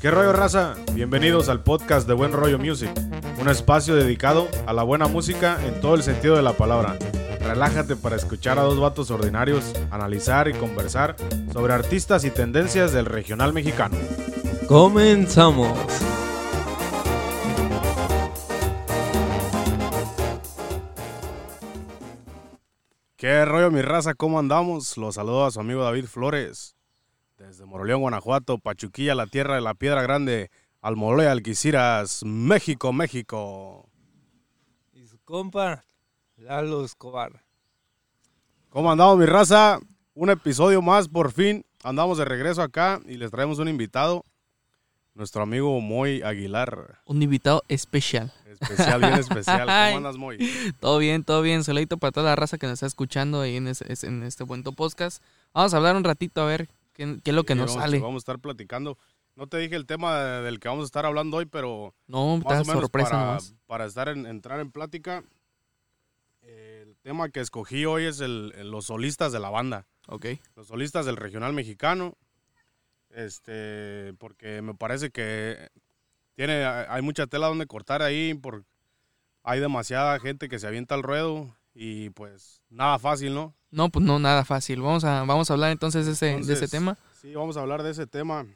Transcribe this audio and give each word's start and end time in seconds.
¿Qué 0.00 0.10
rollo 0.10 0.32
raza? 0.32 0.76
Bienvenidos 0.94 1.50
al 1.50 1.62
podcast 1.62 2.08
de 2.08 2.14
Buen 2.14 2.32
Rollo 2.32 2.58
Music, 2.58 2.90
un 3.38 3.50
espacio 3.50 3.94
dedicado 3.94 4.48
a 4.66 4.72
la 4.72 4.82
buena 4.82 5.08
música 5.08 5.58
en 5.66 5.78
todo 5.82 5.94
el 5.94 6.02
sentido 6.02 6.36
de 6.36 6.42
la 6.42 6.54
palabra. 6.54 6.96
Relájate 7.38 7.96
para 7.96 8.16
escuchar 8.16 8.58
a 8.58 8.62
dos 8.62 8.80
vatos 8.80 9.10
ordinarios, 9.10 9.74
analizar 9.90 10.48
y 10.48 10.54
conversar 10.54 11.16
sobre 11.52 11.74
artistas 11.74 12.24
y 12.24 12.30
tendencias 12.30 12.94
del 12.94 13.04
regional 13.04 13.52
mexicano. 13.52 13.98
Comenzamos. 14.66 15.78
¿Qué 23.18 23.44
rollo 23.44 23.70
mi 23.70 23.82
raza? 23.82 24.14
¿Cómo 24.14 24.38
andamos? 24.38 24.96
Los 24.96 25.16
saludo 25.16 25.44
a 25.44 25.50
su 25.50 25.60
amigo 25.60 25.84
David 25.84 26.06
Flores. 26.06 26.74
Desde 27.40 27.64
Moroleón, 27.64 28.02
Guanajuato, 28.02 28.58
Pachuquilla, 28.58 29.14
la 29.14 29.26
tierra 29.26 29.54
de 29.54 29.62
la 29.62 29.72
piedra 29.72 30.02
grande, 30.02 30.50
Almoloya, 30.82 31.32
Alquiciras, 31.32 32.22
México, 32.22 32.92
México. 32.92 33.88
Y 34.92 35.06
su 35.06 35.18
compa, 35.24 35.82
Lalo 36.36 36.84
Escobar. 36.84 37.42
¿Cómo 38.68 38.92
andamos 38.92 39.16
mi 39.16 39.24
raza? 39.24 39.80
Un 40.12 40.28
episodio 40.28 40.82
más, 40.82 41.08
por 41.08 41.32
fin. 41.32 41.64
Andamos 41.82 42.18
de 42.18 42.26
regreso 42.26 42.60
acá 42.60 43.00
y 43.06 43.16
les 43.16 43.30
traemos 43.30 43.58
un 43.58 43.68
invitado. 43.68 44.22
Nuestro 45.14 45.42
amigo 45.42 45.80
Moy 45.80 46.20
Aguilar. 46.22 46.98
Un 47.06 47.22
invitado 47.22 47.62
especial. 47.68 48.34
Especial, 48.46 49.00
bien 49.00 49.14
especial. 49.18 49.60
¿Cómo 49.60 49.96
andas, 49.96 50.18
Moy? 50.18 50.38
Todo 50.78 50.98
bien, 50.98 51.24
todo 51.24 51.40
bien. 51.40 51.64
Solito 51.64 51.96
para 51.96 52.12
toda 52.12 52.26
la 52.26 52.36
raza 52.36 52.58
que 52.58 52.66
nos 52.66 52.74
está 52.74 52.86
escuchando 52.86 53.40
ahí 53.40 53.56
en, 53.56 53.68
ese- 53.68 54.06
en 54.06 54.24
este 54.24 54.44
buen 54.44 54.62
podcast. 54.62 55.22
Vamos 55.54 55.72
a 55.72 55.78
hablar 55.78 55.96
un 55.96 56.04
ratito 56.04 56.42
a 56.42 56.44
ver 56.46 56.68
qué, 56.92 57.18
qué 57.22 57.30
es 57.30 57.34
lo 57.36 57.44
que 57.44 57.54
Sí, 57.54 57.58
nos 57.58 57.68
vamos, 57.70 57.82
sale. 57.82 57.98
Vamos 57.98 58.14
a 58.16 58.18
estar 58.18 58.38
platicando. 58.38 58.98
No 59.36 59.46
te 59.46 59.58
dije 59.58 59.76
el 59.76 59.86
tema 59.86 60.18
de- 60.18 60.42
del 60.42 60.60
que 60.60 60.68
vamos 60.68 60.82
a 60.82 60.86
estar 60.86 61.06
hablando 61.06 61.36
hoy, 61.38 61.46
pero 61.46 61.94
No, 62.06 62.36
más 62.36 62.40
está 62.40 62.60
o 62.60 62.64
menos 62.64 62.80
sorpresa 62.82 63.10
para, 63.10 63.24
nomás. 63.26 63.54
para 63.66 63.84
estar 63.86 64.08
en, 64.08 64.26
entrar 64.26 64.60
en 64.60 64.70
plática. 64.70 65.24
El 66.42 66.96
tema 67.02 67.28
que 67.30 67.40
escogí 67.40 67.84
hoy 67.86 68.04
es 68.04 68.20
el- 68.20 68.52
los 68.70 68.86
solistas 68.86 69.32
de 69.32 69.40
la 69.40 69.50
banda. 69.50 69.86
Ok. 70.08 70.26
Los 70.56 70.66
solistas 70.66 71.06
del 71.06 71.16
regional 71.16 71.52
mexicano. 71.52 72.14
Este, 73.10 74.14
porque 74.18 74.62
me 74.62 74.74
parece 74.74 75.10
que 75.10 75.68
tiene, 76.34 76.64
hay 76.64 77.02
mucha 77.02 77.26
tela 77.26 77.48
donde 77.48 77.66
cortar 77.66 78.02
ahí. 78.02 78.34
Por, 78.34 78.64
hay 79.42 79.60
demasiada 79.60 80.18
gente 80.20 80.48
que 80.48 80.58
se 80.58 80.66
avienta 80.66 80.94
al 80.94 81.02
ruedo. 81.02 81.54
Y 81.74 82.10
pues 82.10 82.60
nada 82.68 82.98
fácil, 82.98 83.34
¿no? 83.34 83.54
No, 83.70 83.88
pues 83.88 84.04
no, 84.04 84.18
nada 84.18 84.44
fácil. 84.44 84.80
Vamos 84.80 85.04
a, 85.04 85.24
vamos 85.24 85.50
a 85.50 85.54
hablar 85.54 85.70
entonces 85.70 86.06
de 86.06 86.12
ese, 86.12 86.44
de 86.44 86.52
ese 86.52 86.68
tema. 86.68 86.98
Sí, 87.20 87.34
vamos 87.34 87.56
a 87.56 87.60
hablar 87.60 87.82
de 87.82 87.90
ese 87.90 88.06
tema. 88.06 88.46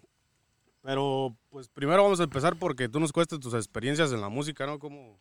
Pero, 0.83 1.35
pues 1.51 1.69
primero 1.69 2.03
vamos 2.03 2.21
a 2.21 2.25
empezar 2.25 2.57
porque 2.57 2.89
tú 2.89 3.01
nos 3.01 3.13
cuestes 3.13 3.41
tus 3.41 3.55
experiencias 3.55 4.13
en 4.13 4.21
la 4.21 4.29
música, 4.29 4.67
¿no? 4.67 4.79
¿Cómo, 4.79 5.19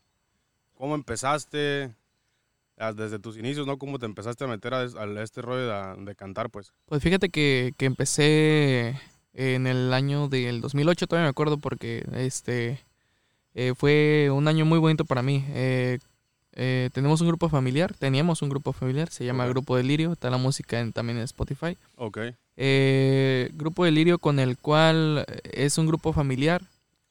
cómo 0.73 0.95
empezaste 0.95 1.95
ah, 2.77 2.91
desde 2.91 3.19
tus 3.19 3.37
inicios, 3.37 3.65
¿no? 3.65 3.77
¿Cómo 3.77 3.99
te 3.99 4.05
empezaste 4.05 4.43
a 4.43 4.47
meter 4.47 4.73
a 4.73 4.83
este 5.21 5.41
rollo 5.41 5.67
de, 5.67 6.03
de 6.03 6.15
cantar, 6.15 6.49
pues? 6.49 6.73
Pues 6.85 7.01
fíjate 7.01 7.29
que, 7.29 7.73
que 7.77 7.85
empecé 7.85 8.99
en 9.33 9.67
el 9.67 9.93
año 9.93 10.27
del 10.27 10.61
2008, 10.61 11.07
todavía 11.07 11.25
me 11.25 11.29
acuerdo 11.29 11.57
porque 11.57 12.05
este 12.13 12.79
eh, 13.55 13.73
fue 13.75 14.29
un 14.31 14.47
año 14.47 14.65
muy 14.65 14.79
bonito 14.79 15.05
para 15.05 15.21
mí. 15.21 15.45
Eh, 15.49 15.99
eh, 16.55 16.89
tenemos 16.93 17.21
un 17.21 17.27
grupo 17.27 17.49
familiar, 17.49 17.93
teníamos 17.93 18.41
un 18.41 18.49
grupo 18.49 18.73
familiar, 18.73 19.09
se 19.09 19.25
llama. 19.25 19.45
Grupo 19.47 19.75
Delirio, 19.77 20.13
está 20.13 20.29
la 20.29 20.37
música 20.37 20.79
en- 20.79 20.93
también 20.93 21.17
en 21.17 21.23
Spotify. 21.23 21.77
Ok. 21.95 22.19
Eh, 22.57 23.49
grupo 23.53 23.83
Delirio 23.85 24.19
con 24.19 24.39
el 24.39 24.57
cual 24.57 25.25
eh, 25.27 25.39
es 25.53 25.77
un 25.77 25.87
grupo 25.87 26.13
familiar 26.13 26.61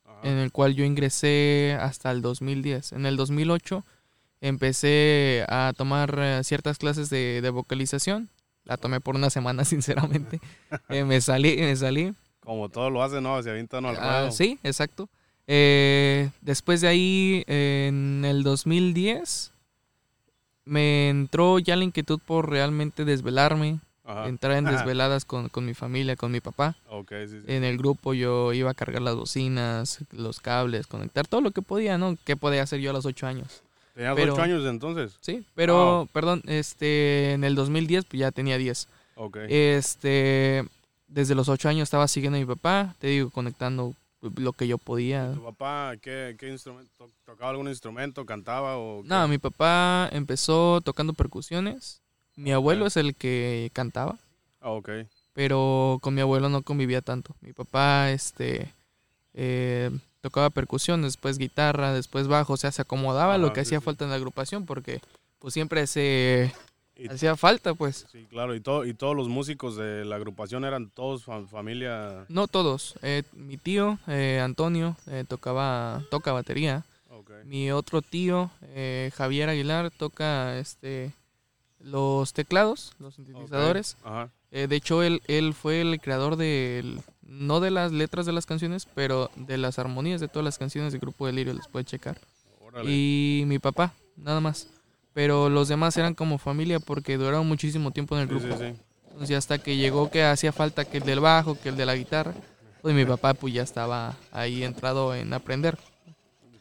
Ajá. 0.05 0.21
en 0.23 0.39
el 0.39 0.53
cual 0.53 0.75
yo 0.75 0.85
ingresé 0.85 1.77
hasta 1.81 2.11
el 2.13 2.23
2010. 2.23 2.93
En 2.93 3.07
el 3.07 3.17
2008 3.17 3.85
empecé 4.41 5.45
a 5.49 5.73
tomar 5.77 6.15
eh, 6.19 6.41
ciertas 6.45 6.79
clases 6.79 7.11
de, 7.11 7.41
de 7.43 7.51
vocalización. 7.51 8.29
La 8.65 8.77
tomé 8.77 9.01
por 9.01 9.17
una 9.17 9.31
semana, 9.31 9.65
sinceramente. 9.73 10.41
Eh, 10.89 11.05
me 11.05 11.21
salí, 11.21 11.57
me 11.57 11.75
salí. 11.77 12.15
Como 12.41 12.69
todo 12.69 12.91
lo 12.91 13.03
hace, 13.03 13.21
¿no? 13.21 13.41
Se 13.43 13.51
avienta 13.51 13.79
uno 13.79 13.89
al 13.91 13.97
Ah, 13.99 14.31
sí, 14.31 14.59
exacto. 14.63 15.09
Eh, 15.47 16.31
después 16.41 16.81
de 16.81 16.89
ahí, 16.89 17.45
en 17.47 18.25
el 18.25 18.43
2010, 18.43 19.53
me 20.65 21.09
entró 21.09 21.59
ya 21.59 21.77
la 21.77 21.85
inquietud 21.85 22.21
por 22.25 22.49
realmente 22.49 23.05
desvelarme, 23.05 23.81
Ajá. 24.05 24.29
entrar 24.29 24.53
en 24.57 24.65
desveladas 24.67 25.25
con, 25.25 25.49
con 25.49 25.65
mi 25.67 25.75
familia, 25.75 26.17
con 26.17 26.31
mi 26.33 26.41
papá. 26.41 26.77
Ok, 26.89 27.13
sí, 27.29 27.41
sí. 27.41 27.45
En 27.49 27.65
el 27.65 27.77
grupo 27.79 28.15
yo 28.15 28.53
iba 28.53 28.71
a 28.71 28.75
cargar 28.75 29.03
las 29.03 29.17
bocinas, 29.17 29.99
los 30.13 30.41
cables, 30.41 30.87
conectar 30.87 31.27
todo 31.27 31.41
lo 31.41 31.51
que 31.51 31.63
podía, 31.63 31.99
¿no? 31.99 32.17
¿Qué 32.25 32.37
podía 32.37 32.63
hacer 32.63 32.81
yo 32.81 32.91
a 32.91 32.93
los 32.93 33.07
ocho 33.07 33.27
años? 33.27 33.63
¿Tenías 33.95 34.15
pero- 34.15 34.33
ocho 34.35 34.43
años 34.43 34.65
entonces? 34.67 35.17
Sí, 35.21 35.45
pero, 35.55 35.97
Wow. 35.99 36.07
perdón, 36.07 36.43
este, 36.47 37.33
en 37.33 37.45
el 37.45 37.55
2010 37.55 38.05
pues 38.07 38.21
ya 38.21 38.31
tenía 38.31 38.57
10. 38.59 38.89
Ok. 39.17 39.39
Este, 39.49 40.65
desde 41.09 41.35
los 41.35 41.49
ocho 41.49 41.69
años 41.69 41.83
estaba 41.85 42.09
siguiendo 42.09 42.39
a 42.39 42.41
mi 42.41 42.47
papá, 42.47 42.95
te 43.01 43.09
digo, 43.09 43.29
conectando 43.31 43.95
lo 44.37 44.53
que 44.53 44.67
yo 44.69 44.79
podía. 44.79 45.33
¿Tu 45.35 45.43
papá 45.43 45.95
qué, 46.01 46.37
qué 46.39 46.49
instrumento? 46.49 47.11
¿Tocaba 47.25 47.51
algún 47.51 47.69
instrumento? 47.69 48.25
¿Cantaba 48.25 48.79
o? 48.79 49.03
No, 49.05 49.27
mi 49.29 49.39
papá 49.39 50.09
empezó 50.13 50.81
tocando 50.81 51.13
percusiones. 51.13 52.01
Mi 52.37 52.53
abuelo 52.53 52.87
es 52.87 52.97
el 52.97 53.15
que 53.15 53.71
cantaba, 53.75 54.17
Ah, 54.61 54.71
ok. 54.71 54.89
pero 55.35 55.99
con 56.01 56.15
mi 56.15 56.21
abuelo 56.23 56.49
no 56.49 56.63
convivía 56.63 57.03
tanto. 57.03 57.35
Mi 57.43 57.53
papá, 57.53 58.11
este, 58.11 58.73
eh, 59.35 59.91
tocaba 60.23 60.49
percusión, 60.51 61.03
después 61.03 61.37
guitarra, 61.37 61.93
después 61.93 62.29
bajo, 62.29 62.55
o 62.55 62.57
sea, 62.57 62.73
se 62.73 62.81
acomodaba 62.83 63.37
lo 63.39 63.49
Ajá, 63.49 63.55
que 63.55 63.65
sí, 63.65 63.69
hacía 63.69 63.81
sí. 63.81 63.85
falta 63.85 64.05
en 64.05 64.11
la 64.11 64.17
agrupación 64.17 64.65
porque 64.65 65.01
pues 65.41 65.53
siempre 65.53 65.87
se 65.87 66.55
hacía 67.09 67.37
falta, 67.37 67.75
pues. 67.75 68.07
Sí, 68.13 68.27
claro. 68.31 68.55
¿Y, 68.55 68.61
todo, 68.61 68.85
y 68.85 68.95
todos 68.95 69.17
los 69.17 69.29
músicos 69.29 69.77
de 69.77 70.05
la 70.05 70.17
agrupación 70.17 70.65
eran 70.65 70.91
todos 70.91 71.25
fa- 71.25 71.47
familia? 71.47 72.25
No 72.29 72.47
todos. 72.49 72.95
eh, 73.03 73.23
mi 73.33 73.57
tío, 73.57 73.99
eh, 74.09 74.41
Antonio, 74.43 74.97
eh, 75.07 75.25
tocaba, 75.29 76.03
toca 76.11 76.33
batería. 76.33 76.85
Ok. 77.09 77.31
Mi 77.45 77.71
otro 77.71 78.03
tío, 78.03 78.51
eh, 78.63 79.11
Javier 79.15 79.49
Aguilar, 79.49 79.91
toca 79.91 80.59
este 80.59 81.13
los 81.81 82.33
teclados, 82.33 82.93
los 82.99 83.15
sintetizadores. 83.17 83.97
Ok, 84.01 84.07
Ajá. 84.07 84.31
Eh, 84.51 84.67
de 84.69 84.77
hecho, 84.77 85.03
él, 85.03 85.23
él 85.29 85.55
fue 85.55 85.81
el 85.81 85.99
creador 86.01 86.37
de, 86.37 86.99
no 87.23 87.61
de 87.61 87.71
las 87.71 87.91
letras 87.91 88.27
de 88.27 88.33
las 88.33 88.45
canciones, 88.47 88.87
pero 88.95 89.31
de 89.35 89.57
las 89.57 89.79
armonías 89.79 90.21
de 90.21 90.29
todas 90.29 90.45
las 90.45 90.59
canciones 90.59 90.93
del 90.93 91.01
Grupo 91.01 91.27
Delirio, 91.27 91.55
les 91.55 91.67
puede 91.69 91.87
checar. 91.87 92.19
Órale. 92.61 92.91
Y 92.91 93.45
mi 93.47 93.59
papá, 93.59 93.95
nada 94.17 94.41
más. 94.41 94.69
Pero 95.15 95.49
los 95.51 95.69
demás 95.69 95.97
eran 95.97 96.15
como 96.15 96.39
familia 96.39 96.81
porque 96.81 97.17
duraron 97.19 97.47
muchísimo 97.47 97.91
tiempo 97.91 98.15
en 98.17 98.23
el 98.23 98.29
grupo. 98.29 98.47
sí, 98.47 98.53
sí. 98.59 98.75
Entonces 99.11 99.37
hasta 99.37 99.59
que 99.59 99.77
llegó 99.77 100.11
que 100.11 100.25
hacía 100.25 100.53
falta 100.53 100.87
que 100.87 100.97
el 100.99 101.05
del 101.05 101.21
bajo, 101.21 101.59
que 101.61 101.69
el 101.69 101.77
de 101.77 101.85
la 101.85 101.95
guitarra, 101.95 102.33
pues 102.81 102.95
mi 102.95 103.05
papá 103.05 103.35
pues 103.35 103.53
ya 103.53 103.63
estaba 103.63 104.17
ahí 104.33 104.65
entrado 104.65 105.15
en 105.15 105.33
aprender. 105.35 105.77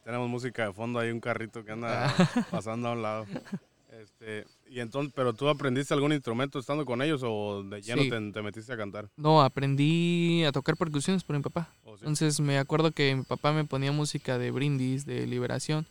Tenemos 0.03 0.27
música 0.29 0.67
de 0.67 0.73
fondo, 0.73 0.99
hay 0.99 1.11
un 1.11 1.19
carrito 1.21 1.63
que 1.63 1.71
anda 1.71 2.07
Ah. 2.17 2.45
pasando 2.51 2.89
a 2.89 2.91
un 2.91 3.01
lado. 3.01 3.25
Este, 4.01 4.45
y 4.69 4.79
entonces, 4.79 5.13
¿pero 5.15 5.33
tú 5.33 5.47
aprendiste 5.47 5.93
algún 5.93 6.11
instrumento 6.11 6.59
estando 6.59 6.85
con 6.85 7.01
ellos 7.01 7.21
o 7.23 7.63
de 7.63 7.81
lleno 7.81 8.01
Sí. 8.01 8.09
te, 8.09 8.31
te 8.31 8.41
metiste 8.41 8.73
a 8.73 8.77
cantar? 8.77 9.09
No, 9.15 9.41
aprendí 9.41 10.43
a 10.43 10.51
tocar 10.51 10.75
percusiones 10.75 11.23
por 11.23 11.35
mi 11.37 11.41
papá. 11.43 11.69
¿O 11.85 11.93
sí? 11.95 11.99
Entonces 12.01 12.39
me 12.39 12.57
acuerdo 12.57 12.91
que 12.91 13.15
mi 13.15 13.23
papá 13.23 13.53
me 13.53 13.63
ponía 13.63 13.91
música 13.91 14.37
de 14.37 14.51
brindis, 14.51 15.05
de 15.05 15.25
liberación, 15.27 15.85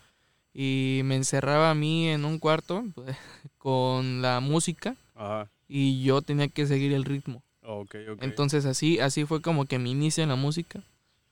y 0.52 1.02
me 1.04 1.16
encerraba 1.16 1.70
a 1.70 1.74
mí 1.74 2.08
en 2.08 2.24
un 2.24 2.38
cuarto 2.38 2.84
pues, 2.94 3.16
con 3.58 4.22
la 4.22 4.40
música 4.40 4.96
Ajá. 5.14 5.50
y 5.68 6.02
yo 6.02 6.22
tenía 6.22 6.48
que 6.48 6.66
seguir 6.66 6.92
el 6.92 7.04
ritmo. 7.04 7.42
Ok, 7.62 7.94
ok. 8.12 8.22
Entonces 8.22 8.64
así, 8.66 8.98
así 9.00 9.24
fue 9.24 9.42
como 9.42 9.66
que 9.66 9.78
mi 9.78 9.92
inicio 9.92 10.22
en 10.22 10.28
la 10.28 10.36
música. 10.36 10.82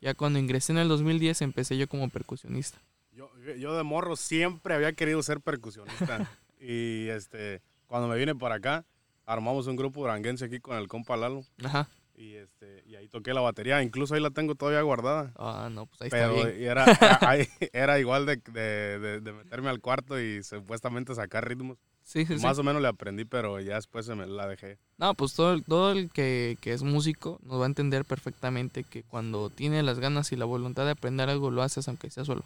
Ya 0.00 0.14
cuando 0.14 0.38
ingresé 0.38 0.72
en 0.72 0.78
el 0.78 0.88
2010 0.88 1.42
empecé 1.42 1.76
yo 1.76 1.88
como 1.88 2.09
percusionista. 2.09 2.78
yo, 3.12 3.30
yo 3.59 3.76
de 3.76 3.82
morro 3.82 4.15
siempre 4.15 4.74
había 4.74 4.92
querido 4.92 5.22
ser 5.22 5.41
percusionista. 5.41 6.30
y 6.60 7.09
este, 7.09 7.60
cuando 7.86 8.06
me 8.06 8.16
vine 8.16 8.34
para 8.34 8.56
acá, 8.56 8.84
armamos 9.26 9.66
un 9.66 9.76
grupo 9.76 10.00
duranguense 10.00 10.44
aquí 10.44 10.60
con 10.60 10.76
el 10.76 10.86
compa 10.86 11.16
Lalo. 11.16 11.44
Ajá. 11.64 11.88
Y, 12.20 12.34
este, 12.34 12.82
y 12.84 12.97
ahí 12.97 13.09
toqué 13.09 13.32
la 13.32 13.41
batería. 13.41 13.80
Incluso 13.80 14.15
ahí 14.15 14.20
la 14.20 14.30
tengo 14.30 14.56
todavía 14.56 14.82
guardada. 14.82 15.32
Ah, 15.36 15.68
no, 15.70 15.86
pues 15.86 16.03
ahí 16.03 16.10
Pero 16.10 16.34
está 16.36 16.48
bien. 16.50 16.68
era, 16.68 16.84
era, 17.72 18.00
igual 18.00 18.26
de, 18.26 18.36
de- 18.53 18.98
de- 18.98 19.20
de 19.20 19.32
meterme 19.32 19.68
al 19.68 19.80
cuarto 19.80 20.20
y 20.20 20.42
supuestamente 20.42 21.15
sacar 21.15 21.47
ritmos. 21.47 21.78
Sí, 22.03 22.26
sí, 22.26 22.36
sí. 22.38 22.42
Más 22.44 22.59
o 22.59 22.65
menos 22.65 22.82
le 22.82 22.88
aprendí, 22.88 23.24
pero 23.24 23.60
ya 23.60 23.76
después 23.76 24.04
se 24.06 24.16
me 24.16 24.26
la 24.26 24.48
dejé. 24.48 24.78
No, 24.97 25.15
pues 25.15 25.34
todo, 25.34 25.53
el- 25.53 25.62
todo 25.62 25.92
el 25.92 26.10
que, 26.10 26.59
que 26.60 26.72
es 26.72 26.82
músico 26.82 27.38
nos 27.44 27.60
va 27.60 27.65
a 27.65 27.66
entender 27.66 28.04
perfectamente 28.04 28.82
que 28.82 29.04
cuando 29.04 29.48
tiene 29.48 29.82
las 29.84 30.00
ganas 30.00 30.32
y 30.32 30.36
la 30.36 30.44
voluntad 30.44 30.86
de 30.86 30.92
aprender 30.92 31.28
algo 31.28 31.53
lo 31.53 31.62
haces 31.62 31.86
aunque 31.86 32.10
sea 32.10 32.24
solo. 32.24 32.42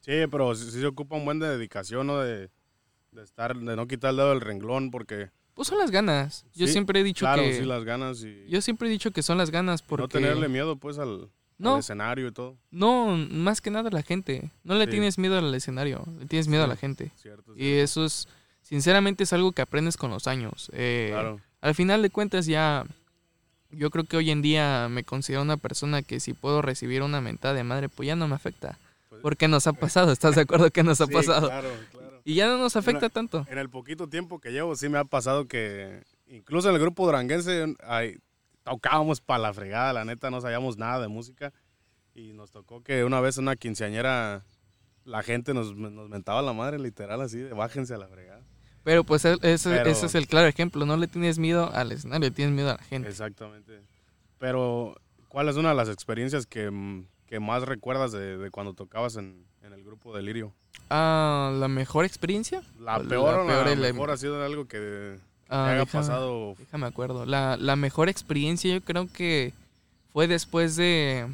Sí, 0.00 0.12
pero 0.30 0.54
sí, 0.54 0.70
sí 0.70 0.80
se 0.80 0.86
ocupa 0.86 1.16
un 1.16 1.24
buen 1.24 1.38
de 1.38 1.48
dedicación, 1.48 2.08
¿no? 2.08 2.18
De, 2.18 2.50
de 3.12 3.22
estar, 3.22 3.56
de 3.56 3.74
no 3.76 3.86
quitar 3.86 4.10
el 4.10 4.16
dedo 4.16 4.28
del 4.30 4.42
renglón, 4.42 4.90
porque 4.90 5.30
Pues 5.54 5.68
son 5.68 5.78
las 5.78 5.90
ganas. 5.90 6.44
Yo 6.54 6.66
Sí, 6.66 6.72
siempre 6.72 7.00
he 7.00 7.04
dicho 7.04 7.24
claro, 7.24 7.42
que 7.42 7.54
sí 7.56 7.64
las 7.64 7.84
ganas 7.84 8.22
y 8.24 8.44
yo 8.48 8.60
siempre 8.60 8.88
he 8.88 8.90
dicho 8.90 9.10
que 9.12 9.22
son 9.22 9.38
las 9.38 9.50
ganas 9.50 9.82
porque 9.82 10.02
no 10.02 10.08
tenerle 10.08 10.48
miedo, 10.48 10.76
pues, 10.76 10.98
al... 10.98 11.28
No, 11.56 11.68
No. 11.70 11.74
al 11.74 11.80
escenario 11.80 12.26
y 12.26 12.32
todo. 12.32 12.56
No, 12.72 13.16
más 13.30 13.60
que 13.60 13.70
nada 13.70 13.88
la 13.90 14.02
gente. 14.02 14.50
No 14.64 14.74
le 14.74 14.86
Sí. 14.86 14.90
tienes 14.90 15.18
miedo 15.18 15.38
al 15.38 15.54
escenario, 15.54 16.04
le 16.18 16.26
tienes 16.26 16.48
miedo 16.48 16.64
a 16.64 16.66
la 16.66 16.74
gente. 16.76 17.12
Cierto, 17.16 17.52
Y 17.56 17.74
eso 17.74 18.04
es, 18.04 18.26
sinceramente, 18.62 19.22
es 19.22 19.32
algo 19.32 19.52
que 19.52 19.62
aprendes 19.62 19.96
con 19.96 20.10
los 20.10 20.26
años. 20.26 20.70
Eh, 20.74 21.10
Claro. 21.12 21.40
Al 21.60 21.74
final 21.76 22.02
de 22.02 22.10
cuentas 22.10 22.46
ya, 22.46 22.84
yo 23.70 23.90
creo 23.90 24.04
que 24.04 24.16
hoy 24.16 24.30
en 24.32 24.42
día 24.42 24.88
me 24.90 25.04
considero 25.04 25.42
una 25.42 25.56
persona 25.56 26.02
que 26.02 26.18
si 26.20 26.32
puedo 26.34 26.60
recibir 26.60 27.02
una 27.02 27.20
mentada 27.20 27.54
de 27.54 27.62
madre, 27.64 27.88
pues 27.88 28.08
ya 28.08 28.16
no 28.16 28.26
me 28.26 28.34
afecta. 28.34 28.78
Pues- 29.08 29.22
Porque 29.22 29.46
nos 29.46 29.66
ha 29.68 29.72
pasado, 29.72 30.10
¿estás 30.10 30.34
de 30.34 30.40
acuerdo 30.42 30.70
que 30.72 30.82
nos 30.82 31.00
ha 31.00 31.06
pasado? 31.06 31.46
Claro, 31.46 31.68
claro. 31.92 32.03
Y 32.24 32.34
ya 32.34 32.46
no 32.46 32.56
nos 32.58 32.74
afecta 32.76 33.00
Mira, 33.00 33.10
tanto. 33.10 33.46
En 33.50 33.58
el 33.58 33.68
poquito 33.68 34.08
tiempo 34.08 34.40
que 34.40 34.50
llevo, 34.50 34.74
sí 34.76 34.88
me 34.88 34.98
ha 34.98 35.04
pasado 35.04 35.46
que 35.46 36.02
incluso 36.26 36.68
en 36.70 36.74
el 36.74 36.80
grupo 36.80 37.04
duranguense 37.04 37.74
ay, 37.86 38.16
tocábamos 38.62 39.20
para 39.20 39.38
la 39.40 39.52
fregada, 39.52 39.92
la 39.92 40.04
neta, 40.04 40.30
no 40.30 40.40
sabíamos 40.40 40.78
nada 40.78 41.00
de 41.00 41.08
música. 41.08 41.52
Y 42.14 42.32
nos 42.32 42.50
tocó 42.50 42.82
que 42.82 43.04
una 43.04 43.20
vez 43.20 43.36
una 43.38 43.56
quinceañera, 43.56 44.42
la 45.04 45.22
gente 45.22 45.52
nos, 45.52 45.74
nos 45.76 46.08
mentaba 46.08 46.40
la 46.42 46.52
madre, 46.52 46.78
literal, 46.78 47.20
así, 47.20 47.38
de 47.38 47.52
bájense 47.52 47.92
a 47.94 47.98
la 47.98 48.08
fregada. 48.08 48.42
Pero 48.84 49.02
pues 49.04 49.24
e- 49.24 49.36
ese, 49.42 49.70
Pero- 49.70 49.90
ese 49.90 50.06
es 50.06 50.14
el 50.14 50.26
claro 50.26 50.46
ejemplo. 50.46 50.86
No 50.86 50.96
le 50.96 51.08
tienes 51.08 51.38
miedo 51.38 51.70
al 51.72 51.92
escenario, 51.92 52.28
le 52.28 52.34
tienes 52.34 52.54
miedo 52.54 52.70
a 52.70 52.76
la 52.76 52.82
gente. 52.84 53.08
Exactamente. 53.08 53.82
Pero, 54.38 54.94
¿cuál 55.28 55.48
es 55.48 55.56
una 55.56 55.70
de 55.70 55.74
las 55.74 55.88
experiencias 55.88 56.46
que, 56.46 56.70
que 57.26 57.40
más 57.40 57.62
recuerdas 57.64 58.12
de, 58.12 58.38
de 58.38 58.50
cuando 58.50 58.74
tocabas 58.74 59.16
en, 59.16 59.46
en 59.64 59.72
el 59.72 59.82
grupo 59.84 60.14
Delirio? 60.14 60.52
Ah, 60.90 61.52
¿la 61.58 61.68
mejor 61.68 62.04
experiencia? 62.04 62.62
La 62.80 62.98
La 62.98 63.08
peor 63.08 63.40
o 63.40 63.46
peor 63.46 63.66
la 63.66 63.74
la- 63.74 63.92
mejor 63.92 64.10
ha 64.10 64.16
sido 64.16 64.42
algo 64.44 64.66
que 64.66 65.16
Ah, 65.48 65.66
haya 65.70 65.80
déjame- 65.84 65.92
pasado. 65.92 66.54
Déjame 66.58 66.86
acuerdo. 66.86 67.26
La, 67.26 67.56
la 67.56 67.76
mejor 67.76 68.08
experiencia 68.08 68.72
yo 68.74 68.80
creo 68.82 69.08
que 69.12 69.52
fue 70.12 70.26
después 70.28 70.76
de... 70.76 71.26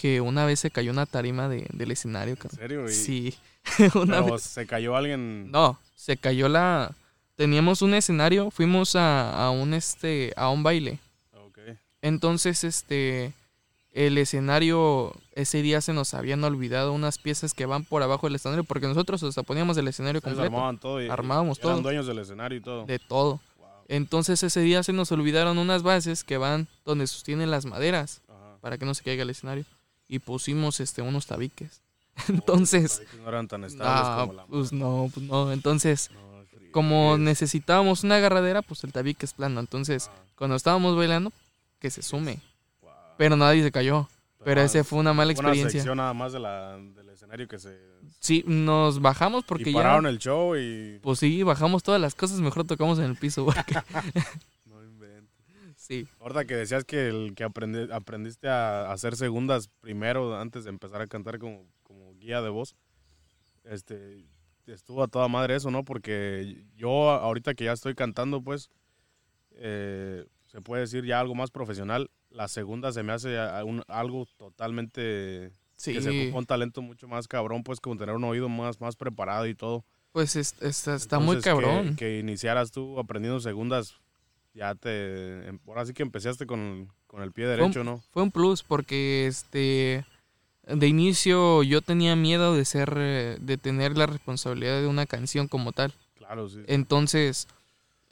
que 0.00 0.20
una 0.20 0.44
vez 0.46 0.60
se 0.60 0.70
cayó 0.70 0.92
una 0.92 1.06
tarima 1.06 1.48
de, 1.48 1.66
del 1.72 1.90
escenario. 1.90 2.36
¿En 2.42 2.50
serio? 2.50 2.88
Y- 2.88 2.92
Sí, 2.92 3.34
una 3.94 4.20
pero 4.22 4.34
vez. 4.34 4.42
se 4.42 4.66
cayó 4.66 4.94
alguien. 4.96 5.50
No, 5.50 5.78
se 5.96 6.16
cayó 6.16 6.48
la... 6.48 6.94
Teníamos 7.34 7.82
un 7.82 7.94
escenario, 7.94 8.50
fuimos 8.50 8.94
a, 8.96 9.46
a 9.46 9.50
un 9.50 9.74
este 9.74 10.32
a 10.36 10.50
un 10.50 10.62
baile. 10.62 10.98
Ok. 11.34 11.58
Entonces, 12.02 12.64
este 12.64 13.32
el 13.92 14.18
escenario 14.18 15.12
ese 15.34 15.62
día 15.62 15.80
se 15.80 15.92
nos 15.92 16.14
habían 16.14 16.42
olvidado 16.44 16.92
unas 16.92 17.18
piezas 17.18 17.54
que 17.54 17.66
van 17.66 17.84
por 17.84 18.02
abajo 18.02 18.26
del 18.26 18.36
escenario 18.36 18.62
porque 18.64 18.86
nosotros 18.86 19.22
hasta 19.22 19.42
poníamos 19.42 19.76
el 19.78 19.88
escenario 19.88 20.18
Ustedes 20.18 20.34
completo 20.36 20.56
armaban 20.56 20.78
todo. 20.78 21.02
Y, 21.02 21.08
Armábamos 21.08 21.58
eran 21.58 21.72
todo. 21.74 21.82
dueños 21.82 22.06
del 22.06 22.18
escenario 22.18 22.58
y 22.58 22.60
todo. 22.60 22.84
de 22.86 22.98
todo. 23.00 23.40
Wow. 23.58 23.68
Entonces 23.88 24.42
ese 24.42 24.60
día 24.60 24.82
se 24.82 24.92
nos 24.92 25.10
olvidaron 25.12 25.58
unas 25.58 25.82
bases 25.82 26.22
que 26.24 26.38
van 26.38 26.66
donde 26.84 27.06
sostienen 27.06 27.50
las 27.50 27.66
maderas 27.66 28.20
Ajá. 28.28 28.58
para 28.60 28.78
que 28.78 28.84
no 28.84 28.94
se 28.94 29.02
caiga 29.04 29.22
el 29.22 29.30
escenario 29.30 29.64
y 30.08 30.18
pusimos 30.20 30.80
este 30.80 31.02
unos 31.02 31.26
tabiques. 31.26 31.82
Entonces, 32.28 33.02
no 33.22 33.28
eran 33.28 33.46
tan 33.48 33.64
estables 33.64 34.08
no, 34.08 34.16
como 34.20 34.32
la 34.32 34.46
pues 34.46 34.72
no, 34.72 35.10
pues 35.14 35.26
no. 35.26 35.52
Entonces, 35.52 36.10
No, 36.12 36.18
como 36.72 37.14
Es- 37.14 37.20
necesitábamos 37.20 38.02
una 38.04 38.16
agarradera, 38.16 38.62
pues 38.62 38.82
el 38.84 38.92
tabique 38.92 39.24
es 39.26 39.32
plano. 39.34 39.60
Entonces, 39.60 40.08
Ajá. 40.08 40.16
cuando 40.36 40.56
estábamos 40.56 40.96
bailando, 40.96 41.32
que 41.78 41.90
se 41.90 42.02
sume. 42.02 42.40
Wow. 42.82 42.90
Pero 43.16 43.36
nadie 43.36 43.62
se 43.62 43.70
cayó. 43.70 44.08
Pero 44.44 44.60
Ah, 44.60 44.64
ese 44.64 44.84
fue 44.84 44.98
una 45.00 45.12
mala 45.12 45.30
Una 45.32 45.40
experiencia. 45.40 45.80
sección 45.80 45.96
nada 45.96 46.14
más 46.14 46.32
de 46.32 46.38
la, 46.38 46.76
del 46.78 47.08
escenario 47.10 47.48
que 47.48 47.58
se. 47.58 47.76
Sí, 48.20 48.44
nos 48.46 49.00
bajamos 49.00 49.44
porque 49.44 49.70
y 49.70 49.72
ya. 49.72 49.78
pararon 49.80 50.06
el 50.06 50.18
show 50.18 50.56
y. 50.56 50.98
Pues 51.02 51.18
sí, 51.18 51.42
bajamos 51.42 51.82
todas 51.82 52.00
las 52.00 52.14
cosas, 52.14 52.40
mejor 52.40 52.64
tocamos 52.64 52.98
en 52.98 53.06
el 53.06 53.16
piso. 53.16 53.44
porque-. 53.44 53.74
sí. 55.88 56.06
Ahorita 56.20 56.44
que 56.44 56.54
decías 56.54 56.84
que 56.84 57.08
el 57.08 57.34
que 57.34 57.44
aprendi- 57.46 57.90
aprendiste 57.92 58.48
a 58.48 58.92
hacer 58.92 59.16
segundas 59.16 59.68
primero 59.80 60.38
antes 60.38 60.64
de 60.64 60.70
empezar 60.70 61.00
a 61.00 61.06
cantar 61.06 61.38
como, 61.38 61.64
como 61.82 62.14
guía 62.14 62.42
de 62.42 62.50
voz, 62.50 62.76
este, 63.64 64.24
estuvo 64.66 65.02
a 65.02 65.08
toda 65.08 65.28
madre 65.28 65.56
eso, 65.56 65.70
¿no? 65.70 65.84
Porque 65.84 66.62
yo 66.76 67.10
ahorita 67.10 67.54
que 67.54 67.64
ya 67.64 67.72
estoy 67.72 67.94
cantando, 67.94 68.42
pues, 68.42 68.70
eh, 69.52 70.24
se 70.46 70.60
puede 70.60 70.82
decir 70.82 71.04
ya 71.04 71.20
algo 71.20 71.34
más 71.34 71.50
profesional, 71.50 72.10
la 72.30 72.48
segunda 72.48 72.92
se 72.92 73.02
me 73.02 73.12
hace 73.12 73.38
a- 73.38 73.64
un- 73.64 73.82
algo 73.88 74.26
totalmente 74.36 75.50
Sí. 75.76 75.92
que 75.94 76.02
se 76.02 76.10
ocupa 76.24 76.38
un 76.38 76.46
talento 76.46 76.82
mucho 76.82 77.08
más 77.08 77.28
cabrón, 77.28 77.62
pues 77.62 77.80
como 77.80 77.96
tener 77.96 78.14
un 78.14 78.24
oído 78.24 78.48
más, 78.48 78.80
más 78.80 78.96
preparado 78.96 79.46
y 79.46 79.54
todo. 79.54 79.84
Pues 80.12 80.36
es- 80.36 80.54
es- 80.60 80.88
está 80.88 81.18
muy 81.18 81.36
Entonces, 81.36 81.44
que- 81.44 81.50
cabrón. 81.50 81.96
Que, 81.96 82.18
iniciaras 82.18 82.70
tú 82.70 82.98
aprendiendo 82.98 83.40
segundas, 83.40 83.94
ya 84.58 84.74
te. 84.74 85.46
em- 85.48 85.58
Ahora 85.66 85.86
sí 85.86 85.94
que 85.94 86.02
empezaste 86.02 86.46
con, 86.46 86.88
con 87.06 87.22
el 87.22 87.32
pie 87.32 87.46
derecho, 87.46 87.84
¿no? 87.84 88.02
Fue 88.12 88.22
un 88.22 88.30
plus 88.30 88.62
porque 88.62 89.26
este 89.26 90.04
de 90.66 90.86
inicio 90.86 91.62
yo 91.62 91.80
tenía 91.80 92.14
miedo 92.16 92.54
de 92.54 92.64
ser 92.66 92.92
eh, 92.96 93.38
de 93.40 93.56
tener 93.56 93.96
la 93.96 94.04
responsabilidad 94.06 94.80
de 94.80 94.86
una 94.86 95.06
canción 95.06 95.48
como 95.48 95.72
tal. 95.72 95.94
Claro, 96.16 96.48
sí. 96.48 96.60
Entonces 96.66 97.46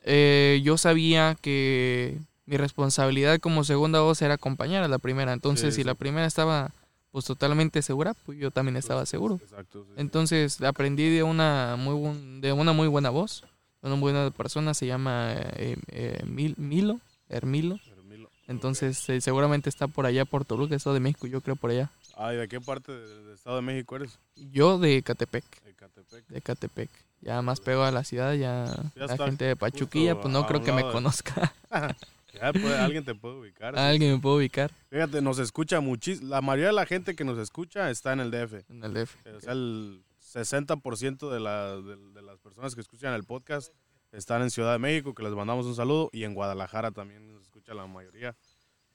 eh, 0.04 0.60
yo 0.64 0.78
sabía 0.78 1.36
que 1.40 2.18
mi 2.46 2.56
responsabilidad 2.56 3.40
como 3.40 3.64
segunda 3.64 4.00
voz 4.00 4.22
era 4.22 4.34
acompañar 4.34 4.82
a 4.84 4.88
la 4.88 4.98
primera. 4.98 5.32
Entonces 5.32 5.74
Sí, 5.74 5.80
si 5.82 5.84
la 5.84 5.94
primera 5.94 6.26
estaba 6.26 6.70
pues 7.10 7.24
totalmente 7.24 7.80
segura, 7.82 8.14
pues 8.24 8.38
yo 8.38 8.50
también 8.50 8.76
estaba 8.76 9.04
seguro. 9.06 9.40
Exacto. 9.42 9.84
sí. 9.84 9.92
Entonces 9.96 10.60
aprendí 10.62 11.08
de 11.10 11.22
una 11.22 11.76
muy 11.78 11.94
buen- 11.94 12.40
de 12.40 12.52
una 12.52 12.72
muy 12.72 12.88
buena 12.88 13.10
voz, 13.10 13.42
una 13.82 13.94
buena 13.96 14.30
persona 14.30 14.74
se 14.74 14.86
llama 14.86 15.32
eh, 15.34 15.76
eh, 15.88 16.22
Mil- 16.26 16.56
Milo, 16.58 17.00
Hermilo. 17.28 17.78
Hermilo. 17.90 18.30
Entonces 18.48 19.08
eh, 19.08 19.20
seguramente 19.20 19.68
está 19.68 19.88
por 19.88 20.06
allá 20.06 20.24
por 20.24 20.44
Toluca, 20.44 20.74
Estado 20.76 20.94
de 20.94 21.00
México, 21.00 21.26
yo 21.26 21.40
creo 21.40 21.56
por 21.56 21.70
allá. 21.70 21.90
Ah, 22.16 22.32
¿y 22.32 22.36
de 22.36 22.48
qué 22.48 22.60
parte 22.60 22.92
de- 22.92 23.22
del 23.24 23.34
Estado 23.34 23.56
de 23.56 23.62
México 23.62 23.96
eres? 23.96 24.18
Yo 24.36 24.78
de 24.78 25.02
Catepec, 25.02 25.44
Ecatepec. 25.66 26.26
de 26.28 26.40
Catepec. 26.40 26.90
Ya 27.20 27.42
más 27.42 27.60
pego 27.60 27.82
a 27.82 27.90
la 27.90 28.04
ciudad, 28.04 28.34
ya, 28.34 28.66
Ya 28.94 29.06
la 29.06 29.16
gente 29.16 29.44
de 29.46 29.56
Pachuquilla, 29.56 30.20
pues 30.20 30.32
no 30.32 30.46
creo 30.46 30.62
que 30.62 30.72
me 30.72 30.82
de- 30.84 30.92
conozca. 30.92 31.52
Ya 32.38 32.52
puede- 32.52 32.76
alguien 32.78 33.02
te 33.02 33.14
puede 33.14 33.36
ubicar. 33.36 33.78
Alguien 33.78 34.12
me 34.12 34.18
puede 34.20 34.36
ubicar 34.36 34.70
Fíjate, 34.90 35.22
nos 35.22 35.38
escucha 35.38 35.80
muchísimo. 35.80 36.28
La 36.28 36.42
mayoría 36.42 36.66
de 36.66 36.74
la 36.74 36.84
gente 36.84 37.16
que 37.16 37.24
nos 37.24 37.38
escucha 37.38 37.88
está 37.90 38.12
en 38.12 38.20
el 38.20 38.30
DF. 38.30 38.62
en 38.68 38.84
el 38.84 38.92
DF. 38.92 39.16
O 39.36 39.40
sea, 39.40 39.52
el 39.54 40.02
60% 40.42 41.30
de, 41.30 41.40
la, 41.40 41.76
de, 41.76 41.96
de 41.96 42.22
las 42.22 42.38
personas 42.40 42.74
que 42.74 42.80
escuchan 42.80 43.14
el 43.14 43.24
podcast 43.24 43.72
están 44.12 44.42
en 44.42 44.50
Ciudad 44.50 44.72
de 44.72 44.78
México, 44.78 45.14
que 45.14 45.22
les 45.22 45.32
mandamos 45.32 45.66
un 45.66 45.74
saludo, 45.74 46.08
y 46.12 46.24
en 46.24 46.34
Guadalajara 46.34 46.90
también 46.90 47.32
nos 47.32 47.42
escucha 47.42 47.74
la 47.74 47.86
mayoría. 47.86 48.34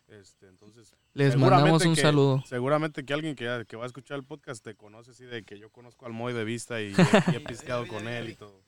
Este, 0.07 0.47
entonces, 0.47 0.93
Les 1.13 1.37
mandamos 1.37 1.85
un 1.85 1.95
que- 1.95 2.01
saludo. 2.01 2.43
Seguramente 2.45 3.05
que 3.05 3.13
alguien 3.13 3.35
que, 3.35 3.65
que 3.67 3.75
va 3.77 3.83
a 3.83 3.87
escuchar 3.87 4.17
el 4.17 4.25
podcast 4.25 4.63
te 4.63 4.75
conoce 4.75 5.11
así 5.11 5.23
de 5.25 5.43
que 5.43 5.57
yo 5.57 5.69
conozco 5.69 6.05
al 6.05 6.11
Moy 6.11 6.33
de 6.33 6.43
vista 6.43 6.81
y, 6.81 6.87
y 6.91 7.35
he 7.35 7.39
pisteado 7.47 7.87
con 7.87 8.07
él 8.07 8.29
y 8.29 8.35
todo. 8.35 8.61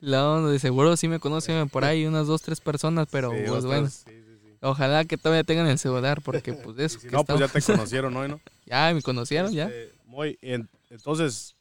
Onda, 0.00 0.50
de 0.50 0.58
seguro 0.58 0.96
sí 0.96 1.06
me 1.08 1.20
conocen 1.20 1.68
por 1.68 1.84
ahí 1.84 2.04
unas 2.06 2.26
dos, 2.26 2.42
tres 2.42 2.60
personas, 2.60 3.06
pero 3.10 3.30
Sí, 3.30 3.36
pues 3.46 3.50
otras- 3.50 3.64
bueno. 3.64 3.88
sí, 3.88 4.02
sí, 4.06 4.38
sí. 4.42 4.56
Ojalá 4.60 5.04
que 5.04 5.16
todavía 5.18 5.44
tengan 5.44 5.66
el 5.68 5.78
celular, 5.78 6.20
porque 6.22 6.52
pues 6.52 6.76
eso 6.78 6.98
si 7.00 7.06
que 7.08 7.12
no, 7.12 7.24
pues 7.24 7.38
ya 7.38 7.48
te 7.48 7.62
conocieron 7.62 8.16
hoy, 8.16 8.28
¿no? 8.28 8.40
ya 8.66 8.92
me 8.94 9.02
conocieron, 9.02 9.52
ya. 9.52 9.68
Este, 9.68 9.92
en- 10.42 10.68
entonces 10.90 11.54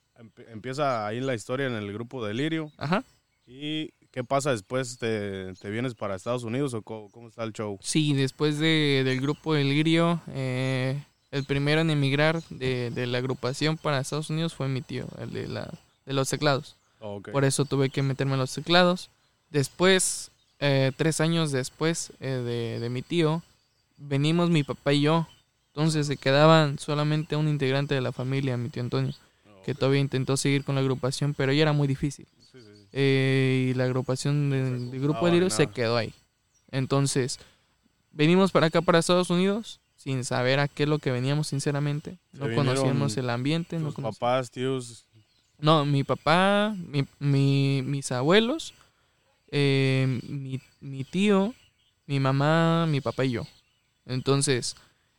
empieza 0.52 1.06
ahí 1.08 1.20
la 1.22 1.34
historia 1.36 1.68
en 1.68 1.74
el 1.74 1.92
grupo 1.94 2.26
de 2.26 2.34
Lirio. 2.34 2.72
Ajá. 2.78 3.04
¿Y 3.48 3.90
qué 4.12 4.24
pasa 4.24 4.52
después? 4.52 4.98
¿Te, 4.98 5.54
te 5.56 5.70
vienes 5.70 5.94
para 5.96 6.16
Estados 6.16 6.44
Unidos 6.44 6.74
o 6.74 6.82
co- 6.82 7.10
cómo, 7.12 7.28
está 7.28 7.44
el 7.44 7.54
show? 7.54 7.78
Sí, 7.82 8.14
después 8.14 8.60
de, 8.60 9.02
del 9.06 9.20
grupo 9.22 9.54
del 9.54 9.70
Lirio, 9.70 10.22
eh, 10.30 11.04
el 11.32 11.44
primero 11.46 11.82
en 11.82 11.90
emigrar 11.90 12.42
de, 12.50 12.92
de 12.92 13.08
la 13.08 13.18
agrupación 13.18 13.78
para 13.78 14.00
Estados 14.00 14.30
Unidos 14.30 14.54
fue 14.54 14.68
mi 14.68 14.82
tío, 14.82 15.08
el 15.20 15.32
de, 15.32 15.48
la, 15.48 15.70
de 16.06 16.14
los 16.14 16.30
teclados. 16.30 16.76
Oh, 17.00 17.16
ok. 17.16 17.30
Por 17.32 17.44
eso 17.46 17.66
tuve 17.66 17.90
que 17.90 18.04
meterme 18.04 18.34
en 18.34 18.40
los 18.40 18.54
teclados. 18.54 19.10
Después, 19.50 20.32
eh, 20.60 20.92
tres 20.96 21.20
años 21.20 21.52
después 21.52 22.12
eh, 22.20 22.28
de, 22.30 22.80
de 22.80 22.90
mi 22.90 23.02
tío, 23.02 23.42
venimos 23.98 24.50
mi 24.50 24.64
papá 24.64 24.94
y 24.94 25.02
yo. 25.02 25.28
Entonces 25.74 26.08
se 26.08 26.18
quedaban 26.18 26.80
solamente 26.80 27.36
un 27.36 27.48
integrante 27.48 27.96
de 27.96 28.02
la 28.02 28.12
familia, 28.12 28.58
mi 28.58 28.70
tío 28.70 28.84
Antonio, 28.84 29.14
que 29.64 29.76
todavía 29.76 30.00
intentó 30.02 30.38
seguir 30.38 30.64
con 30.64 30.76
la 30.76 30.82
agrupación, 30.82 31.34
pero 31.34 31.52
ya 31.54 31.62
era 31.64 31.74
muy 31.74 31.88
difícil. 31.88 32.28
Sí, 32.52 32.60
sí, 32.60 32.68
sí. 32.76 32.88
Eh, 32.94 33.70
y 33.72 33.74
la 33.76 33.86
agrupación 33.86 34.50
del 34.50 35.00
grupo 35.00 35.26
de 35.30 35.50
se 35.50 35.68
quedó 35.68 35.98
ahí. 35.98 36.14
Entonces, 36.72 37.40
venimos 38.12 38.52
para 38.52 38.68
acá, 38.68 38.82
para 38.82 39.00
Estados 39.00 39.30
Unidos, 39.30 39.80
sin 39.96 40.24
saber 40.26 40.60
a 40.60 40.68
qué 40.68 40.84
es 40.84 40.90
lo 40.90 41.00
que 41.00 41.12
veníamos, 41.12 41.48
sinceramente. 41.48 42.18
No 42.34 42.54
conocíamos 42.54 43.16
el 43.18 43.30
ambiente. 43.30 43.78
No, 43.80 43.88
Tus 43.88 43.96
conoc- 43.96 44.14
papás, 44.18 44.50
tíos. 44.52 45.06
no, 45.60 45.86
mi 45.86 46.04
papá, 46.04 46.76
mi, 46.88 47.06
mi- 47.20 47.82
mis 47.86 48.12
abuelos, 48.12 48.74
eh, 49.52 50.20
mi, 50.28 50.60
mi 50.80 51.04
tío, 51.04 51.54
mi 52.08 52.20
mamá, 52.20 52.88
mi 52.88 53.00
papá 53.02 53.26
y 53.26 53.32
yo. 53.32 53.44
Entonces, 54.06 54.76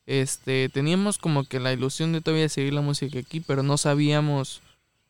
este, 0.07 0.69
teníamos 0.69 1.19
como 1.19 1.45
que 1.45 1.61
la 1.61 1.73
ilusión 1.73 2.13
de 2.13 2.21
todavía 2.21 2.49
seguir 2.49 2.73
la 2.73 2.81
música 2.81 3.19
aquí, 3.19 3.41
pero 3.41 3.63
no 3.63 3.77
sabíamos 3.77 4.61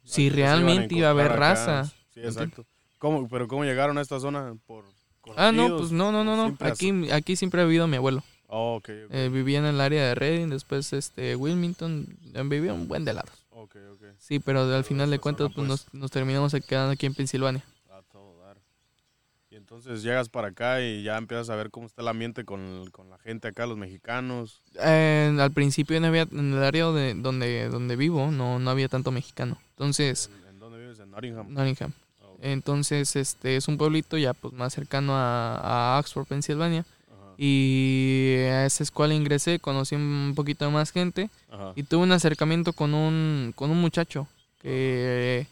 ¿a 0.04 0.08
si 0.08 0.30
realmente 0.30 0.94
iba 0.94 1.08
a 1.08 1.12
haber 1.12 1.32
acá? 1.32 1.36
raza. 1.36 1.84
Sí, 2.14 2.20
exacto. 2.20 2.64
¿Cómo, 2.98 3.28
¿Pero 3.28 3.48
cómo 3.48 3.64
llegaron 3.64 3.98
a 3.98 4.00
esta 4.00 4.20
zona? 4.20 4.54
¿Por 4.66 4.84
Ah, 5.36 5.52
no, 5.52 5.76
pues 5.76 5.92
no, 5.92 6.10
no, 6.10 6.24
no, 6.24 6.36
no. 6.36 6.56
Aquí, 6.60 7.10
aquí 7.10 7.36
siempre 7.36 7.62
ha 7.62 7.64
vivido 7.64 7.86
mi 7.86 7.96
abuelo. 7.96 8.22
Oh. 8.48 8.80
Eh, 8.86 9.30
vivía 9.32 9.60
en 9.60 9.64
el 9.64 9.80
área 9.80 10.04
de 10.06 10.14
Reading, 10.14 10.48
después 10.48 10.92
este 10.92 11.36
Wilmington, 11.36 12.06
vivía 12.46 12.74
un 12.74 12.88
buen 12.88 13.04
de 13.04 13.14
lados. 13.14 13.32
Sí, 14.18 14.38
pero 14.38 14.62
al 14.62 14.84
final 14.84 15.10
de 15.10 15.18
cuentas 15.18 15.46
pues, 15.46 15.66
pues. 15.66 15.68
nos, 15.68 15.94
nos 15.94 16.10
terminamos 16.10 16.54
quedando 16.66 16.92
aquí 16.92 17.06
en 17.06 17.14
Pensilvania. 17.14 17.64
A 17.90 18.02
todo 18.02 18.38
dar. 18.38 18.56
Y 19.50 19.56
entonces 19.72 20.02
llegas 20.02 20.28
para 20.28 20.48
acá 20.48 20.82
y 20.82 21.02
ya 21.02 21.16
empiezas 21.16 21.48
a 21.48 21.56
ver 21.56 21.70
cómo 21.70 21.86
está 21.86 22.02
el 22.02 22.08
ambiente 22.08 22.44
con, 22.44 22.90
con 22.90 23.08
la 23.08 23.16
gente 23.16 23.48
acá, 23.48 23.64
los 23.64 23.78
mexicanos. 23.78 24.60
Eh, 24.78 25.34
al 25.40 25.50
principio 25.52 25.98
no 25.98 26.08
había, 26.08 26.28
en 26.30 26.52
el 26.52 26.62
área 26.62 26.90
de, 26.90 27.14
donde, 27.14 27.70
donde 27.70 27.96
vivo 27.96 28.30
no, 28.30 28.58
no 28.58 28.70
había 28.70 28.88
tanto 28.88 29.10
mexicano. 29.10 29.56
Entonces, 29.70 30.28
¿En, 30.42 30.48
en 30.50 30.58
dónde 30.58 30.78
vives? 30.78 30.98
En 30.98 31.10
Nottingham. 31.10 31.54
Nottingham. 31.54 31.92
Ah. 32.20 32.26
Entonces, 32.42 33.16
este 33.16 33.56
es 33.56 33.66
un 33.66 33.78
pueblito 33.78 34.18
ya 34.18 34.34
pues 34.34 34.52
más 34.52 34.74
cercano 34.74 35.14
a, 35.16 35.94
a 35.94 35.98
Oxford, 36.00 36.26
Pensilvania. 36.26 36.84
Ajá, 37.10 37.32
Y 37.38 38.34
a 38.50 38.66
esa 38.66 38.82
escuela 38.82 39.14
ingresé, 39.14 39.58
conocí 39.58 39.94
un 39.94 40.34
poquito 40.36 40.70
más 40.70 40.92
gente. 40.92 41.30
ajá. 41.50 41.72
Y 41.76 41.84
tuve 41.84 42.02
un 42.02 42.12
acercamiento 42.12 42.74
con 42.74 42.92
un, 42.92 43.54
con 43.56 43.70
un 43.70 43.80
muchacho 43.80 44.28
que, 44.60 45.46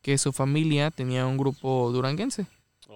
que 0.00 0.16
su 0.16 0.32
familia 0.32 0.90
tenía 0.90 1.26
un 1.26 1.36
grupo 1.36 1.90
duranguense. 1.92 2.46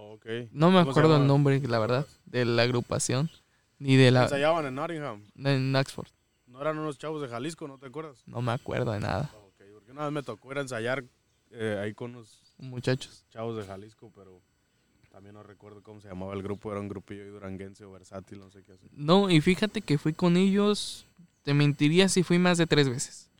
Oh. 0.02 0.18
No 0.52 0.70
me 0.70 0.80
¿Cómo 0.80 0.84
se 0.84 0.90
acuerdo 0.90 1.16
el 1.16 1.26
nombre, 1.26 1.60
la 1.60 1.78
verdad, 1.78 2.06
de 2.26 2.44
la 2.44 2.62
agrupación. 2.62 3.30
Ni 3.78 3.96
de 3.96 4.10
la... 4.10 4.24
Ensayaban 4.24 4.66
en 4.66 4.74
Nottingham. 4.74 5.22
En 5.36 5.74
Oxford. 5.76 6.08
No 6.46 6.60
eran 6.60 6.78
unos 6.78 6.98
chavos 6.98 7.22
de 7.22 7.28
Jalisco, 7.28 7.68
¿no 7.68 7.78
te 7.78 7.86
acuerdas? 7.86 8.22
No 8.26 8.42
me 8.42 8.52
acuerdo 8.52 8.92
de 8.92 9.00
nada. 9.00 9.30
Oh, 9.34 9.50
porque 9.56 9.92
una 9.92 10.04
vez 10.04 10.12
me 10.12 10.22
tocó 10.22 10.50
ir 10.52 10.58
a 10.58 10.60
ensayar 10.62 11.04
eh, 11.52 11.78
ahí 11.82 11.94
con 11.94 12.10
unos 12.12 12.54
Muchachos. 12.58 13.24
chavos 13.30 13.56
de 13.56 13.64
Jalisco, 13.64 14.10
pero 14.14 14.40
también 15.10 15.34
no 15.34 15.42
recuerdo 15.42 15.82
cómo 15.82 16.00
se 16.00 16.08
llamaba 16.08 16.34
el 16.34 16.42
grupo. 16.42 16.70
Era 16.72 16.80
un 16.80 16.88
grupillo 16.88 17.30
duranguense 17.32 17.84
o 17.84 17.92
versátil, 17.92 18.38
no 18.38 18.50
sé 18.50 18.62
qué 18.62 18.72
así. 18.72 18.88
No, 18.92 19.30
y 19.30 19.40
fíjate 19.40 19.80
que 19.80 19.96
fui 19.98 20.12
con 20.12 20.36
ellos, 20.36 21.06
te 21.42 21.54
mentiría 21.54 22.08
si 22.08 22.22
fui 22.22 22.38
más 22.38 22.58
de 22.58 22.66
tres 22.66 22.88
veces. 22.88 23.30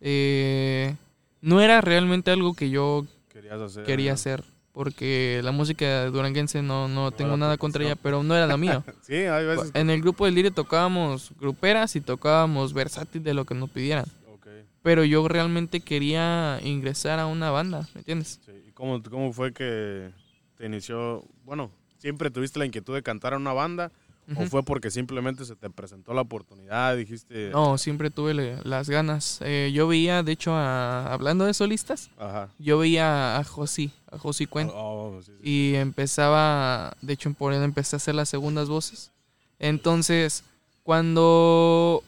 Eh, 0.00 0.96
no 1.40 1.60
era 1.60 1.80
realmente 1.80 2.30
algo 2.30 2.54
que 2.54 2.70
yo 2.70 3.06
Querías 3.28 3.60
hacer. 3.60 3.84
quería 3.84 4.12
hacer, 4.14 4.44
porque 4.76 5.40
la 5.42 5.52
música 5.52 6.04
duranguense 6.10 6.60
no, 6.60 6.86
no 6.86 7.10
tengo 7.10 7.38
nada 7.38 7.56
contra 7.56 7.82
ella, 7.82 7.96
pero 7.96 8.22
no 8.22 8.36
era 8.36 8.46
la 8.46 8.58
mía. 8.58 8.84
Sí, 9.00 9.14
hay 9.14 9.46
veces. 9.46 9.72
que- 9.72 9.78
En 9.80 9.88
el 9.88 10.02
grupo 10.02 10.26
del 10.26 10.34
Lirio 10.34 10.50
tocábamos 10.52 11.32
gruperas 11.40 11.96
y 11.96 12.02
tocábamos 12.02 12.74
versátil 12.74 13.22
de 13.22 13.32
lo 13.32 13.46
que 13.46 13.54
nos 13.54 13.70
pidieran. 13.70 14.04
Ok, 14.30 14.46
Pero 14.82 15.02
yo 15.04 15.26
realmente 15.28 15.80
quería 15.80 16.60
ingresar 16.62 17.18
a 17.20 17.24
una 17.26 17.50
banda, 17.50 17.88
¿me 17.94 18.00
entiendes? 18.00 18.38
sí. 18.44 18.52
¿Y 18.68 18.72
cómo, 18.72 19.02
cómo 19.02 19.32
fue 19.32 19.54
que 19.54 20.10
te 20.58 20.66
inició? 20.66 21.24
Bueno, 21.46 21.70
¿siempre 21.96 22.30
tuviste 22.30 22.58
la 22.58 22.66
inquietud 22.66 22.94
de 22.94 23.02
cantar 23.02 23.32
en 23.32 23.40
una 23.40 23.54
banda? 23.54 23.90
¿O 24.34 24.46
fue 24.46 24.62
porque 24.64 24.90
simplemente 24.90 25.44
se 25.44 25.54
te 25.54 25.70
presentó 25.70 26.12
la 26.12 26.22
oportunidad? 26.22 26.96
Dijiste. 26.96 27.50
No, 27.50 27.78
siempre 27.78 28.10
tuve 28.10 28.34
le- 28.34 28.58
las 28.64 28.90
ganas. 28.90 29.38
Eh, 29.42 29.70
yo 29.72 29.86
veía, 29.86 30.22
de 30.24 30.32
hecho, 30.32 30.52
a- 30.54 31.12
hablando 31.12 31.44
de 31.44 31.54
solistas, 31.54 32.10
Ajá. 32.18 32.48
yo 32.58 32.78
veía 32.78 33.36
a 33.38 33.44
Josi, 33.44 33.92
a 34.10 34.18
Josi 34.18 34.46
Cuen. 34.46 34.70
Oh, 34.74 35.20
sí, 35.24 35.30
sí. 35.40 35.48
Y 35.48 35.74
empezaba, 35.76 36.96
de 37.02 37.12
hecho, 37.12 37.32
por 37.34 37.52
él 37.52 37.62
empecé 37.62 37.94
a 37.94 37.98
hacer 37.98 38.14
las 38.16 38.28
segundas 38.28 38.68
voces. 38.68 39.12
Entonces, 39.60 40.42
cuando 40.82 42.02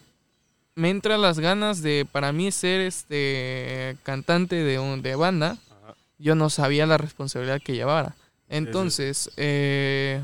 me 0.75 0.89
entran 0.89 1.21
las 1.21 1.39
ganas 1.39 1.81
de, 1.81 2.07
para 2.11 2.31
mí, 2.31 2.51
ser 2.51 2.81
este 2.81 3.97
cantante 4.03 4.55
de, 4.55 4.79
un, 4.79 5.01
de 5.01 5.15
banda, 5.15 5.57
Ajá. 5.83 5.95
yo 6.17 6.35
no 6.35 6.49
sabía 6.49 6.85
la 6.85 6.97
responsabilidad 6.97 7.61
que 7.63 7.75
llevara. 7.75 8.15
Entonces, 8.49 9.29
eh, 9.37 10.23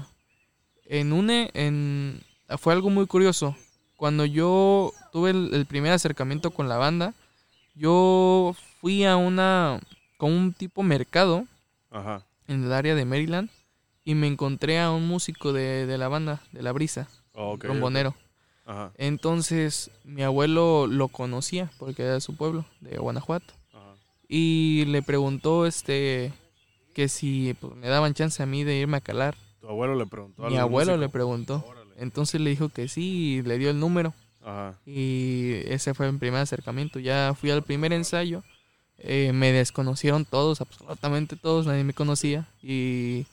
en 0.85 1.13
une, 1.13 1.49
en, 1.53 2.21
fue 2.57 2.73
algo 2.73 2.89
muy 2.89 3.07
curioso. 3.07 3.55
Cuando 3.97 4.25
yo 4.25 4.93
tuve 5.11 5.31
el, 5.31 5.53
el 5.53 5.65
primer 5.65 5.93
acercamiento 5.93 6.51
con 6.51 6.67
la 6.67 6.77
banda, 6.77 7.13
yo 7.75 8.55
fui 8.81 9.05
a 9.05 9.15
una, 9.15 9.79
con 10.17 10.31
un 10.31 10.53
tipo 10.53 10.83
mercado 10.83 11.45
Ajá. 11.91 12.23
en 12.47 12.65
el 12.65 12.73
área 12.73 12.95
de 12.95 13.05
Maryland 13.05 13.49
y 14.03 14.15
me 14.15 14.27
encontré 14.27 14.79
a 14.79 14.91
un 14.91 15.07
músico 15.07 15.53
de, 15.53 15.85
de 15.85 15.97
la 15.97 16.07
banda, 16.07 16.41
de 16.51 16.61
La 16.61 16.71
Brisa, 16.71 17.07
Oh, 17.37 17.57
un. 17.69 18.15
Ajá. 18.65 18.91
Entonces, 18.97 19.91
mi 20.03 20.23
abuelo 20.23 20.87
lo 20.87 21.09
conocía 21.09 21.69
porque 21.77 22.03
era 22.03 22.13
de 22.13 22.21
su 22.21 22.35
pueblo, 22.35 22.65
de 22.79 22.97
Guanajuato. 22.97 23.53
Ajá. 23.73 23.95
Y 24.27 24.85
le 24.85 25.01
preguntó 25.01 25.65
este 25.65 26.31
que 26.93 27.09
si 27.09 27.55
pues, 27.59 27.75
me 27.75 27.89
daban 27.89 28.13
chance 28.13 28.41
a 28.41 28.45
mí 28.45 28.63
de 28.63 28.77
irme 28.77 28.97
a 28.97 29.01
calar. 29.01 29.35
Tu 29.65 29.71
abuelo 29.71 29.95
le 29.95 30.05
preguntó 30.05 30.43
Mi 30.47 30.57
abuelo 30.57 30.91
músico? 30.91 31.01
le 31.05 31.09
preguntó. 31.09 31.65
Órale. 31.67 31.91
Entonces 31.97 32.39
le 32.39 32.51
dijo 32.51 32.69
que 32.69 32.87
sí 32.87 33.37
y 33.37 33.41
le 33.41 33.57
dio 33.57 33.71
el 33.71 33.79
número. 33.79 34.13
Ajá. 34.43 34.75
Y 34.85 35.53
ese 35.65 35.93
fue 35.95 36.11
mi 36.11 36.19
primer 36.19 36.41
acercamiento. 36.41 36.99
Ya 36.99 37.33
fui 37.39 37.49
al 37.49 37.63
primer 37.63 37.93
ensayo. 37.93 38.43
eh, 38.99 39.31
me 39.33 39.51
desconocieron 39.51 40.23
todos, 40.23 40.61
absolutamente 40.61 41.35
todos, 41.35 41.65
nadie 41.65 41.83
me 41.83 41.93
conocía. 41.93 42.47
Y, 42.61 43.25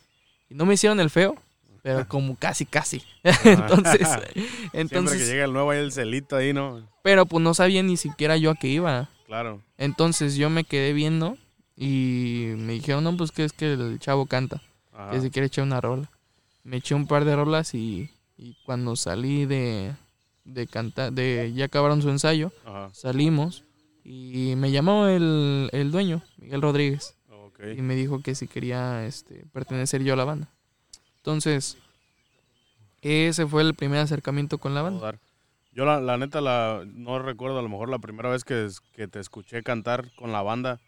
y 0.48 0.54
no 0.54 0.64
me 0.64 0.74
hicieron 0.74 0.98
el 1.00 1.10
feo, 1.10 1.36
pero 1.82 2.06
como 2.08 2.34
casi, 2.36 2.64
casi. 2.66 3.02
entonces, 3.44 4.08
Siempre 4.08 4.32
que 4.34 4.80
entonces 4.80 5.28
llega 5.28 5.44
el 5.44 5.52
nuevo 5.52 5.70
hay 5.70 5.80
el 5.80 5.92
celito 5.92 6.36
ahí, 6.36 6.52
¿no? 6.54 6.88
pero 7.02 7.26
pues 7.26 7.42
no 7.42 7.52
sabía 7.52 7.82
ni 7.82 7.96
siquiera 7.98 8.36
yo 8.38 8.50
a 8.50 8.54
qué 8.54 8.68
iba. 8.68 9.08
Claro. 9.26 9.60
Entonces 9.76 10.34
yo 10.36 10.48
me 10.50 10.64
quedé 10.64 10.92
viendo 10.94 11.36
y 11.76 12.52
me 12.56 12.72
dijeron, 12.74 13.04
no, 13.04 13.16
pues 13.16 13.32
que 13.32 13.44
es 13.44 13.52
que 13.52 13.72
el 13.74 13.98
chavo 13.98 14.26
canta, 14.26 14.62
Ajá. 14.92 15.10
que 15.10 15.20
se 15.20 15.30
quiere 15.30 15.46
echar 15.46 15.64
una 15.64 15.80
rola. 15.80 16.08
Me 16.64 16.76
eché 16.78 16.94
un 16.94 17.06
par 17.06 17.24
de 17.24 17.34
rolas 17.36 17.74
y, 17.74 18.10
y 18.36 18.54
cuando 18.64 18.94
salí 18.96 19.46
de, 19.46 19.92
de 20.44 20.66
cantar, 20.66 21.12
de 21.12 21.52
ya 21.54 21.64
acabaron 21.66 22.02
su 22.02 22.10
ensayo, 22.10 22.52
Ajá. 22.64 22.90
salimos 22.92 23.64
y 24.04 24.54
me 24.56 24.70
llamó 24.70 25.06
el, 25.06 25.68
el 25.72 25.90
dueño, 25.90 26.22
Miguel 26.38 26.62
Rodríguez, 26.62 27.16
y 27.76 27.80
me 27.82 27.94
dijo 27.94 28.20
que 28.22 28.34
si 28.34 28.48
quería 28.48 29.06
este, 29.06 29.44
pertenecer 29.52 30.02
yo 30.02 30.14
a 30.14 30.16
la 30.16 30.24
banda. 30.24 30.48
Entonces, 31.18 31.76
ese 33.02 33.46
fue 33.46 33.62
el 33.62 33.74
primer 33.74 33.98
acercamiento 34.00 34.58
con 34.58 34.74
la 34.74 34.82
banda. 34.82 35.18
Yo 35.72 35.84
la, 35.84 36.00
la 36.00 36.18
neta 36.18 36.40
la, 36.40 36.82
no 36.86 37.18
recuerdo 37.20 37.58
a 37.58 37.62
lo 37.62 37.68
mejor 37.68 37.88
la 37.88 37.98
primera 37.98 38.28
vez 38.30 38.44
que, 38.44 38.68
que 38.94 39.08
te 39.08 39.20
escuché 39.20 39.62
cantar 39.62 40.12
con 40.16 40.30
la 40.32 40.42
banda, 40.42 40.80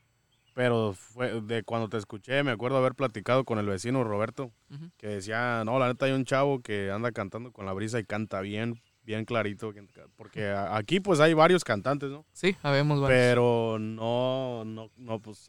pero 0.55 0.95
fue 0.95 1.41
de 1.43 1.63
cuando 1.65 1.89
te 1.89 1.97
escuché 1.99 2.43
me 2.43 2.53
acuerdo 2.53 2.79
haber 2.79 2.95
platicado 2.95 3.45
con 3.45 3.59
el 3.59 3.67
vecino 3.67 4.05
Roberto, 4.05 4.51
que 4.97 5.09
decía, 5.09 5.63
no, 5.65 5.79
la 5.79 5.89
neta 5.89 6.07
hay 6.07 6.13
un 6.13 6.25
chavo 6.25 6.61
que 6.63 6.91
anda 6.91 7.13
cantando 7.13 7.53
con 7.53 7.67
la 7.67 7.73
brisa 7.73 7.99
y 8.01 8.05
canta 8.05 8.41
bien, 8.41 8.81
bien 9.03 9.25
clarito, 9.25 9.73
que- 9.73 9.85
porque 10.17 10.49
aquí 10.51 11.01
pues 11.01 11.21
hay 11.21 11.35
varios 11.35 11.65
cantantes, 11.65 12.11
¿no? 12.11 12.25
Sí, 12.33 12.57
habemos 12.63 13.01
varios. 13.01 13.19
Pero 13.19 13.79
no, 13.79 14.65
no, 14.65 14.91
no, 14.97 15.21
pues 15.21 15.45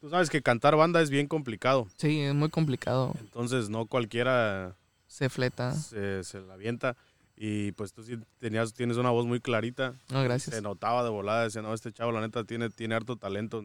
tú 0.00 0.10
sabes 0.10 0.28
que 0.28 0.42
cantar 0.42 0.76
banda 0.76 1.00
es 1.00 1.08
bien 1.10 1.26
complicado, 1.28 1.86
Sí, 1.96 2.20
es 2.20 2.34
muy 2.34 2.50
complicado. 2.50 3.14
entonces 3.20 3.68
no 3.70 3.86
cualquiera 3.86 4.74
Se 5.06 5.28
fleta. 5.28 5.72
se, 5.74 6.24
se 6.24 6.40
la 6.40 6.54
avienta. 6.54 6.96
Y 7.34 7.72
pues 7.72 7.92
tú 7.92 8.02
sí 8.04 8.16
tenías, 8.38 8.72
tienes 8.74 8.98
una 8.98 9.10
voz 9.10 9.26
muy 9.26 9.40
clarita. 9.40 9.94
No, 10.10 10.22
gracias. 10.22 10.54
Se 10.54 10.62
notaba 10.62 11.02
de 11.02 11.10
volada, 11.10 11.44
decía, 11.44 11.62
no, 11.62 11.72
este 11.74 11.90
chavo 11.92 12.12
la 12.12 12.20
neta 12.20 12.44
tiene, 12.44 12.68
tiene 12.70 12.94
harto 12.94 13.16
talento. 13.16 13.64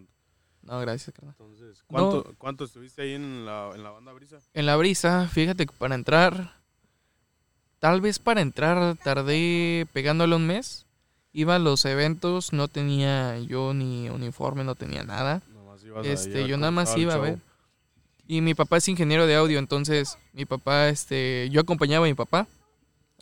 No, 0.68 0.80
gracias, 0.82 1.16
carnal. 1.16 1.34
Entonces, 1.40 1.84
¿cuánto, 1.88 2.34
¿cuánto 2.38 2.66
estuviste 2.66 3.02
ahí 3.02 3.14
en 3.14 3.46
la, 3.46 3.72
en 3.74 3.84
la 3.84 3.90
banda 3.92 4.12
Brisa? 4.14 4.38
En 4.54 4.66
la 4.66 4.76
brisa, 4.76 5.28
fíjate 5.32 5.66
que 5.66 5.74
para 5.74 5.96
entrar, 5.96 6.54
tal 7.80 8.02
vez 8.02 8.20
para 8.20 8.42
entrar 8.42 8.96
tardé 9.04 9.88
pegándole 9.94 10.36
un 10.36 10.46
mes. 10.46 10.86
Iba 11.34 11.56
a 11.56 11.60
los 11.60 11.86
eventos, 11.86 12.52
no 12.52 12.68
tenía 12.68 13.38
yo 13.40 13.74
ni 13.74 14.10
uniforme, 14.10 14.64
no 14.64 14.76
tenía 14.76 15.04
nada. 15.04 15.42
Nomás 15.54 15.84
Este, 16.04 16.48
yo 16.48 16.58
nada 16.58 16.72
más 16.72 16.98
iba 16.98 17.14
a 17.14 17.18
ver. 17.18 17.40
Y 18.28 18.42
mi 18.42 18.54
papá 18.56 18.78
es 18.78 18.88
ingeniero 18.90 19.26
de 19.26 19.36
audio, 19.36 19.60
entonces 19.60 20.18
mi 20.34 20.46
papá, 20.46 20.90
este, 20.90 21.48
yo 21.52 21.62
acompañaba 21.62 22.06
a 22.06 22.10
mi 22.10 22.14
papá 22.16 22.48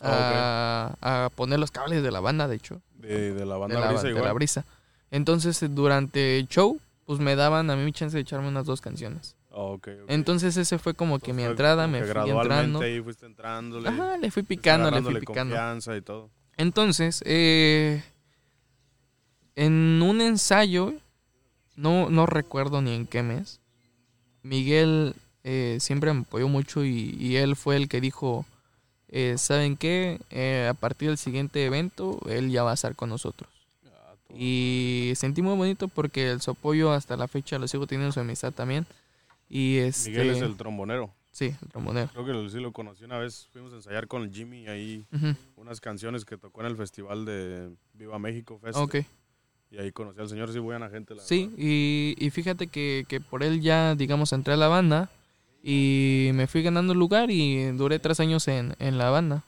a, 0.00 0.96
a 1.00 1.30
poner 1.36 1.58
los 1.60 1.70
cables 1.70 2.02
de 2.02 2.10
la 2.10 2.20
banda, 2.20 2.48
de 2.48 2.56
hecho, 2.56 2.80
De, 2.94 3.32
de 3.34 3.46
la 3.46 3.54
de 3.54 3.60
banda 3.60 3.80
la, 3.80 3.88
Brisa 3.88 4.02
de 4.04 4.10
igual. 4.10 4.24
la 4.24 4.32
brisa. 4.32 4.64
Entonces, 5.10 5.62
durante 5.74 6.38
el 6.38 6.48
show, 6.48 6.80
pues 7.06 7.20
me 7.20 7.36
daban 7.36 7.70
a 7.70 7.76
mí 7.76 7.84
mi 7.84 7.92
chance 7.92 8.16
de 8.16 8.20
echarme 8.20 8.48
unas 8.48 8.66
dos 8.66 8.80
canciones. 8.80 9.36
Ah. 9.50 9.76
Entonces 10.08 10.56
ese 10.56 10.78
fue 10.78 10.92
como 10.92 11.18
que 11.18 11.32
mi 11.32 11.42
entrada, 11.42 11.86
me 11.86 12.00
fui 12.00 12.08
gradualmente 12.08 12.64
entrando. 12.64 13.04
fuiste 13.04 13.26
entrándole. 13.26 13.88
Ajá, 13.88 14.18
le 14.18 14.30
fui 14.30 14.42
picando, 14.42 14.90
le 14.90 15.00
fui 15.00 15.18
picando. 15.20 15.54
confianza 15.54 15.96
y 15.96 16.02
todo. 16.02 16.28
Entonces, 16.58 17.22
eh, 17.24 18.02
en 19.54 20.02
un 20.02 20.20
ensayo, 20.20 20.92
no, 21.74 22.10
no 22.10 22.26
recuerdo 22.26 22.82
ni 22.82 22.94
en 22.94 23.06
qué 23.06 23.22
mes, 23.22 23.60
Miguel 24.42 25.14
eh, 25.44 25.78
siempre 25.80 26.12
me 26.12 26.20
apoyó 26.20 26.48
mucho 26.48 26.84
y, 26.84 27.16
y 27.18 27.36
él 27.36 27.56
fue 27.56 27.76
el 27.76 27.88
que 27.88 28.00
dijo, 28.00 28.44
eh, 29.08 29.36
¿saben 29.38 29.76
qué? 29.76 30.20
Eh, 30.30 30.68
a 30.68 30.74
partir 30.74 31.08
del 31.08 31.18
siguiente 31.18 31.64
evento, 31.64 32.20
él 32.28 32.50
ya 32.50 32.62
va 32.62 32.72
a 32.72 32.74
estar 32.74 32.94
con 32.94 33.08
nosotros. 33.08 33.50
Y 34.34 35.12
sentí 35.16 35.42
muy 35.42 35.56
bonito 35.56 35.88
porque 35.88 36.38
su 36.40 36.50
apoyo 36.50 36.92
hasta 36.92 37.16
la 37.16 37.28
fecha 37.28 37.58
lo 37.58 37.68
sigo 37.68 37.86
teniendo 37.86 38.12
su 38.12 38.20
amistad 38.20 38.52
también. 38.52 38.86
Y 39.48 39.76
este, 39.78 40.10
Miguel 40.10 40.30
es 40.30 40.42
el 40.42 40.56
trombonero. 40.56 41.12
Sí, 41.30 41.54
el 41.62 41.68
trombonero. 41.68 42.08
Creo 42.12 42.24
que 42.26 42.32
lo- 42.32 42.48
sí 42.48 42.58
lo 42.60 42.72
conocí 42.72 43.04
una 43.04 43.18
vez. 43.18 43.48
Fuimos 43.52 43.72
a 43.72 43.76
ensayar 43.76 44.08
con 44.08 44.22
el 44.22 44.32
Jimmy 44.32 44.66
ahí 44.68 45.04
unas 45.56 45.80
canciones 45.80 46.24
que 46.24 46.36
tocó 46.36 46.60
en 46.62 46.66
el 46.68 46.76
festival 46.76 47.24
de 47.24 47.70
Viva 47.94 48.18
México 48.18 48.58
Fest. 48.58 48.76
Ok. 48.78 48.96
Y 49.70 49.78
ahí 49.78 49.90
conocí 49.92 50.20
al 50.20 50.28
señor, 50.28 50.52
sí, 50.52 50.58
buena 50.58 50.88
gente. 50.88 51.14
La 51.14 51.22
Sí, 51.22 51.50
y, 51.58 52.14
y 52.18 52.30
fíjate 52.30 52.68
que, 52.68 53.04
que 53.08 53.20
por 53.20 53.42
él 53.42 53.60
ya, 53.60 53.94
digamos, 53.94 54.32
entré 54.32 54.54
a 54.54 54.56
la 54.56 54.68
banda 54.68 55.10
y 55.62 56.30
me 56.34 56.46
fui 56.46 56.62
ganando 56.62 56.92
el 56.92 56.98
lugar 56.98 57.30
y 57.30 57.64
duré 57.72 57.98
tres 57.98 58.20
años 58.20 58.46
en, 58.48 58.74
en 58.78 58.96
la 58.98 59.10
banda. 59.10 59.44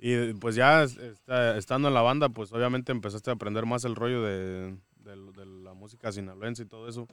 Y 0.00 0.32
pues 0.34 0.54
ya 0.54 0.84
está- 0.84 1.56
estando 1.56 1.88
en 1.88 1.94
la 1.94 2.02
banda, 2.02 2.28
pues 2.28 2.52
obviamente 2.52 2.92
empezaste 2.92 3.30
a 3.30 3.34
aprender 3.34 3.66
más 3.66 3.84
el 3.84 3.96
rollo 3.96 4.22
de, 4.22 4.74
de- 5.04 5.32
de 5.36 5.46
la 5.64 5.74
música 5.74 6.12
sinaloense 6.12 6.62
y 6.62 6.66
todo 6.66 6.88
eso. 6.88 7.08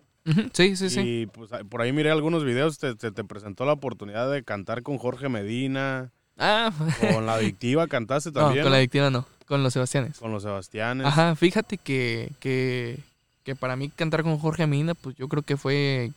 Sí, 0.53 0.75
sí, 0.75 0.89
sí. 0.89 0.99
Y 1.01 1.25
pues 1.27 1.51
ahí- 1.53 1.63
por 1.63 1.81
ahí 1.81 1.91
miré 1.91 2.11
algunos 2.11 2.43
videos, 2.43 2.77
te, 2.77 2.93
te, 2.95 3.11
te 3.11 3.23
presentó 3.23 3.65
la 3.65 3.73
oportunidad 3.73 4.29
de 4.31 4.43
cantar 4.43 4.83
con 4.83 4.97
Jorge 4.97 5.29
Medina, 5.29 6.11
Ah, 6.37 6.69
con 7.13 7.25
La 7.25 7.35
Adictiva 7.35 7.87
cantaste 7.87 8.29
no, 8.31 8.41
también. 8.41 8.63
con 8.63 8.71
la 8.73 8.77
adictiva 8.79 9.09
no, 9.09 9.25
con 9.47 9.63
los 9.63 9.71
Sebastianes. 9.73 10.19
Con 10.19 10.31
los 10.33 10.43
Sebastianes. 10.43 11.07
Ajá, 11.07 11.33
fíjate 11.35 11.77
que, 11.77 12.33
que, 12.41 12.99
que 13.43 13.55
para 13.55 13.75
mí 13.77 13.87
cantar 13.89 14.21
con 14.23 14.37
Jorge 14.37 14.67
Mina, 14.67 14.93
pues 14.95 15.15
yo 15.15 15.29
creo 15.29 15.43
que 15.43 15.55
fue 15.55 16.11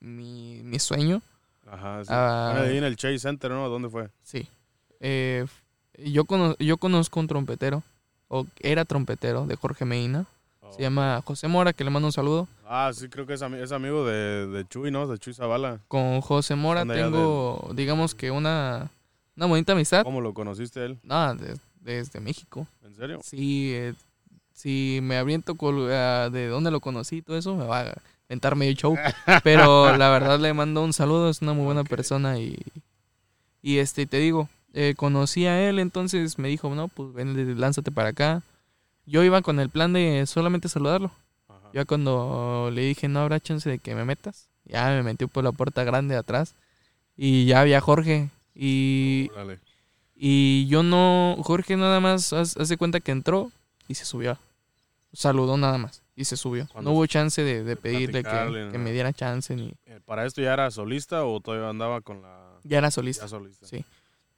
mi, 0.00 0.60
mi 0.64 0.78
sueño. 0.80 1.22
Ajá, 1.70 2.02
sí. 2.04 2.10
Ah. 2.12 2.56
Ahí 2.62 2.76
en 2.76 2.84
el 2.84 2.96
Chase 2.96 3.20
Center, 3.20 3.50
¿no? 3.52 3.68
¿Dónde 3.68 3.88
fue? 3.88 4.08
Sí. 4.24 4.48
Eh, 5.00 5.46
yo, 5.98 6.24
cono- 6.24 6.56
yo 6.58 6.76
conozco 6.78 7.20
un 7.20 7.26
trompetero, 7.26 7.82
o 8.28 8.46
era 8.60 8.84
trompetero 8.84 9.46
de 9.46 9.56
Jorge 9.56 9.84
Medina. 9.84 10.26
Se 10.76 10.82
llama 10.82 11.22
José 11.24 11.46
Mora, 11.46 11.72
que 11.72 11.84
le 11.84 11.90
mando 11.90 12.08
un 12.08 12.12
saludo. 12.12 12.48
Ah, 12.66 12.90
sí, 12.92 13.08
creo 13.08 13.26
que 13.26 13.34
es, 13.34 13.42
es 13.42 13.70
amigo 13.70 14.04
de, 14.04 14.48
de 14.48 14.66
Chuy, 14.66 14.90
¿no? 14.90 15.06
De 15.06 15.18
Chuy 15.18 15.32
Zavala. 15.32 15.78
Con 15.86 16.20
José 16.20 16.56
Mora 16.56 16.84
de 16.84 16.94
tengo, 16.94 17.70
digamos 17.74 18.14
que 18.16 18.32
una, 18.32 18.90
una 19.36 19.46
bonita 19.46 19.74
amistad. 19.74 20.02
¿Cómo 20.02 20.20
lo 20.20 20.34
conociste 20.34 20.84
él? 20.84 20.98
Nada, 21.04 21.34
de- 21.34 21.58
desde 21.80 22.18
México. 22.18 22.66
¿En 22.82 22.94
serio? 22.96 23.20
Sí, 23.22 23.70
eh, 23.72 23.94
si 24.52 24.98
me 25.02 25.16
abriento 25.16 25.54
col- 25.54 25.92
ah, 25.92 26.28
de 26.32 26.48
dónde 26.48 26.72
lo 26.72 26.80
conocí 26.80 27.18
y 27.18 27.22
todo 27.22 27.36
eso, 27.38 27.54
me 27.54 27.66
va 27.66 27.80
a 27.82 27.94
inventar 28.28 28.56
medio 28.56 28.72
show. 28.72 28.96
Pero 29.44 29.96
la 29.96 30.08
verdad 30.08 30.40
le 30.40 30.52
mando 30.54 30.82
un 30.82 30.92
saludo, 30.92 31.30
es 31.30 31.40
una 31.40 31.52
muy 31.52 31.66
buena 31.66 31.84
persona 31.84 32.38
y, 32.40 32.58
y 33.62 33.78
este, 33.78 34.06
te 34.06 34.16
digo, 34.16 34.48
eh, 34.76 34.94
conocí 34.96 35.46
a 35.46 35.68
él, 35.68 35.78
entonces 35.78 36.36
me 36.36 36.48
dijo, 36.48 36.74
no, 36.74 36.88
pues 36.88 37.12
ven, 37.12 37.60
lánzate 37.60 37.92
para 37.92 38.08
acá. 38.08 38.42
Yo 39.06 39.22
iba 39.22 39.40
con 39.40 39.60
el 39.60 39.70
plan 39.70 39.92
de 39.92 40.24
solamente 40.26 40.68
saludarlo. 40.68 41.12
Ajá. 41.48 41.70
Ya 41.72 41.84
cuando 41.84 42.70
le 42.72 42.82
dije, 42.82 43.06
no 43.06 43.20
habrá 43.20 43.38
chance 43.38 43.70
de 43.70 43.78
que 43.78 43.94
me 43.94 44.04
metas, 44.04 44.48
ya 44.64 44.88
me 44.88 45.04
metió 45.04 45.28
por 45.28 45.44
la 45.44 45.52
puerta 45.52 45.84
grande 45.84 46.14
de 46.14 46.20
atrás 46.20 46.56
y 47.16 47.46
ya 47.46 47.60
había 47.60 47.80
Jorge. 47.80 48.30
Y, 48.52 49.30
y 50.16 50.66
yo 50.66 50.82
no, 50.82 51.36
Jorge 51.44 51.76
nada 51.76 52.00
más 52.00 52.32
hace 52.32 52.76
cuenta 52.76 52.98
que 52.98 53.12
entró 53.12 53.52
y 53.86 53.94
se 53.94 54.04
subió. 54.04 54.38
Saludó 55.12 55.56
nada 55.56 55.78
más 55.78 56.02
y 56.16 56.24
se 56.24 56.36
subió. 56.36 56.66
No 56.82 56.92
hubo 56.92 57.06
chance 57.06 57.42
de, 57.44 57.76
pedirle 57.76 58.24
que, 58.24 58.68
que 58.72 58.78
me 58.78 58.90
diera 58.90 59.12
chance 59.12 59.54
ni... 59.54 59.72
Eh, 59.86 60.00
¿Para 60.04 60.26
esto 60.26 60.42
ya 60.42 60.52
era 60.52 60.68
solista 60.72 61.24
o 61.24 61.38
todavía 61.40 61.68
andaba 61.68 62.00
con 62.00 62.22
la... 62.22 62.58
Ya 62.64 62.78
era 62.78 62.90
solista. 62.90 63.24
Ya 63.24 63.28
solista? 63.28 63.66
Sí. 63.66 63.84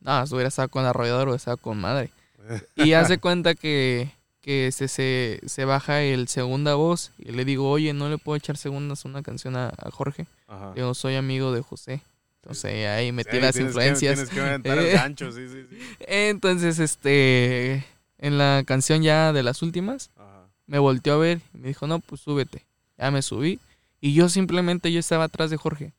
No, 0.07 0.27
si 0.27 0.35
hubiera 0.35 0.49
estado 0.49 0.69
con 0.71 0.85
arrollador 0.87 1.29
o 1.29 1.35
estado 1.35 1.57
con 1.59 1.79
madre. 1.79 2.11
Y 2.77 2.93
hace 2.93 3.19
cuenta 3.19 3.55
que, 3.55 4.11
que 4.41 4.71
se, 4.73 4.87
se, 4.89 5.41
se 5.47 5.65
baja 5.65 6.03
el 6.03 6.29
segunda 6.29 6.75
voz 6.77 7.11
y 7.19 7.33
le 7.33 7.45
digo, 7.45 7.69
oye, 7.69 7.93
no 7.93 8.09
le 8.09 8.17
puedo 8.19 8.37
echar 8.37 8.57
segundas 8.57 9.05
una 9.05 9.23
canción 9.23 9.57
a, 9.57 9.69
a 9.77 9.91
Jorge. 9.91 10.27
Ajá. 10.47 10.73
Yo 10.77 10.95
soy 10.95 11.17
amigo 11.17 11.53
de 11.53 11.61
José. 11.63 12.01
Entonces 12.43 12.87
ahí 12.87 13.11
metí 13.11 13.33
Sí, 13.33 13.41
las 13.41 13.57
que- 13.57 13.63
influencias. 13.63 14.31
tienes 14.31 14.63
que 14.63 14.71
el 14.71 14.93
gancho, 14.93 15.33
sí, 15.33 15.49
sí, 15.49 15.67
sí. 15.69 15.77
Entonces, 16.07 16.79
este, 16.79 17.85
en 18.19 18.39
la 18.39 18.63
canción 18.65 19.03
ya 19.03 19.33
de 19.33 19.43
las 19.43 19.63
últimas, 19.63 20.11
Ajá. 20.17 20.45
me 20.69 20.79
volteó 20.79 21.15
a 21.15 21.19
ver 21.19 21.41
y 21.53 21.59
me 21.59 21.69
dijo, 21.69 21.89
no, 21.89 21.99
pues 21.99 22.21
súbete. 22.21 22.65
Ya 22.97 23.11
me 23.11 23.23
subí. 23.23 23.59
Y 24.01 24.15
yo 24.15 24.29
simplemente, 24.29 24.93
yo 24.93 25.01
estaba 25.01 25.25
atrás 25.25 25.51
de 25.51 25.57
Jorge. 25.57 25.93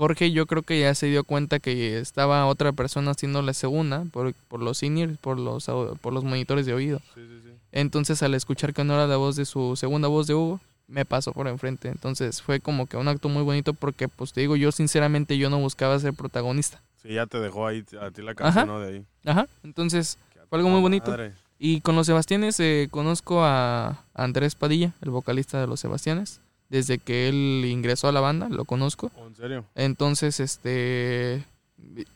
Jorge 0.00 0.32
yo 0.32 0.46
creo 0.46 0.62
que 0.62 0.80
ya 0.80 0.94
se 0.94 1.08
dio 1.08 1.24
cuenta 1.24 1.58
que 1.60 1.98
estaba 1.98 2.46
otra 2.46 2.72
persona 2.72 3.10
haciendo 3.10 3.42
la 3.42 3.52
segunda 3.52 4.06
por, 4.10 4.32
por 4.48 4.62
los 4.62 4.78
seniors, 4.78 5.18
por 5.18 5.38
los, 5.38 5.66
por 6.00 6.14
los 6.14 6.24
monitores 6.24 6.64
de 6.64 6.72
oído. 6.72 7.00
Sí, 7.14 7.20
sí, 7.28 7.40
sí. 7.44 7.50
Entonces 7.70 8.22
al 8.22 8.32
escuchar 8.34 8.72
que 8.72 8.82
no 8.82 8.94
era 8.94 9.06
la 9.06 9.18
voz 9.18 9.36
de 9.36 9.44
su 9.44 9.76
segunda 9.76 10.08
voz 10.08 10.26
de 10.26 10.32
Hugo, 10.32 10.58
me 10.88 11.04
pasó 11.04 11.32
por 11.32 11.48
enfrente. 11.48 11.88
Entonces 11.88 12.40
fue 12.40 12.60
como 12.60 12.86
que 12.86 12.96
un 12.96 13.08
acto 13.08 13.28
muy 13.28 13.42
bonito 13.42 13.74
porque 13.74 14.08
pues 14.08 14.32
te 14.32 14.40
digo, 14.40 14.56
yo 14.56 14.72
sinceramente 14.72 15.36
yo 15.36 15.50
no 15.50 15.58
buscaba 15.58 15.98
ser 15.98 16.14
protagonista. 16.14 16.80
Sí, 17.02 17.10
ya 17.12 17.26
te 17.26 17.38
dejó 17.38 17.66
ahí 17.66 17.84
a 18.00 18.10
ti 18.10 18.22
la 18.22 18.34
canción, 18.34 18.64
Ajá. 18.64 18.72
¿no? 18.72 18.80
De 18.80 18.88
ahí. 18.94 19.04
Ajá. 19.26 19.48
Entonces, 19.62 20.16
Fue 20.48 20.58
algo 20.58 20.70
muy 20.70 20.80
bonito. 20.80 21.10
madre. 21.10 21.34
y 21.58 21.82
con 21.82 21.94
los 21.94 22.06
Sebastianes 22.06 22.58
eh, 22.58 22.88
conozco 22.90 23.44
a 23.44 24.02
Andrés 24.14 24.54
Padilla, 24.54 24.94
el 25.02 25.10
vocalista 25.10 25.60
de 25.60 25.66
los 25.66 25.78
Sebastianes. 25.80 26.40
Desde 26.70 26.98
que 26.98 27.28
él 27.28 27.64
ingresó 27.66 28.08
a 28.08 28.12
la 28.12 28.20
banda, 28.20 28.48
lo 28.48 28.64
conozco. 28.64 29.10
Oh, 29.16 29.26
¿En 29.26 29.34
serio? 29.36 29.64
Entonces, 29.74 30.40
este, 30.40 31.44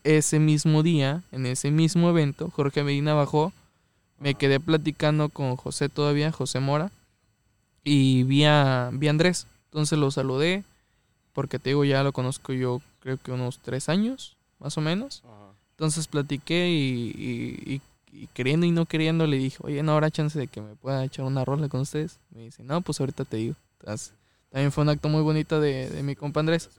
ese 0.04 0.38
mismo 0.38 0.82
día, 0.82 1.22
en 1.32 1.44
ese 1.46 1.70
mismo 1.70 2.08
evento, 2.08 2.50
Jorge 2.50 2.82
Medina 2.84 3.12
bajó, 3.14 3.52
me 4.20 4.30
Ajá. 4.30 4.38
quedé 4.38 4.60
platicando 4.60 5.28
con 5.28 5.56
José 5.56 5.88
todavía, 5.88 6.30
José 6.32 6.60
Mora, 6.60 6.90
y 7.82 8.22
vi 8.22 8.44
a, 8.44 8.90
vi 8.92 9.08
a 9.08 9.10
Andrés. 9.10 9.46
Entonces 9.66 9.98
lo 9.98 10.10
saludé, 10.10 10.62
porque 11.32 11.58
te 11.58 11.70
digo, 11.70 11.84
ya 11.84 12.02
lo 12.04 12.12
conozco 12.12 12.52
yo 12.52 12.80
creo 13.00 13.18
que 13.18 13.32
unos 13.32 13.58
tres 13.58 13.88
años, 13.88 14.36
más 14.60 14.78
o 14.78 14.80
menos. 14.80 15.22
Ajá. 15.24 15.52
Entonces 15.72 16.06
platiqué 16.06 16.70
y, 16.70 17.10
y- 17.16 17.74
y- 17.74 17.80
y 18.16 18.28
queriendo 18.28 18.64
y 18.64 18.70
no 18.70 18.86
queriendo 18.86 19.26
le 19.26 19.36
dije, 19.38 19.56
oye, 19.62 19.82
no 19.82 19.90
habrá 19.92 20.08
chance 20.12 20.38
de 20.38 20.46
que 20.46 20.60
me 20.60 20.76
pueda 20.76 21.04
echar 21.04 21.24
una 21.24 21.44
rola 21.44 21.68
con 21.68 21.80
ustedes. 21.80 22.20
Me 22.30 22.42
dice, 22.44 22.62
no, 22.62 22.80
pues 22.80 23.00
ahorita 23.00 23.24
te 23.24 23.38
digo. 23.38 23.56
Entonces, 23.80 24.14
también 24.54 24.70
fue 24.70 24.84
un 24.84 24.88
acto 24.88 25.08
muy 25.08 25.20
bonito 25.20 25.60
de, 25.60 25.90
de 25.90 26.04
mi 26.04 26.14
compa 26.14 26.38
Andrés. 26.38 26.70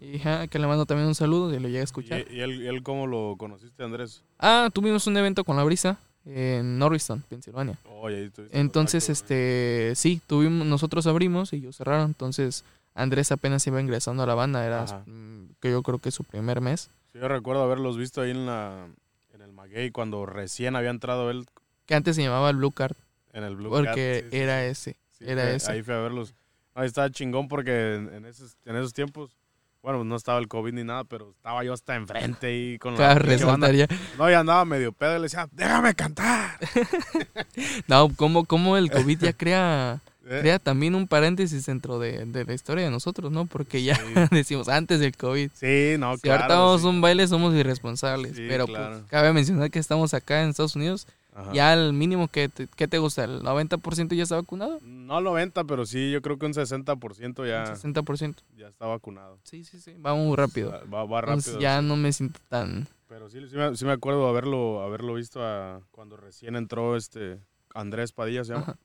Y 0.00 0.20
ja, 0.20 0.46
que 0.46 0.60
le 0.60 0.68
mando 0.68 0.86
también 0.86 1.08
un 1.08 1.16
saludo 1.16 1.52
y 1.52 1.58
lo 1.58 1.66
llegué 1.66 1.80
a 1.80 1.82
escuchar. 1.82 2.24
¿Y, 2.30 2.36
y 2.36 2.40
él, 2.40 2.80
cómo 2.84 3.08
lo 3.08 3.34
conociste, 3.36 3.82
Andrés? 3.82 4.22
Ah, 4.38 4.70
tuvimos 4.72 5.04
un 5.08 5.16
evento 5.16 5.42
con 5.42 5.56
la 5.56 5.64
brisa 5.64 5.98
en 6.24 6.78
Norriston, 6.78 7.24
Pensilvania. 7.28 7.76
Oh, 7.86 8.08
Entonces, 8.52 9.08
este, 9.08 9.94
sí, 9.96 10.20
tuvimos, 10.28 10.64
nosotros 10.64 11.08
abrimos 11.08 11.52
y 11.52 11.56
ellos 11.56 11.76
cerraron. 11.78 12.06
Entonces, 12.06 12.64
Andrés 12.94 13.32
apenas 13.32 13.66
iba 13.66 13.80
ingresando 13.80 14.22
a 14.22 14.26
la 14.26 14.36
banda, 14.36 14.64
era 14.64 14.84
Ajá. 14.84 15.02
mm, 15.06 15.54
que 15.60 15.72
yo 15.72 15.82
creo 15.82 15.98
que 15.98 16.12
su 16.12 16.22
primer 16.22 16.60
mes. 16.60 16.88
Sí, 17.12 17.18
yo 17.18 17.26
recuerdo 17.26 17.64
haberlos 17.64 17.96
visto 17.96 18.20
ahí 18.20 18.30
en 18.30 18.46
la 18.46 18.86
en 19.34 19.40
el 19.42 19.50
Maguey 19.52 19.90
cuando 19.90 20.24
recién 20.24 20.76
había 20.76 20.90
entrado 20.90 21.32
él 21.32 21.46
Que 21.86 21.96
antes 21.96 22.14
se 22.14 22.22
llamaba 22.22 22.52
Blue 22.52 22.70
Card, 22.70 22.94
en 23.32 23.42
el 23.42 23.56
Blue 23.56 23.70
porque 23.70 24.20
Cat. 24.22 24.30
Sí, 24.30 24.38
era 24.38 24.62
sí. 24.62 24.90
ese. 24.90 24.96
Era 25.32 25.50
ese. 25.50 25.72
Ahí 25.72 25.82
fui 25.82 25.94
a 25.94 25.98
verlos. 25.98 26.36
Ahí 26.78 26.86
estaba 26.86 27.10
chingón 27.10 27.48
porque 27.48 27.94
en, 27.96 28.24
esos, 28.24 28.56
en 28.64 28.76
esos 28.76 28.92
tiempos 28.92 29.36
Bueno, 29.82 30.04
no 30.04 30.16
estaba 30.16 30.38
el 30.38 30.48
COVID 30.48 30.72
ni 30.72 30.84
nada, 30.84 31.04
pero 31.04 31.30
estaba 31.30 31.62
yo 31.64 31.72
hasta 31.72 31.94
enfrente 31.96 32.56
y 32.56 32.78
con 32.78 32.92
la 32.94 32.98
Para 32.98 33.20
pinche 33.20 33.44
banda. 33.44 33.68
resaltar 33.68 33.74
ya. 33.98 34.16
No, 34.18 34.30
ya 34.30 34.40
andaba 34.40 34.64
medio 34.64 34.92
pedo 34.92 35.12
y 35.14 35.16
le 35.16 35.22
decía, 35.22 35.48
déjame 35.52 35.94
cantar. 35.94 36.58
No, 37.86 38.08
¿cómo, 38.16 38.44
cómo 38.44 38.76
el 38.76 38.90
COVID 38.90 39.18
ya 39.20 39.32
crea, 39.32 40.00
Eh, 40.30 40.40
crea 40.42 40.58
también 40.58 40.94
un 40.94 41.08
paréntesis 41.08 41.64
dentro 41.64 41.98
de, 41.98 42.26
de 42.26 42.44
la 42.44 42.52
historia 42.52 42.84
de 42.84 42.90
nosotros, 42.90 43.32
¿no? 43.32 43.46
Porque 43.46 43.82
ya 43.82 43.94
Sí. 43.94 44.02
decimos 44.30 44.68
antes 44.68 45.00
del 45.00 45.16
COVID. 45.16 45.50
Sí, 45.54 45.94
no, 45.98 46.16
Si 46.16 46.20
claro. 46.22 46.42
ahorita 46.42 46.58
vamos 46.58 46.80
sí. 46.82 46.86
un 46.86 47.00
baile 47.00 47.26
somos 47.26 47.54
irresponsables. 47.54 48.36
Sí, 48.36 48.44
pero 48.46 48.66
claro. 48.66 48.96
pues, 48.98 49.10
cabe 49.10 49.32
mencionar 49.32 49.70
que 49.70 49.78
estamos 49.78 50.12
acá 50.12 50.42
en 50.42 50.50
Estados 50.50 50.76
Unidos. 50.76 51.06
Ajá. 51.40 51.52
Ya 51.52 51.72
al 51.72 51.92
mínimo 51.92 52.26
que 52.26 52.48
te, 52.48 52.66
¿qué 52.74 52.88
te 52.88 52.98
gusta, 52.98 53.22
el 53.22 53.42
90% 53.42 54.14
ya 54.16 54.24
está 54.24 54.34
vacunado. 54.34 54.80
No 54.82 55.20
90, 55.20 55.62
pero 55.64 55.86
sí, 55.86 56.10
yo 56.10 56.20
creo 56.20 56.36
que 56.36 56.46
un 56.46 56.52
60% 56.52 57.46
ya, 57.46 57.74
60%. 57.74 58.34
ya 58.56 58.66
está 58.66 58.86
vacunado. 58.86 59.38
Sí, 59.44 59.62
sí, 59.62 59.78
sí. 59.78 59.92
Va 60.04 60.14
muy 60.14 60.34
rápido. 60.36 60.72
Va, 60.92 61.04
va 61.04 61.20
Entonces, 61.20 61.52
rápido. 61.54 61.60
ya 61.60 61.80
sí. 61.80 61.86
no 61.86 61.96
me 61.96 62.12
siento 62.12 62.40
tan... 62.48 62.88
Pero 63.08 63.30
sí, 63.30 63.38
sí 63.48 63.56
me, 63.56 63.76
sí 63.76 63.84
me 63.84 63.92
acuerdo 63.92 64.26
haberlo, 64.28 64.82
haberlo 64.82 65.14
visto 65.14 65.40
a- 65.42 65.80
cuando 65.92 66.16
recién 66.16 66.56
entró 66.56 66.96
este 66.96 67.38
Andrés 67.72 68.10
Padilla, 68.12 68.44
se 68.44 68.52
llama. 68.54 68.64
Ajá. 68.64 68.78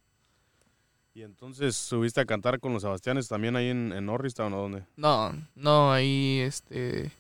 Y 1.15 1.21
entonces 1.23 1.75
subiste 1.75 2.21
a 2.21 2.25
cantar 2.25 2.59
con 2.59 2.71
los 2.73 2.83
Sebastianes 2.83 3.27
también 3.27 3.55
ahí 3.55 3.67
en, 3.69 3.91
en 3.93 4.05
Norristown, 4.05 4.53
¿o 4.53 4.61
dónde? 4.61 4.83
No, 4.95 5.31
no, 5.55 5.91
ahí 5.91 6.39
este 6.39 7.11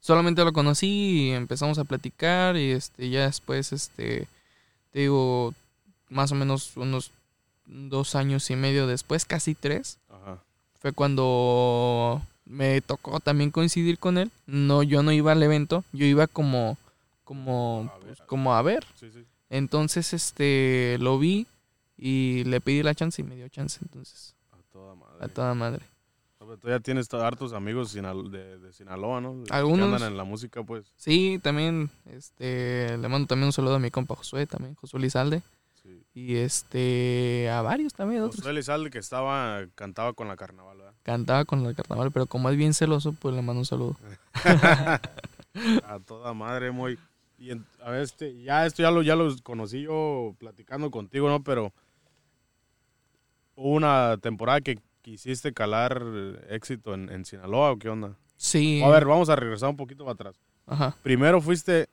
solamente 0.00 0.44
lo 0.44 0.52
conocí 0.52 1.28
y 1.28 1.30
empezamos 1.30 1.78
a 1.78 1.84
platicar 1.84 2.56
y 2.56 2.72
este 2.72 3.08
ya 3.10 3.26
después 3.26 3.72
este 3.72 4.26
te 4.92 5.00
digo 5.00 5.54
más 6.08 6.30
o 6.32 6.34
menos 6.34 6.76
unos 6.76 7.10
dos 7.66 8.14
años 8.14 8.48
y 8.50 8.56
medio 8.56 8.86
después, 8.86 9.24
casi 9.24 9.54
tres, 9.54 9.98
Ajá. 10.10 10.38
fue 10.80 10.92
cuando 10.92 12.20
me 12.44 12.80
tocó 12.82 13.20
también 13.20 13.50
coincidir 13.50 13.98
con 13.98 14.18
él. 14.18 14.30
No, 14.46 14.82
yo 14.82 15.02
no 15.02 15.12
iba 15.12 15.32
al 15.32 15.42
evento, 15.42 15.84
yo 15.92 16.04
iba 16.06 16.26
como 16.26 16.76
como 17.24 17.88
A 17.94 17.98
ver. 17.98 18.06
pues, 18.16 18.28
como 18.28 18.54
a 18.54 18.62
ver. 18.62 18.84
Sí, 18.98 19.10
sí. 19.12 19.24
Entonces 19.48 20.12
este 20.12 20.96
lo 21.00 21.18
vi 21.18 21.46
y 21.96 22.44
le 22.44 22.60
pedí 22.60 22.82
la 22.82 22.94
chance 22.94 23.22
y 23.22 23.24
me 23.24 23.36
dio 23.36 23.48
chance, 23.48 23.78
entonces 23.82 24.34
A 24.52 24.56
toda 24.72 24.94
madre. 24.94 25.24
a 25.24 25.28
toda 25.28 25.54
madre. 25.54 25.84
No, 26.42 26.48
pero 26.48 26.58
Tú 26.58 26.68
ya 26.68 26.80
tienes 26.80 27.06
to- 27.08 27.22
hartos 27.24 27.52
amigos 27.52 27.92
de, 27.92 28.58
de 28.58 28.72
Sinaloa, 28.72 29.20
¿no? 29.20 29.44
Algunos. 29.50 29.88
Que 29.90 29.94
andan 29.94 30.10
en 30.10 30.16
la 30.16 30.24
música, 30.24 30.64
pues. 30.64 30.92
Sí, 30.96 31.38
también, 31.40 31.88
este, 32.06 32.98
le 32.98 33.08
mando 33.08 33.28
también 33.28 33.46
un 33.46 33.52
saludo 33.52 33.76
a 33.76 33.78
mi 33.78 33.92
compa 33.92 34.16
Josué, 34.16 34.46
también, 34.48 34.74
Josué 34.74 34.98
Lizalde. 35.00 35.42
Sí. 35.80 36.02
Y 36.14 36.34
este, 36.36 37.48
a 37.48 37.62
varios 37.62 37.92
también, 37.94 38.22
otros. 38.22 38.36
Josué 38.40 38.50
Elizalde 38.50 38.90
que 38.90 38.98
estaba, 38.98 39.60
cantaba 39.76 40.14
con 40.14 40.26
la 40.26 40.36
carnaval, 40.36 40.78
¿verdad? 40.78 40.94
Cantaba 41.04 41.44
con 41.44 41.64
el 41.64 41.76
carnaval, 41.76 42.10
pero 42.10 42.26
como 42.26 42.50
es 42.50 42.56
bien 42.56 42.74
celoso, 42.74 43.12
pues 43.12 43.34
le 43.36 43.42
mando 43.42 43.60
un 43.60 43.66
saludo. 43.66 43.96
A 45.86 45.98
toda 46.04 46.34
madre, 46.34 46.70
muy. 46.72 46.98
Y 47.38 47.50
en- 47.52 47.64
a 47.84 47.90
ver, 47.90 48.02
este, 48.02 48.42
ya 48.42 48.66
esto 48.66 48.82
ya 48.82 48.90
lo, 48.90 49.02
ya 49.02 49.14
lo 49.14 49.32
conocí 49.44 49.82
yo 49.82 50.34
platicando 50.38 50.90
contigo, 50.90 51.28
¿no? 51.28 51.42
Pero 51.44 51.72
hubo 53.56 53.70
una 53.74 54.16
temporada 54.18 54.60
que 54.60 54.78
quisiste 55.02 55.52
calar 55.52 56.02
éxito 56.48 56.94
en, 56.94 57.10
en 57.10 57.24
Sinaloa, 57.24 57.72
¿o 57.72 57.78
qué 57.78 57.88
onda? 57.88 58.16
Sí. 58.36 58.82
A 58.82 58.88
ver, 58.88 59.04
vamos 59.04 59.28
a 59.28 59.36
regresar 59.36 59.68
un 59.68 59.76
poquito 59.76 60.04
para 60.04 60.14
atrás. 60.14 60.36
Ajá. 60.66 60.96
¿Primero 61.02 61.40
fuiste 61.40 61.88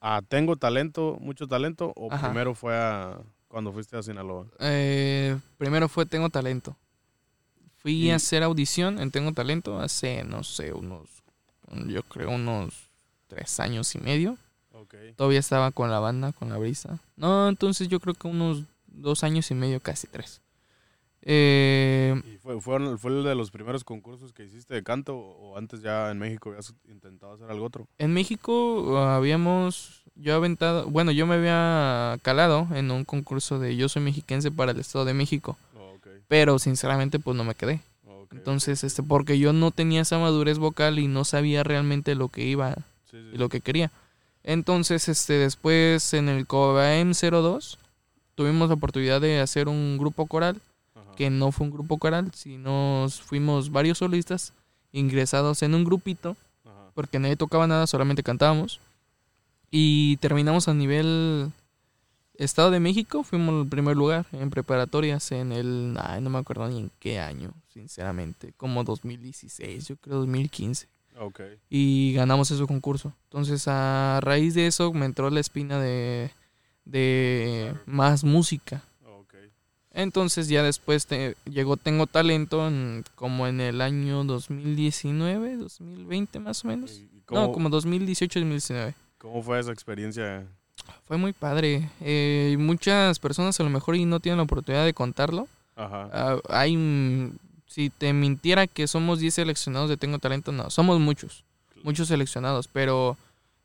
a 0.00 0.22
Tengo 0.22 0.56
Talento, 0.56 1.16
mucho 1.20 1.46
talento, 1.46 1.92
o 1.96 2.12
Ajá. 2.12 2.28
primero 2.28 2.54
fue 2.54 2.76
a 2.76 3.18
cuando 3.48 3.72
fuiste 3.72 3.96
a 3.96 4.02
Sinaloa? 4.02 4.46
Eh, 4.60 5.38
primero 5.58 5.88
fue 5.88 6.06
Tengo 6.06 6.30
Talento. 6.30 6.76
Fui 7.76 8.06
Y- 8.06 8.10
a 8.10 8.16
hacer 8.16 8.42
audición 8.42 8.98
en 8.98 9.10
Tengo 9.10 9.32
Talento 9.32 9.78
hace, 9.80 10.24
no 10.24 10.42
sé, 10.42 10.72
unos, 10.72 11.08
yo 11.86 12.02
creo 12.04 12.30
unos 12.30 12.74
tres 13.28 13.60
años 13.60 13.94
y 13.94 13.98
medio. 13.98 14.36
Ok. 14.72 14.94
Todavía 15.16 15.38
estaba 15.38 15.70
con 15.70 15.90
la 15.90 15.98
banda, 16.00 16.32
con 16.32 16.48
la 16.48 16.56
brisa. 16.58 16.98
No, 17.16 17.48
entonces 17.48 17.88
yo 17.88 18.00
creo 18.00 18.14
que 18.14 18.26
unos 18.26 18.64
dos 18.86 19.22
años 19.24 19.50
y 19.50 19.54
medio, 19.54 19.80
casi 19.80 20.06
tres. 20.06 20.40
Eh, 21.26 22.20
¿Y 22.26 22.36
fue, 22.36 22.60
fue, 22.60 22.98
fue 22.98 23.10
el 23.10 23.24
de 23.24 23.34
los 23.34 23.50
primeros 23.50 23.82
concursos 23.82 24.32
que 24.34 24.44
hiciste 24.44 24.74
de 24.74 24.82
canto 24.82 25.16
o 25.16 25.56
antes 25.56 25.80
ya 25.80 26.10
en 26.10 26.18
México 26.18 26.50
habías 26.50 26.74
intentado 26.86 27.32
hacer 27.32 27.50
algo 27.50 27.64
otro? 27.64 27.86
En 27.96 28.12
México 28.12 28.82
uh, 28.82 28.96
habíamos, 28.96 30.04
yo 30.16 30.34
aventado, 30.34 30.86
bueno, 30.90 31.12
yo 31.12 31.26
me 31.26 31.36
había 31.36 32.18
calado 32.20 32.68
en 32.74 32.90
un 32.90 33.04
concurso 33.06 33.58
de 33.58 33.74
Yo 33.74 33.88
soy 33.88 34.02
mexiquense 34.02 34.50
para 34.50 34.72
el 34.72 34.80
Estado 34.80 35.06
de 35.06 35.14
México, 35.14 35.56
Oh, 35.74 35.94
pero 36.28 36.58
sinceramente 36.58 37.18
pues 37.18 37.36
no 37.38 37.44
me 37.44 37.54
quedé. 37.54 37.80
Ok, 38.06 38.34
Entonces, 38.34 38.84
este, 38.84 39.02
porque 39.02 39.38
yo 39.38 39.54
no 39.54 39.70
tenía 39.70 40.02
esa 40.02 40.18
madurez 40.18 40.58
vocal 40.58 40.98
y 40.98 41.08
no 41.08 41.24
sabía 41.24 41.62
realmente 41.62 42.14
lo 42.14 42.28
que 42.28 42.44
iba 42.44 42.74
Sí, 43.10 43.16
sí, 43.18 43.30
y 43.32 43.38
lo 43.38 43.48
que 43.48 43.62
quería. 43.62 43.90
Entonces, 44.42 45.08
este, 45.08 45.32
después 45.34 46.12
en 46.12 46.28
el 46.28 46.46
COBAM 46.46 47.12
02 47.12 47.78
tuvimos 48.34 48.68
la 48.68 48.74
oportunidad 48.74 49.22
de 49.22 49.40
hacer 49.40 49.68
un 49.68 49.96
grupo 49.96 50.26
coral. 50.26 50.60
Que 51.16 51.30
no 51.30 51.52
fue 51.52 51.66
un 51.66 51.72
grupo 51.72 51.98
coral, 51.98 52.30
sino 52.34 53.06
fuimos 53.24 53.70
varios 53.70 53.98
solistas 53.98 54.52
ingresados 54.92 55.62
en 55.62 55.74
un 55.74 55.84
grupito 55.84 56.36
Ajá. 56.64 56.90
porque 56.94 57.18
nadie 57.18 57.36
tocaba 57.36 57.66
nada, 57.66 57.86
solamente 57.86 58.22
cantábamos. 58.22 58.80
Y 59.70 60.18
terminamos 60.18 60.68
a 60.68 60.74
nivel 60.74 61.50
Estado 62.36 62.70
de 62.72 62.80
México, 62.80 63.22
fuimos 63.22 63.62
el 63.62 63.68
primer 63.68 63.96
lugar 63.96 64.26
en 64.32 64.50
preparatorias 64.50 65.30
en 65.30 65.52
el, 65.52 65.96
ay, 66.00 66.20
no 66.20 66.30
me 66.30 66.38
acuerdo 66.38 66.68
ni 66.68 66.78
en 66.78 66.90
qué 66.98 67.20
año, 67.20 67.52
sinceramente, 67.72 68.52
como 68.56 68.82
2016, 68.82 69.86
yo 69.86 69.96
creo 69.96 70.18
2015. 70.18 70.88
Ok. 71.20 71.40
Y 71.70 72.12
ganamos 72.14 72.50
ese 72.50 72.66
concurso. 72.66 73.12
Entonces, 73.24 73.68
a 73.68 74.18
raíz 74.20 74.54
de 74.54 74.66
eso 74.66 74.92
me 74.92 75.06
entró 75.06 75.30
la 75.30 75.38
espina 75.38 75.78
de, 75.78 76.30
de 76.84 77.72
más 77.86 78.24
música. 78.24 78.82
Entonces 79.96 80.48
ya 80.48 80.62
después 80.62 81.06
te- 81.06 81.36
llegó 81.48 81.76
Tengo 81.76 82.06
Talento 82.08 82.66
en- 82.66 83.04
como 83.14 83.46
en 83.46 83.60
el 83.60 83.80
año 83.80 84.24
2019, 84.24 85.56
2020 85.56 86.40
más 86.40 86.64
o 86.64 86.68
menos. 86.68 86.92
¿Y 86.98 87.04
y 87.16 87.20
cómo, 87.24 87.40
No, 87.42 87.52
como 87.52 87.68
2018, 87.70 88.40
2019. 88.40 88.94
cómo 89.18 89.42
fue 89.42 89.58
esa 89.60 89.72
experiencia? 89.72 90.44
Fue 91.06 91.16
muy 91.16 91.32
padre. 91.32 91.88
Eh, 92.00 92.56
muchas 92.58 93.18
personas 93.18 93.58
a 93.60 93.62
lo 93.62 93.70
mejor 93.70 93.96
y 93.96 94.04
no 94.04 94.20
tienen 94.20 94.38
la 94.38 94.42
oportunidad 94.42 94.84
de 94.84 94.92
contarlo. 94.92 95.48
Ajá. 95.76 96.10
Ah, 96.12 96.36
hay, 96.50 97.32
si 97.66 97.88
te 97.90 98.12
mintiera 98.12 98.66
que 98.66 98.86
somos 98.86 99.20
10 99.20 99.34
seleccionados 99.34 99.88
de 99.88 99.96
Tengo 99.96 100.18
Talento, 100.18 100.52
no, 100.52 100.68
somos 100.70 101.00
muchos, 101.00 101.44
muchos 101.82 102.08
seleccionados, 102.08 102.68
pero 102.68 103.16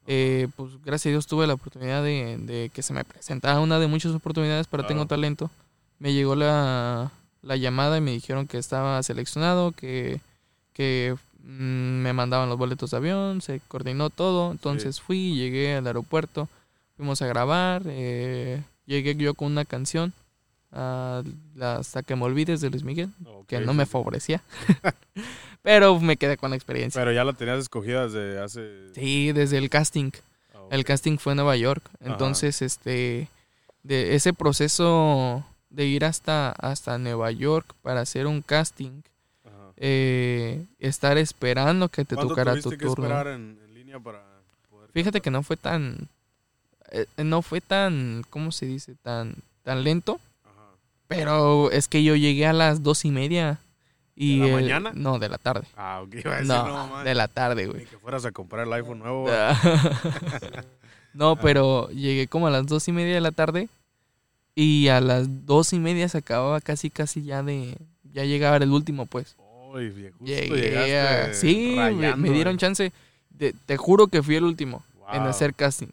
eh, 0.07 0.47
pues 0.55 0.71
gracias 0.83 1.07
a 1.07 1.13
Dios 1.13 1.27
tuve 1.27 1.45
la 1.47 1.53
oportunidad 1.55 2.03
de, 2.03 2.37
de 2.39 2.71
que 2.73 2.81
se 2.81 2.93
me 2.93 3.03
presentara 3.03 3.59
una 3.59 3.77
de 3.79 3.87
muchas 3.87 4.13
oportunidades 4.13 4.67
para 4.67 4.87
Tengo. 4.87 5.05
Talento. 5.05 5.49
Me 5.99 6.13
llegó 6.13 6.35
la, 6.35 7.11
la 7.41 7.55
llamada 7.55 7.97
y 7.97 8.01
me 8.01 8.11
dijeron 8.11 8.47
que 8.47 8.57
estaba 8.57 9.01
seleccionado, 9.03 9.71
que, 9.71 10.21
que 10.73 11.15
mm, 11.43 12.01
me 12.01 12.13
mandaban 12.13 12.49
los 12.49 12.57
boletos 12.57 12.91
de 12.91 12.97
avión, 12.97 13.41
se 13.41 13.61
coordinó 13.67 14.09
todo, 14.09 14.51
entonces 14.51 14.99
fui, 15.01 15.35
llegué 15.35 15.75
al 15.75 15.87
aeropuerto, 15.87 16.47
fuimos 16.95 17.21
a 17.21 17.27
grabar, 17.27 17.83
eh, 17.85 18.61
llegué 18.85 19.15
yo 19.15 19.33
con 19.33 19.51
una 19.51 19.65
canción, 19.65 20.13
la 20.71 21.75
hasta 21.77 22.03
que 22.03 22.15
me 22.15 22.25
olvides 22.25 22.61
de 22.61 22.69
Luis 22.69 22.83
Miguel, 22.83 23.09
que 23.47 23.59
no 23.59 23.73
me 23.73 23.85
favorecía, 23.85 24.43
pero 25.61 25.99
me 25.99 26.17
quedé 26.17 26.37
con 26.37 26.51
la 26.51 26.55
experiencia. 26.55 27.01
Pero 27.01 27.11
ya 27.11 27.23
la 27.23 27.33
tenías 27.33 27.59
escogida 27.59 28.07
desde 28.07 28.39
hace... 28.39 28.93
Sí, 28.93 29.31
desde 29.31 29.57
el 29.57 29.69
casting. 29.69 30.11
Ah. 30.53 30.59
El 30.71 30.85
casting 30.85 31.17
fue 31.17 31.33
en 31.33 31.37
Nueva 31.37 31.55
York. 31.55 31.83
Ajá. 31.99 32.11
Entonces, 32.11 32.61
este, 32.61 33.27
de 33.81 34.15
ese 34.15 34.33
proceso 34.33 35.43
de 35.69 35.85
ir 35.85 36.05
hasta, 36.05 36.51
hasta 36.51 36.97
Nueva 36.97 37.31
York 37.31 37.73
para 37.81 38.01
hacer 38.01 38.27
un 38.27 38.41
casting, 38.41 39.01
eh, 39.77 40.65
estar 40.79 41.17
esperando 41.17 41.87
que 41.89 42.03
te 42.05 42.15
¿Cuánto 42.15 42.33
tocara 42.35 42.59
tu 42.59 42.69
turno. 42.71 42.89
esperar 42.89 43.27
en, 43.27 43.57
en 43.63 43.73
línea 43.73 43.99
para 43.99 44.21
poder 44.69 44.89
Fíjate 44.91 45.21
que 45.21 45.31
no 45.31 45.41
fue 45.43 45.55
tan, 45.57 46.09
eh, 46.91 47.05
no 47.17 47.41
fue 47.41 47.61
tan, 47.61 48.23
¿cómo 48.29 48.51
se 48.51 48.65
dice? 48.65 48.95
Tan, 49.01 49.35
tan 49.63 49.83
lento. 49.83 50.19
Ajá. 50.43 50.71
Pero 51.07 51.71
es 51.71 51.87
que 51.87 52.03
yo 52.03 52.15
llegué 52.15 52.45
a 52.45 52.53
las 52.53 52.83
dos 52.83 53.05
y 53.05 53.11
media. 53.11 53.59
Y 54.21 54.39
¿De 54.39 54.47
la 54.47 54.47
el- 54.47 54.53
mañana? 54.63 54.91
No, 54.95 55.17
de 55.17 55.29
la 55.29 55.37
tarde. 55.37 55.65
Ah, 55.77 56.01
ok. 56.03 56.15
Iba 56.15 56.31
a 56.33 56.39
decir, 56.41 56.47
No, 56.47 57.03
de 57.03 57.15
la 57.15 57.29
tarde, 57.29 57.67
güey. 57.67 57.79
Ni 57.79 57.85
que 57.85 57.97
fueras 57.99 58.25
a 58.25 58.33
comprar 58.33 58.67
el 58.67 58.73
iPhone 58.73 58.99
nuevo. 58.99 59.27
no, 61.13 61.35
pero 61.41 61.89
llegué 61.91 62.27
como 62.27 62.47
a 62.47 62.49
las 62.51 62.65
dos 62.67 62.85
y 62.89 62.91
media 62.91 63.13
de 63.15 63.21
la 63.21 63.31
tarde 63.31 63.69
y 64.61 64.87
a 64.89 64.99
las 64.99 65.45
dos 65.45 65.71
y 65.73 65.79
media 65.79 66.09
se 66.09 66.17
acababa 66.17 66.59
casi, 66.61 66.89
casi 66.89 67.23
ya 67.23 67.43
de, 67.43 67.77
ya 68.11 68.23
llegaba 68.25 68.57
el 68.57 68.71
último, 68.71 69.05
pues. 69.05 69.35
Uy, 69.71 69.89
justo 69.91 70.25
Llegué 70.25 70.99
a- 70.99 71.33
sí, 71.33 71.75
me, 72.17 72.29
dieron 72.31 72.57
chance. 72.57 72.91
De- 73.29 73.53
te 73.65 73.77
juro 73.77 74.07
que 74.07 74.21
fui 74.23 74.35
el 74.35 74.43
último 74.43 74.83
en 75.13 75.21
hacer 75.23 75.53
casting. 75.53 75.87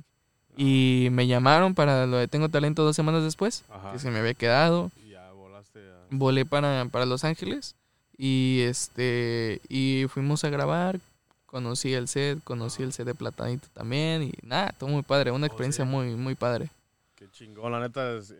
Y 0.56 1.08
me 1.12 1.26
llamaron 1.26 1.74
para 1.74 2.06
lo 2.06 2.16
de 2.16 2.26
Tengo 2.28 2.48
Talento 2.48 2.82
dos 2.82 2.96
semanas 2.96 3.22
después, 3.22 3.62
Ajá. 3.70 3.92
que 3.92 3.98
se 3.98 4.10
me 4.10 4.18
había 4.18 4.32
quedado. 4.34 4.90
Y 5.04 5.10
ya 5.10 5.30
volaste 5.32 5.78
a... 5.80 6.06
Volé 6.10 6.46
para, 6.46 6.86
para 6.86 7.04
Los 7.04 7.24
Ángeles 7.24 7.76
Y 8.16 8.60
este 8.62 9.60
y 9.68 10.06
fuimos 10.08 10.42
a 10.44 10.48
grabar, 10.48 10.98
conocí 11.44 11.92
el 11.92 12.08
set, 12.08 12.42
conocí 12.42 12.82
el 12.82 12.92
set 12.94 13.06
de 13.06 13.14
Platanito 13.14 13.68
también 13.74 14.22
y 14.22 14.32
nada, 14.42 14.72
todo 14.78 14.88
muy 14.88 15.02
padre, 15.02 15.30
una 15.30 15.44
Oh, 15.44 15.48
experiencia 15.48 15.84
sí. 15.84 15.90
muy 15.90 16.14
muy 16.16 16.34
padre. 16.34 16.70
Qué 17.14 17.30
chingón, 17.30 17.72
la 17.72 17.80
neta. 17.80 18.16
es- 18.16 18.34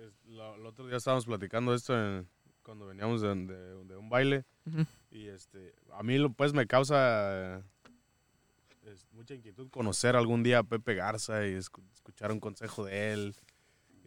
el 0.55 0.65
otro 0.67 0.87
día 0.87 0.97
estábamos 0.97 1.27
platicando 1.27 1.75
esto 1.75 1.95
en- 1.99 2.29
cuando 2.63 2.87
veníamos 2.87 3.21
de, 3.21 3.35
de- 3.35 3.85
de 3.85 3.97
un 3.97 4.09
baile. 4.09 4.45
Ujú. 4.67 4.85
Y 5.11 5.27
este, 5.29 5.75
a 5.93 6.03
mí 6.03 6.19
lo- 6.19 6.33
pues 6.33 6.53
me 6.53 6.67
causa 6.67 7.57
eh, 7.59 7.63
es 8.85 9.07
mucha 9.13 9.35
inquietud 9.35 9.69
conocer 9.71 10.17
algún 10.17 10.43
día 10.43 10.59
a 10.61 10.63
Pepe 10.65 10.95
Garza 10.95 11.47
y 11.47 11.53
escu- 11.53 11.83
escuchar 11.93 12.33
un 12.33 12.41
consejo 12.41 12.85
de 12.85 13.13
él. 13.13 13.35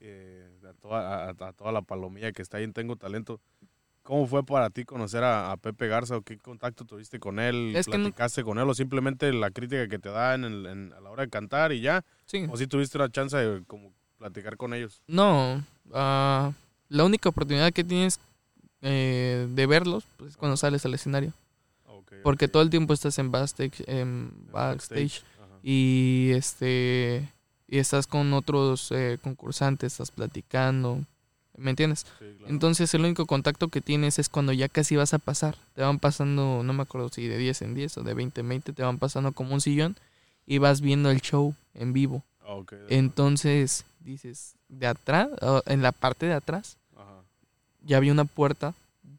eh, 0.02 0.50
a, 0.66 0.74
toda, 0.76 1.26
a- 1.26 1.30
a 1.50 1.52
toda 1.54 1.74
la 1.74 1.82
palomilla 1.82 2.32
que 2.32 2.42
está 2.42 2.56
ahí 2.58 2.64
en 2.64 2.72
Tengo 2.72 2.96
Talento. 2.96 3.42
¿Cómo 4.02 4.28
fue 4.28 4.46
para 4.46 4.70
ti 4.70 4.86
conocer 4.86 5.26
a, 5.26 5.52
a 5.52 5.58
Pepe 5.58 5.88
Garza? 5.90 6.16
¿O 6.16 6.22
qué 6.22 6.38
contacto 6.38 6.86
tuviste 6.86 7.20
con 7.20 7.38
él? 7.38 7.76
Es 7.76 7.86
que 7.86 7.98
no- 7.98 8.06
¿Platicaste 8.06 8.44
con 8.46 8.58
él? 8.60 8.70
¿O 8.70 8.74
simplemente 8.74 9.32
la 9.34 9.52
crítica 9.52 9.90
que 9.90 10.00
te 10.00 10.08
da 10.10 10.36
en 10.36 10.46
en- 10.46 10.94
a 10.94 11.02
la 11.02 11.10
hora 11.10 11.24
de 11.24 11.30
cantar 11.30 11.74
y 11.74 11.82
ya? 11.82 12.06
Sí. 12.26 12.48
¿O 12.50 12.56
si 12.56 12.66
tuviste 12.68 12.98
una 12.98 13.10
chance 13.10 13.36
de 13.36 13.64
como 13.66 13.94
platicar 14.20 14.58
con 14.58 14.74
ellos? 14.76 15.02
No, 15.08 15.64
ah, 15.94 16.52
la 16.90 17.04
única 17.04 17.30
oportunidad 17.30 17.74
que 17.74 17.84
tienes 17.84 18.20
eh, 18.82 19.48
de 19.50 19.66
verlos 19.66 20.06
pues, 20.18 20.32
es 20.32 20.38
cuando 20.38 20.58
sales 20.58 20.86
al 20.86 20.94
escenario. 20.94 21.34
Ok, 21.88 22.14
Porque 22.24 22.48
todo 22.48 22.62
el 22.62 22.70
tiempo 22.70 22.94
estás 22.94 23.18
en 23.18 23.32
backstage, 23.32 23.84
en 23.88 24.32
backstage 24.52 25.24
y 25.64 26.32
este 26.34 27.28
y 27.68 27.78
estás 27.78 28.08
con 28.08 28.34
otros 28.34 28.92
eh, 28.92 29.20
concursantes, 29.22 29.94
estás 29.94 30.10
platicando, 30.10 31.04
¿me 31.56 31.70
entiendes? 31.70 32.06
Sí, 32.18 32.26
claro. 32.38 32.52
Entonces 32.52 32.92
el 32.96 33.02
único 33.02 33.28
contacto 33.28 33.68
que 33.68 33.82
tienes 33.82 34.18
es 34.18 34.28
cuando 34.28 34.54
ya 34.54 34.68
casi 34.70 34.96
vas 34.96 35.14
a 35.14 35.20
pasar. 35.20 35.56
Te 35.76 35.84
van 35.84 36.00
pasando, 36.00 36.64
no 36.64 36.74
me 36.74 36.82
acuerdo 36.82 37.10
si 37.10 37.28
de 37.28 37.38
10 37.38 37.62
en 37.62 37.76
10 37.76 38.00
o 38.00 38.04
de 38.04 38.14
20 38.16 38.42
en 38.42 38.50
20, 38.50 38.74
te 38.74 38.84
van 38.84 38.98
pasando 38.98 39.34
como 39.34 39.54
un 39.54 39.62
sillón 39.62 39.96
y 40.48 40.58
vas 40.58 40.82
viendo 40.82 41.12
el 41.12 41.22
show 41.22 41.54
en 41.76 41.94
vivo. 41.94 42.24
Ah. 42.50 42.76
Entonces 42.90 43.86
dices, 44.00 44.56
de 44.70 44.88
atrás, 44.88 45.30
o 45.42 45.62
en 45.66 45.82
la 45.82 45.92
parte 45.92 46.26
de 46.26 46.34
atrás, 46.34 46.78
Ajá. 46.96 47.22
ya 47.84 47.98
había 47.98 48.12
una 48.12 48.26
puerta 48.26 48.74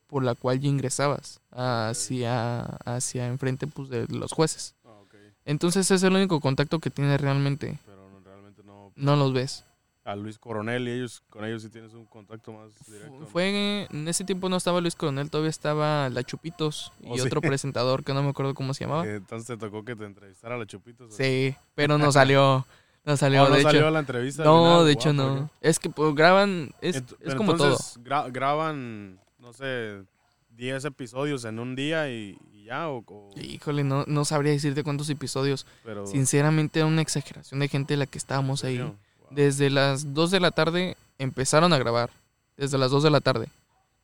por 0.08 0.24
la 0.24 0.34
cual 0.34 0.58
ya 0.60 0.68
ingresabas 0.68 1.40
hacia, 1.52 2.62
hacia 2.84 3.26
enfrente 3.28 3.66
pues, 3.66 3.88
de 3.88 4.06
los 4.08 4.32
jueces. 4.32 4.74
Ah, 4.84 4.90
ok. 5.02 5.14
Entonces 5.44 5.86
ese 5.86 5.94
es 5.94 6.02
el 6.02 6.14
único 6.14 6.40
contacto 6.40 6.78
que 6.80 6.90
tienes 6.90 7.20
realmente. 7.20 7.78
Pero 7.86 8.08
no, 8.10 8.20
realmente 8.20 8.62
no. 8.64 8.92
No 8.96 9.16
los 9.16 9.32
ves. 9.32 9.64
A 10.02 10.16
Luis 10.16 10.38
Coronel 10.38 10.88
y 10.88 10.92
ellos, 10.92 11.22
con 11.30 11.44
ellos 11.44 11.62
sí 11.62 11.68
tienes 11.68 11.92
un 11.92 12.06
contacto 12.06 12.52
más 12.52 12.70
directo. 12.90 13.26
Fue 13.26 13.86
en 13.90 14.08
ese 14.08 14.24
tiempo 14.24 14.48
no 14.48 14.56
estaba 14.56 14.80
Luis 14.80 14.96
Coronel, 14.96 15.30
todavía 15.30 15.50
estaba 15.50 16.08
La 16.08 16.24
Chupitos 16.24 16.90
y 17.02 17.10
Oh, 17.10 17.14
sí. 17.16 17.20
otro 17.20 17.40
presentador 17.42 18.02
que 18.02 18.12
no 18.14 18.22
me 18.22 18.30
acuerdo 18.30 18.54
cómo 18.54 18.74
se 18.74 18.84
llamaba. 18.84 19.06
Entonces 19.06 19.46
te 19.46 19.56
tocó 19.56 19.84
que 19.84 19.94
te 19.94 20.04
entrevistara 20.06 20.56
a 20.56 20.58
la 20.58 20.66
Chupitos. 20.66 21.14
Sí, 21.14 21.54
pero 21.76 21.98
no 21.98 22.10
salió. 22.10 22.66
No 23.04 23.16
salió, 23.16 23.44
Oh, 23.44 23.48
no 23.48 23.54
de 23.56 23.62
salió 23.62 23.80
hecho. 23.80 23.90
la 23.90 23.98
entrevista. 24.00 24.44
No, 24.44 24.84
de 24.84 24.92
hecho 24.92 25.12
Guau, 25.14 25.28
¿por 25.28 25.40
no. 25.40 25.50
Es 25.62 25.78
que 25.78 25.88
pues, 25.90 26.14
graban, 26.14 26.72
es, 26.82 26.96
Ent- 27.02 27.16
es 27.20 27.34
como 27.34 27.56
todo. 27.56 27.68
entonces, 27.72 27.98
gra- 28.04 28.30
graban, 28.30 29.18
no 29.38 29.52
sé, 29.54 30.02
10 30.50 30.84
episodios 30.84 31.44
en 31.46 31.58
un 31.58 31.74
día 31.74 32.10
y, 32.10 32.36
y 32.52 32.64
ya, 32.64 32.88
o, 32.90 33.02
o- 33.06 33.30
Híjole, 33.40 33.84
no, 33.84 34.04
no 34.06 34.24
sabría 34.26 34.52
decirte 34.52 34.84
cuántos 34.84 35.08
episodios. 35.08 35.66
pero... 35.82 36.06
Sinceramente 36.06 36.80
era 36.80 36.86
una 36.86 37.00
exageración 37.02 37.60
de 37.60 37.68
gente 37.68 37.96
la 37.96 38.04
que 38.06 38.18
estábamos 38.18 38.62
¿en 38.64 38.68
ahí. 38.68 38.78
Wow. 38.80 38.96
Desde 39.30 39.70
las 39.70 40.12
2 40.12 40.30
de 40.30 40.40
la 40.40 40.50
tarde 40.50 40.96
empezaron 41.18 41.72
a 41.72 41.78
grabar. 41.78 42.10
Desde 42.58 42.76
las 42.76 42.90
2 42.90 43.02
de 43.04 43.10
la 43.10 43.20
tarde. 43.22 43.48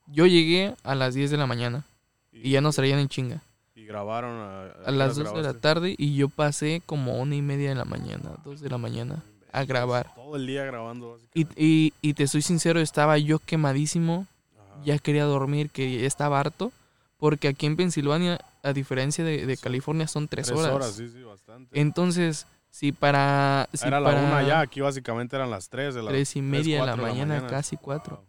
Yo 0.07 0.25
llegué 0.25 0.75
a 0.85 0.95
las 0.95 1.13
10 1.15 1.31
de 1.31 1.37
la 1.37 1.47
mañana 1.47 1.85
y 2.33 2.51
ya 2.53 2.61
nos 2.63 2.77
traían 2.77 2.99
en 3.01 3.09
chinga. 3.09 3.43
Y 3.77 3.85
grabaron 3.85 4.33
a... 4.41 4.62
A 4.87 4.91
las 4.91 5.17
2 5.17 5.35
de 5.35 5.43
la 5.43 5.53
tarde 5.55 5.95
y 5.99 6.17
yo 6.17 6.29
pasé 6.29 6.83
como 6.87 7.21
una 7.21 7.35
y 7.37 7.43
media 7.43 7.69
de 7.69 7.75
la 7.75 7.85
mañana, 7.85 8.31
2 8.45 8.61
de 8.61 8.71
la 8.71 8.79
mañana, 8.79 9.23
a 9.53 9.65
grabar. 9.65 10.12
Todo 10.15 10.37
el 10.37 10.47
día 10.47 10.65
grabando, 10.65 11.19
Y, 11.35 11.45
básicamente. 11.45 11.55
y, 11.62 11.93
y 12.01 12.15
te 12.15 12.27
soy 12.27 12.41
sincero, 12.43 12.81
estaba 12.81 13.19
yo 13.19 13.39
quemadísimo, 13.39 14.27
Ajá. 14.59 14.81
ya 14.85 14.99
quería 14.99 15.25
dormir, 15.25 15.69
que 15.71 16.01
ya 16.01 16.07
estaba 16.07 16.41
harto, 16.41 16.73
porque 17.19 17.49
aquí 17.49 17.67
en 17.67 17.77
Pensilvania, 17.77 18.39
a 18.62 18.73
diferencia 18.73 19.25
de, 19.25 19.45
de 19.47 19.57
California, 19.59 20.09
son 20.09 20.27
3 20.27 20.47
Tres 20.47 20.59
horas. 20.59 20.73
horas, 20.75 20.93
sí, 20.95 21.09
sí, 21.11 21.23
bastante. 21.23 21.79
Entonces, 21.79 22.47
si 22.71 22.93
para... 22.93 23.69
Si 23.75 23.87
Era 23.87 24.03
para 24.03 24.21
la 24.23 24.27
una 24.27 24.43
ya, 24.43 24.61
aquí 24.61 24.81
básicamente 24.81 25.37
eran 25.37 25.51
las 25.51 25.69
3 25.69 25.95
de 25.95 26.03
la 26.03 26.11
Tres 26.11 26.35
y 26.37 26.41
media 26.43 26.81
de 26.81 26.87
la 26.87 26.93
cuatro 26.97 27.12
mañana, 27.12 27.47
casi 27.47 27.77
cuatro. 27.77 28.25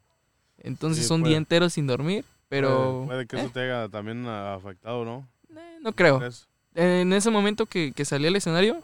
Entonces 0.58 1.04
Sí, 1.04 1.08
son 1.08 1.22
puede. 1.22 1.30
día 1.32 1.38
entero 1.38 1.70
sin 1.70 1.88
dormir, 1.88 2.26
pero... 2.50 3.04
Puede, 3.06 3.08
puede 3.08 3.28
que 3.28 3.36
eh, 3.38 3.40
eso 3.42 3.50
te 3.52 3.60
haya 3.62 3.88
también 3.90 4.26
afectado, 4.28 5.06
¿no? 5.06 5.26
No 5.88 5.94
creo. 5.96 6.22
En 6.76 7.14
ese 7.14 7.30
momento 7.32 7.66
que, 7.66 7.92
que 7.94 8.04
salí 8.06 8.28
al 8.28 8.36
escenario, 8.36 8.82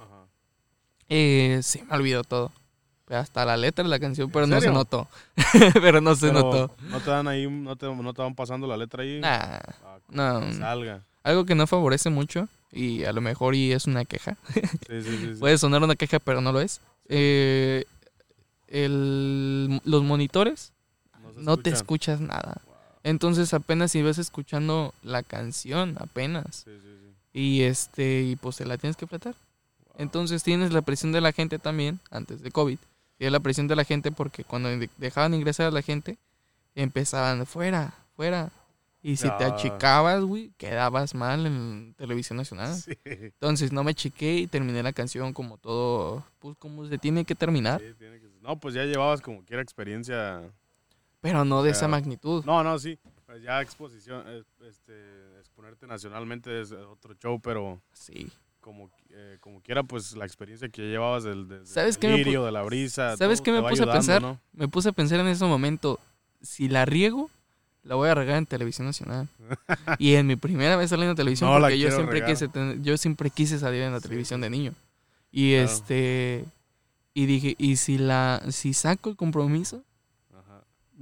eh, 1.10 1.60
se 1.62 1.84
me 1.84 1.94
olvidó 1.96 2.24
todo. 2.24 2.52
Hasta 3.10 3.46
la 3.46 3.58
letra 3.58 3.84
de 3.84 3.90
la 3.90 4.00
canción, 4.00 4.32
pero 4.32 4.46
¿En 4.46 4.52
no 4.52 4.62
se 4.62 4.72
notó. 4.72 5.08
pero 5.74 6.00
no 6.02 6.16
se 6.16 6.28
Pero 6.28 6.42
notó. 6.42 6.76
No 6.90 7.00
te 7.02 7.10
dan 7.12 7.28
ahí, 7.28 7.48
no 7.48 7.76
te, 7.76 7.86
no 7.94 8.14
te 8.14 8.22
van 8.22 8.34
pasando 8.34 8.66
la 8.66 8.78
letra 8.78 9.04
ahí. 9.04 9.20
Nah, 9.20 9.60
Ah, 9.84 10.00
no. 10.10 10.54
salga. 10.54 11.04
Algo 11.22 11.46
que 11.46 11.54
no 11.56 11.68
favorece 11.68 12.10
mucho, 12.10 12.48
y 12.72 13.04
a 13.04 13.12
lo 13.12 13.22
mejor 13.22 13.54
y 13.56 13.74
es 13.74 13.86
una 13.86 14.06
queja. 14.06 14.38
Sí, 14.88 15.02
sí, 15.04 15.18
sí. 15.34 15.40
Puede 15.40 15.58
sonar 15.58 15.84
una 15.84 15.96
queja, 15.96 16.20
pero 16.20 16.40
no 16.42 16.52
lo 16.54 16.62
es. 16.62 16.80
Eh, 17.10 17.84
el- 18.68 19.82
los 19.84 20.04
monitores 20.04 20.72
no 21.36 21.58
te 21.58 21.70
escuchas 21.70 22.20
nada. 22.22 22.62
Wow. 22.66 22.73
Entonces 23.04 23.54
apenas 23.54 23.92
si 23.92 24.02
vas 24.02 24.18
escuchando 24.18 24.94
la 25.04 25.24
canción, 25.24 25.96
apenas. 26.00 26.64
Sí, 26.66 26.72
sí, 26.82 26.88
sí. 27.02 27.14
Y 27.34 27.62
este, 27.64 28.22
y 28.24 28.36
pues 28.36 28.58
te 28.58 28.66
la 28.66 28.78
tienes 28.78 28.96
que. 28.98 29.06
Wow. 29.06 29.34
Entonces 29.98 30.44
tienes 30.44 30.72
la 30.72 30.82
presión 30.82 31.12
de 31.12 31.22
la 31.22 31.32
gente 31.32 31.60
también, 31.60 32.00
antes 32.12 32.42
de 32.42 32.52
COVID. 32.52 32.78
Tienes 33.18 33.32
la 33.32 33.40
presión 33.40 33.68
de 33.68 33.76
la 33.76 33.84
gente 33.84 34.12
porque 34.12 34.44
cuando 34.44 34.70
de- 34.70 34.90
dejaban 34.98 35.34
ingresar 35.34 35.68
a 35.68 35.72
la 35.72 35.82
gente, 35.82 36.18
empezaban 36.76 37.46
fuera, 37.46 37.94
fuera. 38.16 38.52
Y 39.02 39.18
si 39.18 39.28
te 39.38 39.44
Ah. 39.44 39.54
achicabas, 39.54 40.24
güey, 40.24 40.52
quedabas 40.58 41.14
mal 41.14 41.46
en 41.46 41.94
televisión 41.98 42.38
nacional. 42.38 42.74
Sí, 42.76 42.98
Entonces 43.06 43.72
no 43.74 43.84
me 43.84 43.94
chiqué 43.94 44.38
y 44.38 44.48
terminé 44.48 44.82
la 44.82 44.94
canción 44.94 45.34
como 45.34 45.58
todo, 45.58 46.24
pues 46.40 46.56
como 46.58 46.88
se 46.88 46.98
tiene 46.98 47.26
que 47.26 47.36
terminar, 47.36 47.82
sí, 47.82 47.94
tiene 48.00 48.20
que. 48.20 48.28
No, 48.42 48.58
pues 48.60 48.74
ya 48.76 48.84
llevabas 48.86 49.20
como 49.22 49.44
quiera 49.44 49.62
experiencia. 49.62 50.42
Pero 51.24 51.46
no 51.46 51.64
de 51.64 51.72
esa 51.72 51.88
magnitud. 51.88 52.44
No, 52.46 52.64
no, 52.64 52.78
sí. 52.78 53.00
Pues 53.26 53.42
ya 53.42 53.62
exposición, 53.62 54.24
eh, 54.28 54.44
este, 54.70 55.40
exponerte 55.40 55.88
nacionalmente 55.88 56.62
es 56.62 56.72
otro 56.74 57.16
show, 57.16 57.40
pero 57.42 57.82
Sí. 57.94 58.28
como, 58.60 58.92
eh, 59.10 59.38
como 59.40 59.62
quiera, 59.62 59.82
pues 59.84 60.16
la 60.16 60.26
experiencia 60.26 60.68
que 60.68 60.82
llevabas 60.84 61.24
del, 61.24 61.48
del, 61.48 61.66
¿Sabes 61.66 61.98
del 62.00 62.18
lirio, 62.18 62.46
de 62.46 62.52
la 62.52 62.62
brisa. 62.62 63.16
¿Sabes 63.18 63.40
qué 63.42 63.52
me 63.54 63.62
puse 63.68 63.84
a 63.84 63.92
pensar? 63.92 64.22
¿no? 64.22 64.40
Me 64.52 64.68
puse 64.68 64.90
a 64.90 64.92
pensar 64.92 65.20
en 65.22 65.28
ese 65.28 65.46
momento, 65.46 66.00
si 66.42 66.68
la 66.68 66.84
riego, 66.86 67.30
la 67.84 67.96
voy 67.96 68.10
a 68.10 68.16
regar 68.16 68.38
en 68.38 68.46
televisión 68.46 68.86
nacional. 68.86 69.28
y 70.00 70.16
en 70.16 70.28
mi 70.28 70.36
primera 70.36 70.76
vez 70.76 70.90
saliendo 70.90 71.12
en 71.12 71.18
televisión, 71.18 71.50
No 71.50 71.60
porque 71.60 71.80
yo 71.80 71.90
siempre 71.92 72.20
regar. 72.20 72.30
quise 72.30 72.50
yo 72.82 72.98
siempre 72.98 73.30
quise 73.30 73.58
salir 73.58 73.82
en 73.84 73.94
la 73.94 74.00
Sí, 74.00 74.10
televisión 74.10 74.42
de 74.42 74.50
niño. 74.50 74.74
Y 75.32 75.54
Claro. 75.54 75.66
este 75.72 76.46
y 77.16 77.26
dije, 77.26 77.56
y 77.58 77.78
si 77.78 77.98
la 77.98 78.42
si 78.50 78.74
saco 78.74 79.10
el 79.10 79.16
compromiso. 79.16 79.82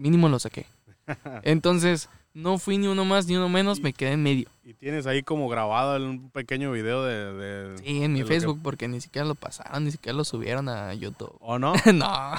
Mínimo 0.02 0.28
lo 0.30 0.40
saqué. 0.40 0.66
Entonces, 1.44 2.10
no 2.34 2.58
fui 2.58 2.78
ni 2.78 2.88
uno 2.88 3.06
más 3.06 3.28
ni 3.28 3.36
uno 3.36 3.50
menos, 3.50 3.80
me 3.82 3.94
quedé 3.94 4.14
en 4.14 4.24
medio. 4.24 4.50
Y 4.64 4.74
tienes 4.74 5.06
ahí 5.06 5.22
como 5.22 5.50
grabado 5.50 5.98
un 6.04 6.30
pequeño 6.30 6.72
video 6.72 7.04
de... 7.04 7.34
de- 7.34 7.78
Sí, 7.80 8.04
en 8.04 8.14
mi 8.14 8.22
que- 8.22 8.26
Facebook, 8.26 8.60
porque 8.64 8.88
ni 8.88 9.02
siquiera 9.02 9.28
lo 9.28 9.36
pasaron, 9.36 9.84
ni 9.84 9.92
siquiera 9.92 10.16
lo 10.18 10.24
subieron 10.24 10.70
a 10.70 10.94
YouTube. 10.94 11.36
¿O 11.40 11.60
no? 11.60 11.74
no, 11.94 12.32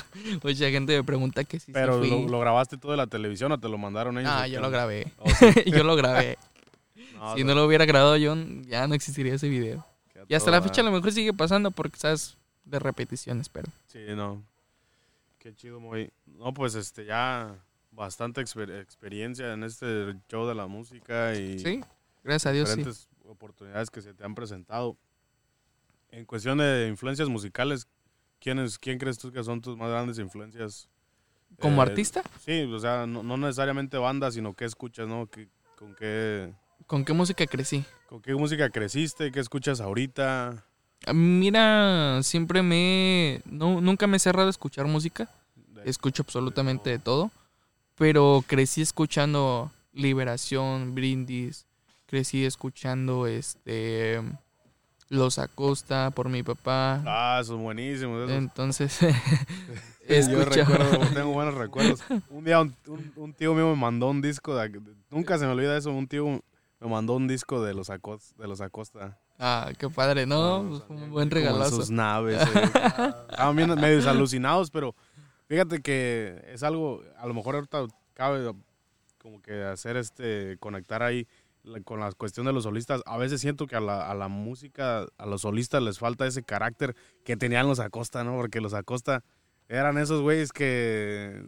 mucha 0.42 0.70
gente 0.70 0.96
me 0.96 1.05
pregunta 1.05 1.44
que 1.44 1.61
sí 1.61 1.72
Pero 1.72 1.98
fui. 1.98 2.11
lo, 2.11 2.29
lo 2.29 2.40
grabaste 2.40 2.79
todo 2.79 2.92
de 2.92 2.98
la 2.98 3.07
televisión 3.07 3.53
o 3.53 3.59
te 3.61 3.68
lo 3.68 3.79
mandaron 3.79 4.18
ellos. 4.18 4.31
Ah, 4.33 4.44
¿o 4.44 4.46
yo 4.46 4.61
lo 4.61 4.70
grabé. 4.70 5.12
Yo 5.66 5.85
lo 5.85 5.94
grabé. 5.96 6.38
No, 7.14 7.37
si 7.37 7.44
no 7.44 7.55
lo 7.55 7.66
hubiera 7.66 7.85
grabado 7.85 8.16
yo, 8.16 8.35
ya 8.62 8.87
no 8.88 8.94
existiría 8.94 9.35
ese 9.35 9.48
video. 9.48 9.87
Y 10.29 10.35
hasta 10.35 10.51
la 10.51 10.62
fecha 10.62 10.81
a 10.81 10.85
lo 10.85 10.90
mejor 10.92 11.12
sigue 11.12 11.33
pasando 11.33 11.70
porque, 11.70 11.98
¿sabes? 11.98 12.37
De 12.64 12.79
repeticiones, 12.79 13.48
pero... 13.48 13.68
Sí, 13.88 13.98
no. 14.16 14.42
Qué 15.38 15.55
chido, 15.55 15.81
muy. 15.81 16.11
No, 16.42 16.52
pues 16.52 16.74
este, 16.74 17.05
ya 17.05 17.55
bastante 17.92 18.40
exper- 18.40 18.81
experiencia 18.81 19.52
en 19.52 19.62
este 19.62 20.16
show 20.28 20.44
de 20.46 20.57
la 20.57 20.66
música 20.66 21.35
y 21.37 21.59
Sí, 21.61 21.81
gracias 22.24 22.46
a 22.46 22.52
Dios, 22.52 22.68
sí. 22.68 22.76
diferentes 22.78 23.09
oportunidades 23.28 23.90
que 23.90 24.00
se 24.02 24.12
te 24.12 24.24
han 24.24 24.35
presentado. 24.35 24.96
En 26.11 26.24
cuestión 26.24 26.59
de 26.59 26.88
influencias 26.88 27.28
musicales, 27.28 27.87
¿quiénes, 28.40 28.76
¿quién 28.78 28.98
crees 28.98 29.18
tú 29.18 29.31
que 29.31 29.44
son 29.44 29.61
tus 29.61 29.76
más 29.76 29.88
grandes 29.88 30.18
influencias? 30.18 30.88
¿Como 31.61 31.81
Eh, 31.81 31.87
artista? 31.87 32.22
Sí, 32.40 32.62
o 32.64 32.78
sea, 32.81 33.07
no, 33.07 33.22
no 33.22 33.37
necesariamente 33.37 33.96
banda, 33.98 34.33
sino 34.33 34.52
qué 34.55 34.64
escuchas, 34.64 35.07
¿no? 35.07 35.28
¿Qué- 35.31 35.48
con, 35.78 35.94
qué, 35.94 36.52
¿Con 36.88 37.05
qué 37.05 37.12
música 37.12 37.46
crecí? 37.46 37.85
¿Con 38.09 38.20
qué 38.20 38.35
música 38.35 38.68
creciste? 38.68 39.31
¿Qué 39.31 39.38
escuchas 39.38 39.81
ahorita? 39.81 40.64
Ah, 41.07 41.12
Mira, 41.12 42.20
siempre 42.24 42.62
me... 42.62 43.40
No, 43.44 43.81
nunca 43.81 44.09
me 44.09 44.16
he 44.16 44.20
cerrado 44.20 44.48
a 44.48 44.50
escuchar 44.50 44.87
música. 44.87 45.28
Escucho 45.84 46.22
absolutamente 46.22 46.90
de 46.90 46.98
todo. 46.98 47.30
Pero 47.96 48.42
crecí 48.46 48.82
escuchando 48.82 49.70
Liberación, 49.92 50.94
Brindis, 50.94 51.66
crecí 52.06 52.44
escuchando 52.44 53.26
este 53.26 54.20
Los 55.08 55.38
Acosta 55.38 56.10
por 56.10 56.28
mi 56.28 56.42
papá. 56.42 57.02
Ah, 57.06 57.42
son 57.44 57.62
buenísimos. 57.62 58.22
esos. 58.24 58.32
Entonces, 58.36 58.98
Yo 60.08 60.44
recuerdo, 60.44 60.98
tengo 61.14 61.32
buenos 61.32 61.54
recuerdos. 61.54 62.00
Un 62.30 62.44
día 62.44 62.60
un, 62.60 62.74
un- 62.86 63.12
un 63.16 63.32
tío 63.34 63.54
mío 63.54 63.68
me 63.68 63.76
mandó 63.76 64.08
un 64.10 64.20
disco, 64.20 64.54
de, 64.56 64.80
nunca 65.10 65.38
se 65.38 65.46
me 65.46 65.52
olvida 65.52 65.76
eso, 65.76 65.90
un 65.90 66.06
tío 66.08 66.26
me 66.80 66.88
mandó 66.88 67.14
un 67.14 67.28
disco 67.28 67.62
de 67.62 67.74
los, 67.74 67.88
Acos- 67.90 68.34
de 68.36 68.48
los 68.48 68.60
Acosta. 68.60 69.18
Ah, 69.38 69.70
qué 69.78 69.88
padre, 69.88 70.26
¿no? 70.26 70.62
No, 70.62 70.68
Pues 70.86 71.00
un 71.00 71.10
buen 71.10 71.30
regalazo. 71.30 71.76
sus 71.76 71.90
naves. 71.90 72.40
eh. 72.42 72.70
Estaban 73.30 73.56
medio 73.56 74.08
alucinados, 74.10 74.70
pero 74.70 74.94
fíjate 75.52 75.82
que 75.82 76.42
es 76.48 76.62
algo, 76.62 77.02
a 77.18 77.26
lo 77.26 77.34
mejor 77.34 77.56
ahorita 77.56 77.86
cabe 78.14 78.54
como 79.20 79.42
que 79.42 79.62
hacer 79.64 79.98
este, 79.98 80.56
conectar 80.60 81.02
ahí 81.02 81.28
con 81.84 82.00
la 82.00 82.10
cuestión 82.12 82.46
de 82.46 82.54
los 82.54 82.62
solistas. 82.62 83.02
A 83.04 83.18
veces 83.18 83.42
siento 83.42 83.66
que 83.66 83.76
a 83.76 83.80
la, 83.80 84.10
a 84.10 84.14
la 84.14 84.28
música, 84.28 85.06
a 85.18 85.26
los 85.26 85.42
solistas 85.42 85.82
les 85.82 85.98
falta 85.98 86.26
ese 86.26 86.42
carácter 86.42 86.96
que 87.22 87.36
tenían 87.36 87.68
los 87.68 87.80
Acosta, 87.80 88.24
¿no? 88.24 88.34
Porque 88.36 88.62
los 88.62 88.72
Acosta 88.72 89.24
eran 89.68 89.98
esos 89.98 90.22
güeyes 90.22 90.52
que 90.52 91.44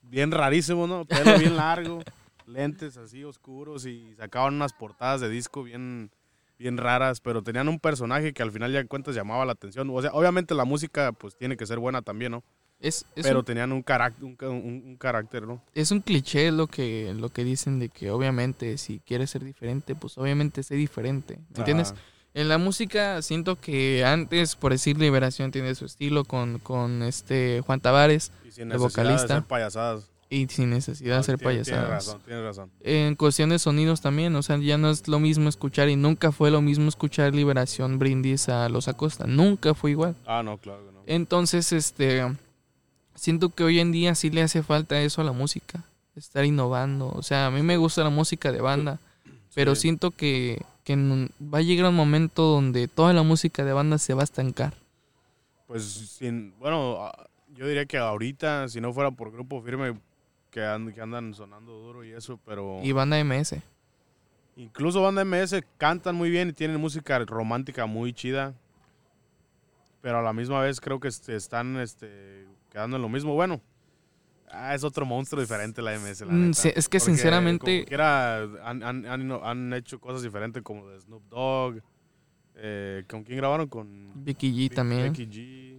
bien 0.00 0.30
rarísimos, 0.30 0.88
¿no? 0.88 1.04
Pelo 1.04 1.24
bien 1.38 1.58
largo, 1.58 2.00
lentes 2.46 2.96
así 2.96 3.22
oscuros 3.22 3.84
y 3.84 4.14
sacaban 4.14 4.54
unas 4.54 4.72
portadas 4.72 5.20
de 5.20 5.28
disco 5.28 5.62
bien 5.62 6.10
bien 6.58 6.78
raras, 6.78 7.20
pero 7.20 7.42
tenían 7.42 7.68
un 7.68 7.80
personaje 7.80 8.32
que 8.32 8.42
al 8.42 8.50
final 8.50 8.72
ya 8.72 8.78
de 8.78 8.86
cuentas 8.86 9.14
llamaba 9.14 9.44
la 9.44 9.52
atención. 9.52 9.90
O 9.90 10.00
sea, 10.00 10.12
obviamente 10.14 10.54
la 10.54 10.64
música 10.64 11.12
pues 11.12 11.36
tiene 11.36 11.58
que 11.58 11.66
ser 11.66 11.78
buena 11.78 12.00
también, 12.00 12.32
¿no? 12.32 12.44
Es, 12.84 13.06
es, 13.16 13.22
pero 13.26 13.38
un, 13.38 13.44
tenían 13.44 13.72
un 13.72 13.82
carácter, 13.82 14.24
un, 14.24 14.36
un- 14.42 14.82
un 14.86 14.96
carácter, 14.96 15.42
¿no? 15.44 15.62
es 15.74 15.90
un 15.90 16.00
cliché 16.00 16.52
lo 16.52 16.66
que, 16.66 17.14
lo 17.16 17.30
que 17.30 17.42
dicen 17.44 17.78
de 17.78 17.88
que 17.88 18.10
obviamente 18.10 18.76
si 18.78 19.00
quieres 19.00 19.30
ser 19.30 19.42
diferente, 19.44 19.94
pues 19.94 20.18
obviamente 20.18 20.62
sé 20.62 20.74
diferente. 20.74 21.38
¿Me 21.52 21.58
entiendes? 21.60 21.92
Ajá. 21.92 22.00
En 22.34 22.48
la 22.48 22.58
música 22.58 23.22
siento 23.22 23.60
que 23.60 24.04
antes, 24.04 24.56
por 24.56 24.72
decir 24.72 24.98
Liberación 24.98 25.50
tiene 25.52 25.74
su 25.76 25.84
estilo 25.86 26.24
con, 26.24 26.58
con 26.58 27.02
este 27.04 27.62
Juan 27.64 27.80
Tavares 27.80 28.32
Y 28.46 28.50
sin 28.50 28.62
el 28.64 28.68
necesidad 28.78 28.78
vocalista. 29.04 29.26
de 29.28 29.32
hacer 29.34 29.48
payasadas. 29.48 30.10
y 30.30 30.46
sin 30.48 30.70
necesidad 30.70 31.14
de 31.14 31.20
hacer 31.20 31.38
Tienes- 31.38 31.64
Tienes 31.64 31.68
payasadas. 31.68 32.06
razón, 32.06 32.22
tienes 32.26 32.44
razón. 32.44 32.70
En 32.80 33.14
cuestión 33.14 33.50
de 33.50 33.58
sonidos 33.60 34.00
también, 34.00 34.34
o 34.34 34.42
sea, 34.42 34.58
ya 34.58 34.76
no 34.76 34.90
es 34.90 35.06
lo 35.06 35.20
mismo 35.20 35.48
escuchar 35.48 35.88
y 35.88 35.94
nunca 35.96 36.32
fue 36.32 36.50
lo 36.50 36.60
mismo 36.60 36.88
escuchar 36.88 37.32
Liberación 37.34 37.98
Brindis 38.00 38.48
a 38.48 38.68
Los 38.68 38.88
Acosta, 38.88 39.26
nunca 39.28 39.72
fue 39.74 39.92
igual. 39.92 40.16
Ah, 40.26 40.42
no, 40.42 40.58
claro 40.58 40.84
que 40.84 40.92
no. 40.92 41.02
Entonces, 41.06 41.72
este, 41.72 42.24
siento 43.14 43.48
que 43.50 43.64
hoy 43.64 43.80
en 43.80 43.92
día 43.92 44.14
sí 44.14 44.30
le 44.30 44.42
hace 44.42 44.62
falta 44.62 45.00
eso 45.00 45.20
a 45.20 45.24
la 45.24 45.32
música, 45.32 45.82
estar 46.16 46.44
innovando. 46.44 47.08
O 47.14 47.22
sea, 47.22 47.46
a 47.46 47.50
mí 47.50 47.62
me 47.62 47.76
gusta 47.76 48.02
la 48.04 48.10
música 48.10 48.52
de 48.52 48.60
banda, 48.60 48.98
pero 49.54 49.74
Sí. 49.74 49.82
siento 49.82 50.10
que, 50.10 50.60
que 50.84 50.96
va 50.96 51.58
a 51.58 51.62
llegar 51.62 51.88
un 51.90 51.96
momento 51.96 52.42
donde 52.42 52.88
toda 52.88 53.12
la 53.12 53.22
música 53.22 53.64
de 53.64 53.72
banda 53.72 53.98
se 53.98 54.14
va 54.14 54.22
a 54.22 54.24
estancar. 54.24 54.74
Pues 55.66 55.82
sin, 55.84 56.54
bueno, 56.58 56.96
ah, 57.06 57.26
yo 57.56 57.66
diría 57.66 57.86
que 57.86 57.96
ahorita, 57.98 58.68
si 58.68 58.80
no 58.80 58.92
fuera 58.92 59.10
por 59.10 59.32
grupo 59.32 59.62
firme, 59.62 59.98
que, 60.50 60.62
and- 60.64 60.92
que 60.94 61.00
andan 61.00 61.34
sonando 61.34 61.72
duro 61.72 62.04
y 62.04 62.12
eso, 62.12 62.38
pero 62.44 62.80
Y 62.82 62.92
banda 62.92 63.18
MS. 63.18 63.60
incluso 64.56 65.02
banda 65.02 65.22
MS 65.24 65.64
cantan 65.78 66.14
muy 66.14 66.30
bien 66.30 66.50
y 66.50 66.52
tienen 66.52 66.80
música 66.80 67.18
romántica 67.20 67.86
muy 67.86 68.12
chida, 68.12 68.54
pero 70.00 70.18
a 70.18 70.22
la 70.22 70.32
misma 70.32 70.60
vez 70.60 70.80
creo 70.80 71.00
que 71.00 71.08
este, 71.08 71.34
están 71.34 71.76
este, 71.78 72.46
quedando 72.74 72.96
en 72.96 73.02
lo 73.02 73.08
mismo. 73.08 73.34
Bueno, 73.34 73.60
ah, 74.50 74.74
es 74.74 74.82
otro 74.82 75.06
monstruo 75.06 75.40
diferente 75.40 75.80
la 75.80 75.94
MS, 75.94 76.26
la 76.26 76.32
Mm, 76.32 76.40
neta. 76.46 76.54
sí, 76.54 76.68
es 76.74 76.88
que 76.88 76.98
Porque 76.98 77.12
sinceramente- 77.12 77.76
como 77.84 77.86
quiera, 77.86 78.42
han, 78.64 78.82
han- 78.82 79.06
han- 79.06 79.72
hecho 79.74 80.00
cosas 80.00 80.22
diferentes 80.22 80.60
como 80.64 80.88
de 80.88 81.00
Snoop 81.00 81.22
Dogg. 81.30 81.80
eh, 82.56 83.02
¿Con 83.08 83.24
quién 83.24 83.38
grabaron? 83.38 83.68
Con 83.68 84.12
Vicky 84.24 84.52
G 84.52 84.72
también. 84.74 85.12
Becky 85.12 85.26
G. 85.26 85.74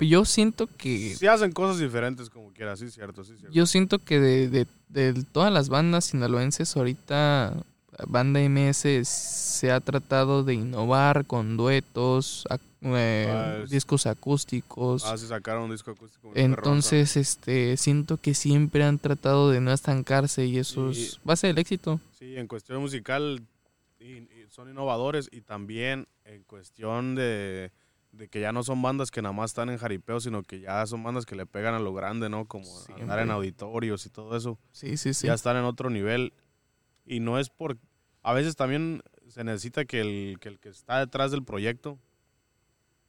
Yo 0.00 0.24
siento 0.24 0.66
que 0.76 1.14
Sí 1.16 1.26
hacen 1.26 1.52
cosas 1.52 1.78
diferentes 1.80 2.30
como 2.30 2.52
quiera, 2.52 2.76
sí, 2.76 2.90
cierto, 2.90 3.24
sí, 3.24 3.34
cierto. 3.36 3.52
Yo 3.54 3.66
siento 3.66 3.98
que 3.98 4.20
de, 4.20 4.48
de- 4.48 4.66
de 4.88 5.24
todas 5.32 5.52
las 5.52 5.68
bandas 5.68 6.04
sinaloenses 6.06 6.76
ahorita, 6.76 7.54
Banda 8.06 8.40
MS 8.40 9.04
se 9.04 9.70
ha 9.72 9.80
tratado 9.80 10.44
de 10.44 10.54
innovar 10.54 11.26
con 11.26 11.56
duetos, 11.56 12.46
ac- 12.48 12.60
eh, 12.82 13.26
Ah, 13.28 13.60
es- 13.64 13.70
discos 13.70 14.06
acústicos. 14.06 15.04
Ah, 15.04 15.16
sí 15.18 15.26
sacaron 15.26 15.64
un 15.64 15.70
disco 15.72 15.90
acústico. 15.90 16.30
Entonces, 16.34 17.16
este, 17.16 17.76
siento 17.76 18.16
que 18.18 18.34
siempre 18.34 18.84
han 18.84 18.98
tratado 18.98 19.50
de 19.50 19.60
no 19.60 19.72
estancarse 19.72 20.46
y 20.46 20.58
eso 20.58 20.90
Y- 20.90 20.92
es 21.02 21.20
base 21.24 21.48
del 21.48 21.58
éxito. 21.58 22.00
Sí, 22.18 22.36
en 22.36 22.46
cuestión 22.46 22.80
musical 22.80 23.42
y- 23.98 24.18
y 24.18 24.46
son 24.50 24.70
innovadores 24.70 25.28
y 25.32 25.40
también 25.40 26.06
en 26.24 26.44
cuestión 26.44 27.16
de, 27.16 27.72
de 28.12 28.28
que 28.28 28.40
ya 28.40 28.52
no 28.52 28.62
son 28.62 28.80
bandas 28.80 29.10
que 29.10 29.22
nada 29.22 29.32
más 29.32 29.50
están 29.50 29.70
en 29.70 29.78
jaripeo, 29.78 30.20
sino 30.20 30.44
que 30.44 30.60
ya 30.60 30.86
son 30.86 31.02
bandas 31.02 31.26
que 31.26 31.34
le 31.34 31.46
pegan 31.46 31.74
a 31.74 31.80
lo 31.80 31.92
grande, 31.92 32.28
¿no? 32.28 32.44
Como 32.46 32.64
andar 33.00 33.18
en 33.18 33.30
auditorios 33.32 34.06
y 34.06 34.10
todo 34.10 34.36
eso. 34.36 34.56
Sí, 34.72 34.96
sí, 34.96 35.14
sí. 35.14 35.26
Ya 35.26 35.34
están 35.34 35.56
en 35.56 35.64
otro 35.64 35.90
nivel. 35.90 36.32
Y 37.04 37.20
no 37.20 37.38
es 37.38 37.48
por... 37.48 37.76
A 38.28 38.34
veces 38.34 38.56
también 38.56 39.02
se 39.26 39.42
necesita 39.42 39.86
que 39.86 40.02
el 40.02 40.38
que, 40.38 40.50
el 40.50 40.58
que 40.60 40.68
está 40.68 40.98
detrás 40.98 41.30
del 41.30 41.44
proyecto 41.44 41.98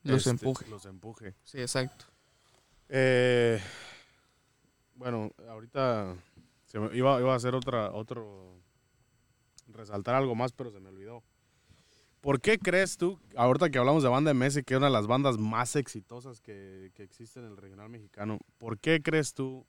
Los 0.04 0.20
este, 0.20 0.30
empuje. 0.30 0.66
Los 0.70 0.86
empuje. 0.86 1.36
Sí, 1.44 1.60
exacto. 1.60 2.06
Eh, 2.88 3.60
bueno, 4.96 5.34
ahorita 5.50 6.16
se 6.68 6.80
me- 6.80 6.96
iba, 6.96 7.20
iba 7.20 7.34
a 7.34 7.36
hacer 7.36 7.54
otra, 7.54 7.92
otro, 7.92 8.62
resaltar 9.68 10.16
algo 10.16 10.36
más, 10.36 10.54
pero 10.54 10.72
se 10.72 10.80
me 10.80 10.88
olvidó. 10.88 11.22
¿Por 12.22 12.40
qué 12.40 12.58
crees 12.58 12.96
tú, 12.96 13.20
ahorita 13.36 13.70
que 13.70 13.78
hablamos 13.78 14.04
de 14.04 14.10
banda 14.10 14.32
MS, 14.34 14.64
que 14.64 14.76
es 14.76 14.78
una 14.78 14.88
de 14.88 14.94
las 14.94 15.08
bandas 15.08 15.38
más 15.38 15.76
exitosas 15.76 16.40
que, 16.40 16.92
que 16.96 17.04
existe 17.04 17.42
en 17.42 17.46
el 17.48 17.58
regional 17.58 17.90
mexicano, 17.90 18.40
¿por 18.58 18.80
qué 18.80 19.02
crees 19.02 19.34
tú 19.34 19.66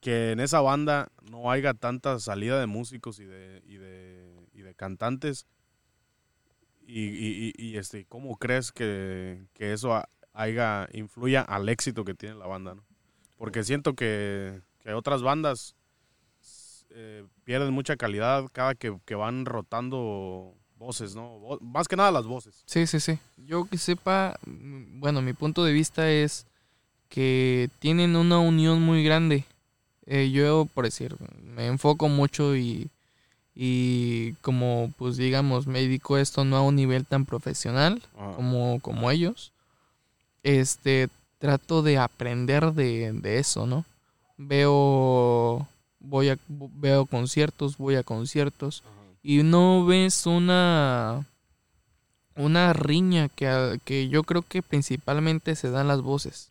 que 0.00 0.32
en 0.32 0.40
esa 0.40 0.60
banda 0.60 1.08
no 1.30 1.50
haya 1.50 1.74
tanta 1.74 2.18
salida 2.20 2.58
de 2.60 2.66
músicos 2.66 3.18
y 3.18 3.24
de, 3.24 3.62
y 3.66 3.76
de, 3.76 4.46
y 4.54 4.62
de 4.62 4.74
cantantes? 4.74 5.46
Y, 6.86 7.52
y- 7.58 7.76
este, 7.76 8.06
¿cómo 8.06 8.36
crees 8.36 8.72
que, 8.72 9.42
que 9.52 9.72
eso 9.74 9.94
ha- 9.94 10.08
haya, 10.32 10.88
influya 10.94 11.42
al 11.42 11.68
éxito 11.68 12.04
que 12.04 12.14
tiene 12.14 12.36
la 12.36 12.46
banda? 12.46 12.74
¿no? 12.74 12.82
Porque 13.36 13.62
siento 13.62 13.94
que, 13.94 14.62
que 14.80 14.94
otras 14.94 15.20
bandas 15.22 15.74
eh, 16.90 17.24
pierden 17.44 17.74
mucha 17.74 17.96
calidad 17.96 18.46
cada 18.52 18.74
que, 18.74 18.96
que 19.04 19.14
van 19.14 19.44
rotando 19.44 20.54
voces, 20.78 21.14
¿no? 21.14 21.58
Más 21.60 21.88
que 21.88 21.96
nada 21.96 22.10
las 22.10 22.24
voces. 22.26 22.62
Sí, 22.64 22.86
sí, 22.86 23.00
sí. 23.00 23.18
Yo 23.36 23.66
que 23.66 23.76
sepa, 23.76 24.38
bueno, 24.46 25.20
mi 25.20 25.34
punto 25.34 25.64
de 25.64 25.72
vista 25.74 26.10
es 26.10 26.46
que 27.10 27.68
tienen 27.80 28.16
una 28.16 28.38
unión 28.38 28.80
muy 28.80 29.04
grande. 29.04 29.44
Eh, 30.10 30.30
yo, 30.30 30.66
por 30.72 30.86
decir, 30.86 31.14
me 31.54 31.66
enfoco 31.66 32.08
mucho 32.08 32.56
y, 32.56 32.88
y 33.54 34.32
como, 34.40 34.90
pues 34.96 35.18
digamos, 35.18 35.66
me 35.66 35.80
dedico 35.80 36.14
a 36.14 36.22
esto 36.22 36.44
no 36.44 36.56
a 36.56 36.62
un 36.62 36.76
nivel 36.76 37.04
tan 37.04 37.26
profesional 37.26 38.02
Ajá. 38.16 38.34
como, 38.36 38.80
como 38.80 39.10
ellos. 39.10 39.52
Este, 40.42 41.08
trato 41.38 41.82
de 41.82 41.98
aprender 41.98 42.72
de, 42.72 43.12
de 43.12 43.38
eso, 43.38 43.66
¿no? 43.66 43.84
Veo, 44.38 45.68
voy 46.00 46.30
a, 46.30 46.38
veo 46.48 47.04
conciertos, 47.04 47.76
voy 47.76 47.96
a 47.96 48.02
conciertos 48.02 48.82
Ajá. 48.86 49.18
y 49.22 49.42
no 49.42 49.84
ves 49.84 50.24
una 50.26 51.26
una 52.34 52.72
riña 52.72 53.28
que, 53.28 53.80
que 53.84 54.08
yo 54.08 54.22
creo 54.22 54.42
que 54.42 54.62
principalmente 54.62 55.56
se 55.56 55.70
dan 55.70 55.88
las 55.88 56.00
voces. 56.00 56.50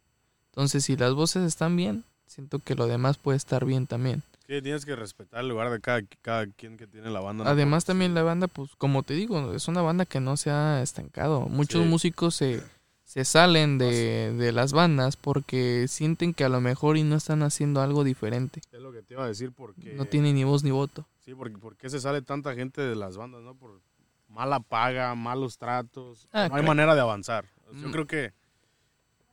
Entonces, 0.52 0.84
si 0.84 0.98
las 0.98 1.14
voces 1.14 1.44
están 1.46 1.78
bien, 1.78 2.04
siento 2.28 2.60
que 2.60 2.76
lo 2.76 2.88
demás 2.88 3.18
puede 3.18 3.38
estar 3.38 3.66
bien 3.66 3.88
también. 3.88 4.22
Sí, 4.48 4.62
tienes 4.62 4.86
que 4.86 4.96
respetar 4.96 5.42
el 5.42 5.50
lugar 5.50 5.70
de 5.72 5.82
cada, 5.82 6.02
cada 6.22 6.48
quien 6.48 6.78
que 6.78 6.88
tiene 6.88 7.10
la 7.10 7.20
banda. 7.20 7.44
¿no? 7.44 7.50
Además, 7.50 7.84
Porque 7.84 7.92
también 7.94 8.14
la 8.14 8.24
banda, 8.24 8.48
pues 8.48 8.72
como 8.78 9.04
te 9.04 9.14
digo, 9.14 9.54
es 9.54 9.68
una 9.68 9.82
banda 9.82 10.06
que 10.06 10.20
no 10.22 10.38
se 10.38 10.52
ha 10.52 10.82
estancado. 10.82 11.42
Muchos 11.42 11.84
Sí. 11.84 11.90
músicos 11.90 12.36
se, 12.36 12.64
se 13.04 13.26
salen 13.26 13.78
de, 13.78 14.34
de 14.38 14.52
las 14.54 14.72
bandas 14.72 15.18
porque 15.18 15.88
sienten 15.90 16.34
que 16.34 16.46
a 16.46 16.50
lo 16.50 16.62
mejor 16.62 16.96
y 16.98 17.04
no 17.04 17.16
están 17.18 17.44
haciendo 17.44 17.82
algo 17.82 18.06
diferente. 18.06 18.62
Es 18.72 18.80
lo 18.80 18.94
que 18.94 19.02
te 19.02 19.16
iba 19.16 19.26
a 19.26 19.28
decir 19.28 19.52
porque... 19.52 19.94
No 19.96 20.06
tiene 20.06 20.32
ni 20.32 20.46
voz 20.46 20.64
ni 20.64 20.72
voto. 20.72 21.06
Sí, 21.26 21.34
porque 21.36 21.58
¿por 21.58 21.76
qué 21.76 21.90
se 21.90 22.00
sale 22.00 22.22
tanta 22.22 22.56
gente 22.56 22.82
de 22.82 22.96
las 22.96 23.18
bandas, 23.18 23.42
no? 23.42 23.54
Por 23.54 23.82
mala 24.30 24.62
paga, 24.62 25.14
malos 25.16 25.58
tratos. 25.58 26.30
Ah, 26.32 26.38
no 26.38 26.44
hay 26.44 26.50
claro. 26.62 26.68
manera 26.68 26.96
de 26.96 27.02
avanzar. 27.02 27.46
Yo 27.74 27.90
Mm. 27.90 27.92
creo 27.92 28.08
que 28.08 28.32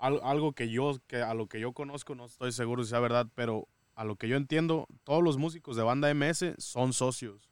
algo 0.06 0.52
que 0.52 0.70
yo, 0.70 0.98
que 1.06 1.22
a 1.22 1.34
lo 1.34 1.46
que 1.46 1.60
yo 1.60 1.72
conozco, 1.72 2.14
no 2.14 2.26
estoy 2.26 2.52
seguro 2.52 2.84
si 2.84 2.90
sea 2.90 3.00
verdad, 3.00 3.26
pero 3.34 3.68
a 3.94 4.04
lo 4.04 4.16
que 4.16 4.28
yo 4.28 4.36
entiendo, 4.36 4.86
todos 5.04 5.22
los 5.22 5.36
músicos 5.38 5.76
de 5.76 5.82
banda 5.82 6.12
MS 6.12 6.54
son 6.58 6.92
socios. 6.92 7.50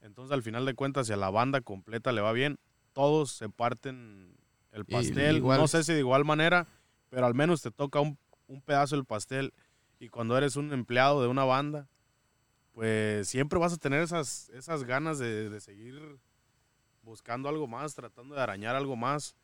Entonces, 0.00 0.32
al 0.32 0.42
final 0.42 0.64
de 0.64 0.74
cuentas, 0.74 1.06
si 1.06 1.12
a 1.12 1.16
la 1.16 1.30
banda 1.30 1.60
completa 1.60 2.12
le 2.12 2.22
va 2.22 2.32
bien, 2.32 2.58
todos 2.92 3.30
se 3.30 3.48
parten 3.48 4.36
el 4.72 4.84
pastel. 4.84 5.36
igual. 5.36 5.60
No 5.60 5.68
sé 5.68 5.84
si 5.84 5.92
de 5.92 5.98
igual 5.98 6.24
manera, 6.24 6.66
pero 7.08 7.26
al 7.26 7.34
menos 7.34 7.60
te 7.62 7.70
toca 7.70 8.00
un, 8.00 8.18
un 8.46 8.62
pedazo 8.62 8.96
del 8.96 9.04
pastel. 9.04 9.52
Y 9.98 10.08
cuando 10.08 10.36
eres 10.36 10.56
un 10.56 10.72
empleado 10.72 11.20
de 11.20 11.28
una 11.28 11.44
banda, 11.44 11.88
pues 12.72 13.28
siempre 13.28 13.58
vas 13.58 13.74
a 13.74 13.76
tener 13.76 14.02
esas, 14.02 14.48
esas 14.50 14.84
ganas 14.84 15.18
de, 15.18 15.50
de 15.50 15.60
seguir 15.60 16.18
buscando 17.02 17.48
algo 17.48 17.66
más, 17.66 17.94
tratando 17.94 18.34
de 18.34 18.40
arañar 18.40 18.76
algo 18.76 18.96
más. 18.96 19.36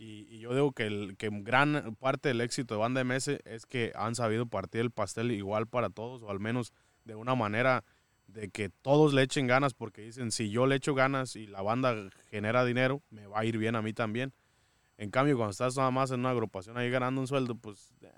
Y, 0.00 0.26
y 0.30 0.38
yo 0.38 0.54
digo 0.54 0.72
que, 0.72 0.86
el, 0.86 1.16
que 1.18 1.28
gran 1.30 1.94
parte 2.00 2.30
del 2.30 2.40
éxito 2.40 2.72
de 2.72 2.80
Banda 2.80 3.04
MS 3.04 3.28
es 3.44 3.66
que 3.66 3.92
han 3.94 4.14
sabido 4.14 4.46
partir 4.46 4.80
el 4.80 4.90
pastel 4.90 5.30
igual 5.30 5.66
para 5.66 5.90
todos, 5.90 6.22
o 6.22 6.30
al 6.30 6.40
menos 6.40 6.72
de 7.04 7.16
una 7.16 7.34
manera 7.34 7.84
de 8.26 8.48
que 8.48 8.70
todos 8.70 9.12
le 9.12 9.22
echen 9.22 9.46
ganas, 9.46 9.74
porque 9.74 10.00
dicen, 10.00 10.32
si 10.32 10.50
yo 10.50 10.66
le 10.66 10.76
echo 10.76 10.94
ganas 10.94 11.36
y 11.36 11.46
la 11.46 11.60
banda 11.60 11.94
genera 12.30 12.64
dinero, 12.64 13.02
me 13.10 13.26
va 13.26 13.40
a 13.40 13.44
ir 13.44 13.58
bien 13.58 13.76
a 13.76 13.82
mí 13.82 13.92
también. 13.92 14.32
En 14.96 15.10
cambio, 15.10 15.36
cuando 15.36 15.50
estás 15.50 15.76
nada 15.76 15.90
más 15.90 16.10
en 16.12 16.20
una 16.20 16.30
agrupación 16.30 16.78
ahí 16.78 16.88
ganando 16.88 17.20
un 17.20 17.26
sueldo, 17.26 17.54
pues 17.54 17.92
eh, 18.00 18.08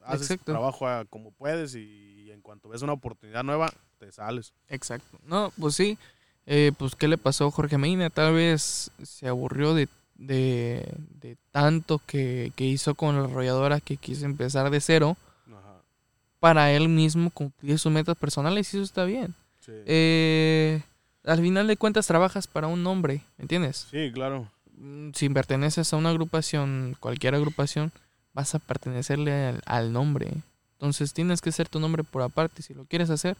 haces 0.00 0.26
tu 0.26 0.34
Exacto. 0.34 0.52
trabajo 0.52 0.88
a 0.88 1.04
como 1.04 1.30
puedes 1.30 1.76
y, 1.76 2.30
en 2.32 2.40
cuanto 2.40 2.68
ves 2.68 2.82
una 2.82 2.92
oportunidad 2.92 3.44
nueva, 3.44 3.72
te 3.98 4.10
sales. 4.10 4.52
Exacto. 4.68 5.18
No, 5.24 5.52
pues 5.60 5.76
sí. 5.76 5.96
Eh, 6.46 6.72
pues, 6.76 6.96
¿qué 6.96 7.06
le 7.06 7.18
pasó 7.18 7.46
a 7.46 7.50
Jorge 7.52 7.78
Medina? 7.78 8.10
Tal 8.10 8.34
vez 8.34 8.90
se 9.02 9.28
aburrió 9.28 9.74
de, 9.74 9.88
de, 10.20 10.86
de 11.20 11.36
tanto 11.50 11.98
que, 12.06 12.52
que 12.54 12.64
hizo 12.66 12.94
con 12.94 13.16
la 13.16 13.24
arrolladora 13.24 13.80
que 13.80 13.96
quiso 13.96 14.26
empezar 14.26 14.70
de 14.70 14.80
cero 14.80 15.16
Ajá. 15.48 15.80
para 16.38 16.70
él 16.72 16.88
mismo 16.88 17.30
cumplir 17.30 17.78
sus 17.78 17.90
metas 17.90 18.16
personales 18.16 18.72
y 18.72 18.76
eso 18.76 18.84
está 18.84 19.04
bien. 19.04 19.34
Sí. 19.60 19.72
Eh, 19.86 20.82
al 21.24 21.40
final 21.40 21.66
de 21.66 21.76
cuentas 21.76 22.06
trabajas 22.06 22.46
para 22.46 22.66
un 22.66 22.82
nombre, 22.82 23.22
¿me 23.38 23.42
entiendes? 23.42 23.86
Sí, 23.90 24.10
claro. 24.12 24.46
Mm, 24.76 25.10
Si 25.14 25.28
perteneces 25.30 25.92
a 25.92 25.96
una 25.96 26.10
agrupación, 26.10 26.96
cualquier 27.00 27.34
agrupación, 27.34 27.90
vas 28.34 28.54
a 28.54 28.58
pertenecerle 28.58 29.32
al, 29.48 29.62
al 29.66 29.92
nombre. 29.92 30.32
Entonces 30.74 31.12
tienes 31.12 31.40
que 31.40 31.50
ser 31.52 31.68
tu 31.68 31.80
nombre 31.80 32.04
por 32.04 32.22
aparte 32.22 32.62
si 32.62 32.74
lo 32.74 32.84
quieres 32.84 33.10
hacer. 33.10 33.36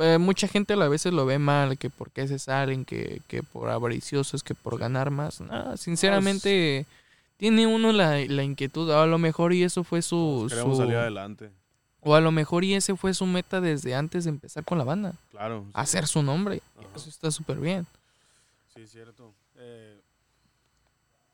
Eh, 0.00 0.18
mucha 0.18 0.46
gente 0.48 0.74
a 0.74 0.88
veces 0.88 1.12
lo 1.12 1.26
ve 1.26 1.38
mal, 1.38 1.76
que 1.78 1.90
por 1.90 2.10
qué 2.10 2.28
se 2.28 2.38
salen, 2.38 2.84
que, 2.84 3.20
que 3.26 3.42
por 3.42 3.68
avariciosos, 3.68 4.42
que 4.42 4.54
por 4.54 4.78
ganar 4.78 5.10
más. 5.10 5.40
Sinceramente, 5.76 6.86
tiene 7.36 7.66
uno 7.66 7.92
la, 7.92 8.18
la 8.26 8.42
inquietud. 8.44 8.90
A 8.92 9.06
lo 9.06 9.18
mejor 9.18 9.52
y 9.52 9.64
eso 9.64 9.82
fue 9.84 10.02
su... 10.02 10.46
Queremos 10.48 10.76
su- 10.76 10.82
salir 10.82 10.96
adelante. 10.96 11.50
o 12.00 12.14
a 12.14 12.20
lo 12.20 12.30
mejor 12.30 12.62
y 12.64 12.74
ese 12.74 12.96
fue 12.96 13.12
su 13.14 13.26
meta 13.26 13.60
desde 13.60 13.94
antes 13.94 14.24
de 14.24 14.30
empezar 14.30 14.64
con 14.64 14.78
la 14.78 14.84
banda. 14.84 15.14
Claro. 15.32 15.64
sí. 15.66 15.70
Hacer 15.74 16.06
su 16.06 16.22
nombre. 16.22 16.62
Ajá. 16.78 16.88
Eso 16.94 17.08
está 17.08 17.30
súper 17.32 17.58
bien. 17.58 17.86
Sí, 18.74 18.86
cierto. 18.86 19.34
Eh, 19.56 20.00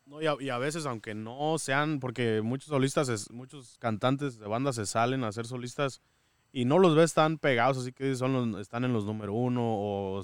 no, 0.07 0.23
y, 0.23 0.27
a, 0.27 0.37
y 0.41 0.49
a 0.49 0.57
veces, 0.59 0.87
aunque 0.87 1.15
no 1.15 1.59
sean, 1.59 2.01
porque 2.01 2.41
muchos 2.43 2.69
solistas, 2.69 3.31
muchos 3.31 3.77
cantantes 3.79 4.39
de 4.39 4.47
banda 4.47 4.73
se 4.73 4.87
salen 4.87 5.23
a 5.25 5.33
ser 5.33 5.47
solistas 5.47 6.01
y 6.57 6.65
no 6.67 6.79
los 6.79 6.95
ves 6.95 7.13
tan 7.15 7.39
pegados, 7.39 7.79
así 7.79 7.93
que 7.93 8.15
son 8.15 8.33
los- 8.53 8.61
están 8.61 8.85
en 8.85 8.93
los 8.93 9.05
número 9.05 9.35
uno 9.35 9.61
o 9.65 10.23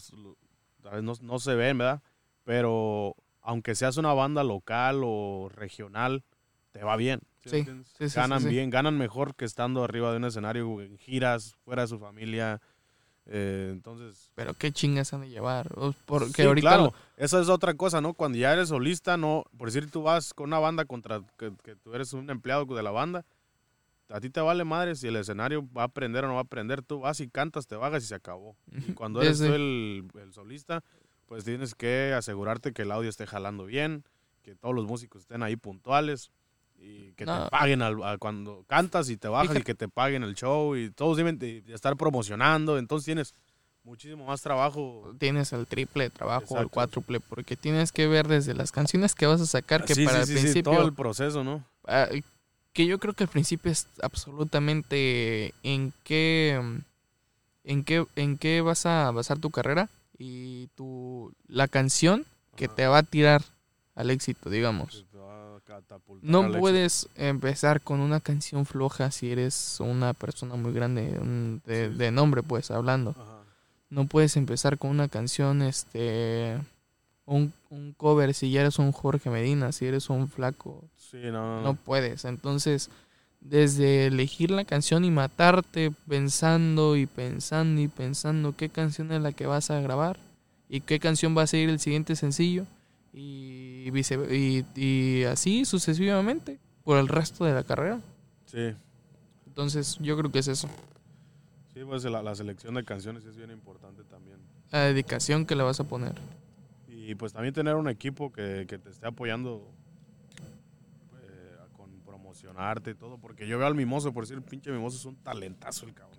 no, 1.03 1.12
no 1.20 1.39
se 1.41 1.55
ven, 1.57 1.78
¿verdad? 1.78 2.03
Pero 2.45 3.16
aunque 3.43 3.74
seas 3.74 3.97
una 3.97 4.14
banda 4.14 4.45
local 4.45 5.03
o 5.05 5.51
regional, 5.53 6.22
te 6.72 6.85
va 6.85 6.97
bien. 6.97 7.20
Sí, 7.45 7.64
sí, 7.64 8.09
sí, 8.09 8.14
ganan 8.14 8.43
sí. 8.43 8.49
bien, 8.49 8.70
ganan 8.70 8.97
mejor 8.97 9.35
que 9.35 9.45
estando 9.45 9.83
arriba 9.83 10.11
de 10.12 10.18
un 10.18 10.24
escenario 10.24 10.81
en 10.83 10.99
giras, 10.99 11.57
fuera 11.64 11.83
de 11.83 11.89
su 11.89 11.99
familia. 11.99 12.61
eh, 13.26 13.68
entonces, 13.72 14.31
Pero 14.35 14.55
qué 14.55 14.72
chingas 14.72 15.12
han 15.12 15.20
de 15.22 15.28
llevar. 15.31 15.68
Porque 16.07 16.33
Sí, 16.33 16.43
ahorita 16.43 16.68
claro. 16.68 16.83
lo- 16.85 16.95
Esa 17.16 17.41
es 17.41 17.49
otra 17.49 17.74
cosa, 17.74 18.01
¿no? 18.01 18.14
Cuando 18.14 18.39
ya 18.39 18.53
eres 18.53 18.70
solista, 18.70 19.16
no, 19.16 19.45
por 19.57 19.68
decir 19.70 19.91
tú 19.91 20.03
vas 20.03 20.33
con 20.35 20.47
una 20.49 20.59
banda 20.59 20.85
contra 20.85 21.22
que, 21.39 21.53
que 21.62 21.76
tú 21.76 21.95
eres 21.95 22.12
un 22.12 22.28
empleado 22.31 22.64
de 22.64 22.83
la 22.83 22.91
banda, 22.91 23.24
a 24.11 24.21
ti 24.21 24.29
te 24.31 24.41
vale 24.41 24.65
madre 24.65 24.95
si 24.97 25.07
el 25.09 25.17
escenario 25.17 25.69
va 25.77 25.83
a 25.83 25.87
aprender 25.87 26.25
o 26.25 26.29
no 26.29 26.35
va 26.35 26.41
a 26.41 26.43
aprender, 26.43 26.83
tú 26.83 27.01
vas 27.01 27.21
y 27.21 27.29
cantas, 27.29 27.67
te 27.67 27.77
bajas 27.77 28.03
y 28.05 28.07
se 28.07 28.15
acabó. 28.15 28.57
Y 28.89 28.93
cuando 28.95 29.23
eres 29.23 29.39
tú 29.39 29.45
el, 29.53 30.09
el 30.21 30.33
solista, 30.33 30.83
pues 31.27 31.45
tienes 31.45 31.75
que 31.75 32.13
asegurarte 32.17 32.73
que 32.73 32.83
el 32.83 32.91
audio 32.93 33.09
esté 33.09 33.27
jalando 33.27 33.65
bien, 33.67 34.05
que 34.43 34.55
todos 34.57 34.75
los 34.75 34.87
músicos 34.87 35.23
estén 35.23 35.43
ahí 35.43 35.57
puntuales 35.57 36.31
y 36.77 37.13
que 37.13 37.27
No. 37.27 37.45
te 37.45 37.51
paguen 37.51 37.83
al- 37.83 38.03
a 38.03 38.19
cuando 38.19 38.65
cantas 38.67 39.11
y 39.11 39.17
te 39.17 39.29
bajas 39.29 39.49
Fíjate. 39.49 39.61
y 39.61 39.63
que 39.65 39.75
te 39.75 39.89
paguen 39.89 40.23
el 40.25 40.35
show 40.35 40.75
y 40.77 40.91
todos 40.91 41.17
deben 41.17 41.39
de 41.39 41.63
estar 41.69 41.97
promocionando, 41.97 42.79
entonces 42.79 43.05
tienes 43.05 43.35
muchísimo 43.85 44.25
más 44.27 44.41
trabajo. 44.43 45.15
tienes 45.19 45.53
el 45.53 45.67
triple 45.67 46.05
de 46.05 46.11
trabajo 46.11 46.55
o 46.55 46.61
el 46.61 46.69
cuádruple, 46.69 47.21
porque 47.21 47.57
tienes 47.57 47.93
que 47.93 48.07
ver 48.09 48.27
desde 48.29 48.55
las 48.55 48.73
canciones 48.73 49.15
que 49.15 49.27
vas 49.27 49.41
a 49.41 49.47
sacar, 49.47 49.85
que 49.85 49.95
Sí, 49.95 50.05
para 50.05 50.25
sí, 50.25 50.33
el 50.33 50.39
sí, 50.39 50.43
principio, 50.45 50.73
todo 50.73 50.87
el 50.87 50.95
proceso, 50.95 51.45
¿no? 51.45 51.65
Que 52.73 52.87
yo 52.87 52.99
creo 52.99 53.14
que 53.14 53.25
al 53.25 53.29
principio 53.31 53.71
es 53.73 53.87
absolutamente 54.03 55.55
en 55.62 55.93
qué, 56.05 56.61
mm, 56.62 56.77
en 57.64 57.85
qué, 57.85 58.07
en 58.16 58.39
qué 58.39 58.61
vas 58.61 58.87
a 58.87 59.11
basar 59.11 59.39
tu 59.39 59.51
carrera 59.51 59.89
y 60.18 60.68
tu, 60.77 61.33
la 61.49 61.68
canción 61.68 62.25
que 62.57 62.66
Ajá. 62.66 62.75
te 62.75 62.87
va 62.87 62.99
a 62.99 63.03
tirar 63.03 63.43
al 63.95 64.11
éxito, 64.11 64.51
digamos. 64.51 65.05
No 66.23 66.41
éxito. 66.43 66.59
puedes 66.59 67.09
empezar 67.16 67.81
con 67.81 68.01
una 68.01 68.21
canción 68.21 68.66
floja 68.66 69.11
si 69.11 69.31
eres 69.31 69.77
una 69.81 70.14
persona 70.14 70.57
muy 70.57 70.73
grande, 70.73 71.16
un- 71.21 71.62
de, 71.66 71.89
Sí. 71.91 71.95
de 71.97 72.11
nombre, 72.11 72.43
pues, 72.43 72.71
hablando. 72.71 73.11
Ajá. 73.11 73.39
No 73.89 74.07
puedes 74.07 74.37
empezar 74.37 74.79
con 74.79 74.91
una 74.91 75.09
canción, 75.09 75.62
este, 75.62 76.59
un, 77.31 77.53
un 77.70 77.93
cover 77.93 78.35
si 78.35 78.51
ya 78.51 78.61
eres 78.62 78.78
un 78.78 78.93
Jorge 78.93 79.31
Medina, 79.31 79.72
si 79.72 79.87
eres 79.87 80.11
un 80.11 80.28
flaco, 80.28 80.85
Sí, 80.97 81.18
no, 81.31 81.62
no. 81.62 81.74
puedes. 81.74 82.24
Entonces, 82.24 82.91
desde 83.41 84.07
elegir 84.07 84.51
la 84.51 84.64
canción 84.64 85.05
y 85.05 85.11
matarte 85.11 85.93
pensando 86.09 86.97
y 86.97 87.07
pensando 87.07 87.81
y 87.81 87.89
pensando 87.89 88.55
qué 88.57 88.68
canción 88.68 89.12
es 89.12 89.22
la 89.22 89.33
que 89.33 89.47
vas 89.47 89.70
a 89.70 89.81
grabar 89.81 90.18
y 90.68 90.81
qué 90.81 90.99
canción 91.01 91.37
va 91.37 91.43
a 91.43 91.47
seguir 91.47 91.70
el 91.70 91.81
siguiente 91.81 92.16
sencillo 92.16 92.64
y, 93.12 93.91
vice- 93.91 94.18
y, 94.31 94.64
y 94.81 95.24
así 95.24 95.64
sucesivamente 95.64 96.59
por 96.85 96.99
el 96.99 97.09
resto 97.09 97.45
de 97.45 97.55
la 97.55 97.62
carrera. 97.64 98.01
Sí, 98.47 98.74
Entonces, 99.47 99.99
yo 100.01 100.16
creo 100.18 100.31
que 100.33 100.41
es 100.41 100.49
eso. 100.49 100.68
sí, 101.74 101.81
pues 101.87 102.05
la, 102.05 102.22
la 102.22 102.35
selección 102.35 102.74
de 102.74 102.85
canciones 102.85 103.24
es 103.24 103.37
bien 103.37 103.51
importante 103.51 104.03
también. 104.05 104.39
La 104.70 104.81
dedicación 104.81 105.47
que 105.47 105.55
le 105.57 105.62
vas 105.62 105.81
a 105.81 105.85
poner. 105.85 106.14
Y 107.03 107.14
pues 107.14 107.32
también 107.32 107.55
tener 107.55 107.76
un 107.76 107.88
equipo 107.88 108.30
que, 108.30 108.66
que 108.68 108.78
te 108.78 108.90
esté 108.90 109.07
apoyando 109.07 109.72
eh, 111.22 111.57
con 111.76 111.90
promocionarte 112.01 112.90
y 112.90 112.94
todo. 112.94 113.18
Porque 113.18 113.46
yo 113.46 113.59
veo 113.59 113.66
al 113.66 113.74
Mimoso, 113.74 114.12
por 114.12 114.24
decir, 114.24 114.36
el 114.36 114.42
pinche 114.42 114.70
Mimoso 114.70 114.96
es 114.96 115.05
un 115.05 115.16
talentazo 115.16 115.86
el 115.86 115.94
cabrón. 115.94 116.18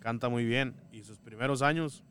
Canta 0.00 0.28
muy 0.30 0.44
bien. 0.44 0.74
Y 0.90 1.02
sus 1.04 1.18
primeros 1.18 1.60
años, 1.60 2.02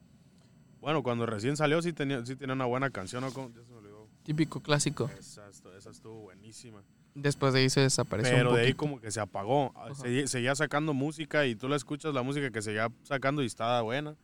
bueno, 0.81 1.01
cuando 1.01 1.25
recién 1.25 1.57
salió 1.57 1.81
sí 1.81 1.93
tenía, 1.93 2.23
sí 2.25 2.35
tenía 2.35 2.53
una 2.53 2.65
buena 2.65 2.91
canción. 2.91 3.23
¿no? 3.23 3.29
Ya 3.29 3.63
se 3.65 3.71
me 3.71 3.77
olvidó. 3.77 4.07
Típico 4.23 4.61
clásico. 4.61 5.09
Esa, 5.19 5.49
estu- 5.49 5.75
esa 5.75 5.89
estuvo 5.89 6.21
buenísima. 6.21 6.83
Después 7.15 7.53
de 7.53 7.61
ahí 7.61 7.69
se 7.71 7.81
desapareció. 7.81 8.35
Pero 8.35 8.51
un 8.51 8.55
de 8.57 8.61
ahí 8.67 8.73
como 8.75 9.01
que 9.01 9.09
se 9.09 9.19
apagó. 9.19 9.73
Se- 9.95 10.27
seguía 10.27 10.53
sacando 10.55 10.93
música 10.93 11.47
y 11.47 11.55
tú 11.55 11.67
la 11.67 11.75
escuchas 11.75 12.13
la 12.13 12.21
música 12.21 12.51
que 12.51 12.61
seguía 12.61 12.89
sacando 13.01 13.41
y 13.41 13.47
estaba 13.47 13.81
buena. 13.81 14.15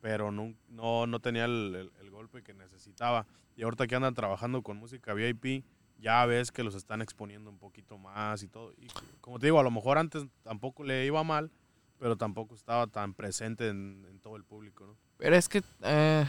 Pero 0.00 0.30
no, 0.30 0.54
no, 0.68 1.06
no 1.06 1.20
tenía 1.20 1.44
el 1.46 1.90
golpe 2.22 2.42
que 2.42 2.54
necesitaba. 2.54 3.26
Y 3.56 3.62
ahorita 3.64 3.86
que 3.86 3.96
andan 3.96 4.14
trabajando 4.14 4.62
con 4.62 4.76
música 4.78 5.12
VIP, 5.12 5.64
ya 5.98 6.24
ves 6.26 6.50
que 6.52 6.62
los 6.62 6.74
están 6.74 7.02
exponiendo 7.02 7.50
un 7.50 7.58
poquito 7.58 7.98
más 7.98 8.42
y 8.42 8.48
todo. 8.48 8.72
Y 8.78 8.86
como 9.20 9.38
te 9.38 9.46
digo, 9.46 9.58
a 9.60 9.62
lo 9.62 9.70
mejor 9.70 9.98
antes 9.98 10.24
tampoco 10.42 10.84
le 10.84 11.04
iba 11.04 11.22
mal, 11.24 11.50
pero 11.98 12.16
tampoco 12.16 12.54
estaba 12.54 12.86
tan 12.86 13.14
presente 13.14 13.68
en, 13.68 14.06
en 14.08 14.18
todo 14.20 14.36
el 14.36 14.44
público, 14.44 14.86
¿no? 14.86 14.96
Pero 15.18 15.36
es 15.36 15.48
que 15.48 15.62
eh, 15.82 16.24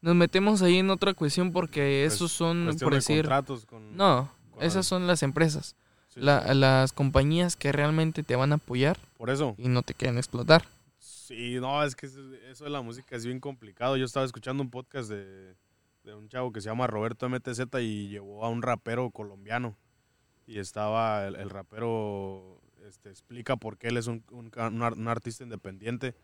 nos 0.00 0.14
metemos 0.14 0.62
ahí 0.62 0.78
en 0.78 0.90
otra 0.90 1.14
cuestión 1.14 1.52
porque 1.52 2.02
Pues, 2.06 2.14
esos 2.14 2.32
son, 2.32 2.76
por 2.80 2.90
de 2.92 2.96
decir... 2.96 3.22
contratos 3.22 3.66
con... 3.66 3.96
No, 3.96 4.30
con 4.50 4.62
esas 4.62 4.86
son 4.86 5.06
las 5.06 5.22
empresas. 5.22 5.74
sí, 6.08 6.20
La- 6.20 6.46
sí. 6.48 6.54
las 6.54 6.92
compañías 6.92 7.56
que 7.56 7.72
realmente 7.72 8.22
te 8.22 8.36
van 8.36 8.52
a 8.52 8.56
apoyar 8.56 8.98
Por 9.16 9.30
eso. 9.30 9.54
y 9.58 9.68
no 9.68 9.82
te 9.82 9.94
quieren 9.94 10.18
explotar. 10.18 10.64
Sí, 11.30 11.60
no, 11.60 11.84
es 11.84 11.94
que 11.94 12.06
eso, 12.06 12.64
de 12.64 12.70
la 12.70 12.82
música 12.82 13.14
es 13.14 13.24
bien 13.24 13.38
complicado. 13.38 13.96
Yo 13.96 14.04
estaba 14.04 14.26
escuchando 14.26 14.64
un 14.64 14.70
podcast 14.70 15.08
de, 15.08 15.54
de 16.02 16.12
un 16.12 16.28
chavo 16.28 16.50
que 16.50 16.60
se 16.60 16.68
llama 16.68 16.88
Roberto 16.88 17.28
MTZ 17.28 17.60
y 17.80 18.08
llevó 18.08 18.44
a 18.44 18.48
un 18.48 18.62
rapero 18.62 19.10
colombiano. 19.12 19.76
Y 20.48 20.58
estaba, 20.58 21.28
el, 21.28 21.48
rapero 21.48 22.60
este, 22.88 23.10
explica 23.10 23.54
por 23.56 23.78
qué 23.78 23.86
él 23.88 23.96
es 23.98 24.08
un, 24.08 24.24
un 24.32 25.08
artista 25.08 25.44
independiente 25.44 26.16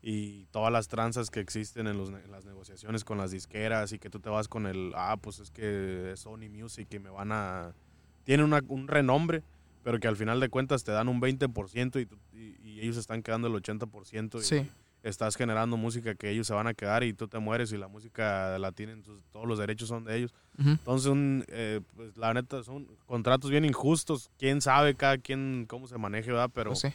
y 0.00 0.44
todas 0.52 0.72
las 0.72 0.86
tranzas 0.86 1.30
que 1.30 1.40
existen 1.40 1.88
en, 1.88 1.98
los 1.98 2.10
en 2.10 2.30
las 2.30 2.44
negociaciones 2.44 3.02
con 3.04 3.18
las 3.18 3.32
disqueras 3.32 3.92
y 3.92 3.98
que 3.98 4.08
tú 4.08 4.20
te 4.20 4.28
vas 4.28 4.46
con 4.46 4.66
el, 4.68 4.92
ah, 4.94 5.16
pues 5.20 5.40
es 5.40 5.50
que 5.50 6.12
es 6.12 6.20
Sony 6.20 6.48
Music 6.48 6.86
y 6.92 7.00
me 7.00 7.10
van 7.10 7.32
a... 7.32 7.74
Tiene 8.22 8.44
una- 8.44 8.62
un 8.68 8.86
renombre, 8.86 9.42
pero 9.84 10.00
que 10.00 10.08
al 10.08 10.16
final 10.16 10.40
de 10.40 10.48
cuentas 10.48 10.82
te 10.82 10.90
dan 10.90 11.08
un 11.08 11.20
20% 11.20 12.00
y, 12.00 12.06
tú- 12.06 12.18
y, 12.32 12.56
y 12.68 12.80
ellos 12.80 12.96
están 12.96 13.22
quedando 13.22 13.46
el 13.46 13.54
80% 13.54 14.40
y 14.40 14.42
Sí. 14.42 14.66
estás 15.04 15.36
generando 15.36 15.76
música 15.76 16.14
que 16.14 16.30
ellos 16.30 16.46
se 16.46 16.54
van 16.54 16.66
a 16.66 16.74
quedar 16.74 17.04
y 17.04 17.12
tú 17.12 17.28
te 17.28 17.38
mueres 17.38 17.70
y 17.72 17.76
la 17.76 17.86
música 17.88 18.58
la 18.58 18.72
tienen, 18.72 19.04
sus- 19.04 19.22
todos 19.32 19.46
los 19.46 19.58
derechos 19.58 19.88
son 19.88 20.04
de 20.04 20.16
ellos. 20.16 20.34
Entonces, 20.58 21.08
un, 21.10 21.44
eh, 21.48 21.80
pues, 21.94 22.16
la 22.16 22.32
neta, 22.32 22.62
son 22.64 22.86
contratos 23.06 23.50
bien 23.50 23.64
injustos. 23.64 24.30
Quién 24.38 24.60
sabe 24.62 24.94
cada 24.94 25.18
quien 25.18 25.66
cómo 25.68 25.86
se 25.86 25.98
maneje, 25.98 26.30
¿verdad? 26.32 26.50
Pero, 26.54 26.70
Pues 26.70 26.80
sí. 26.80 26.88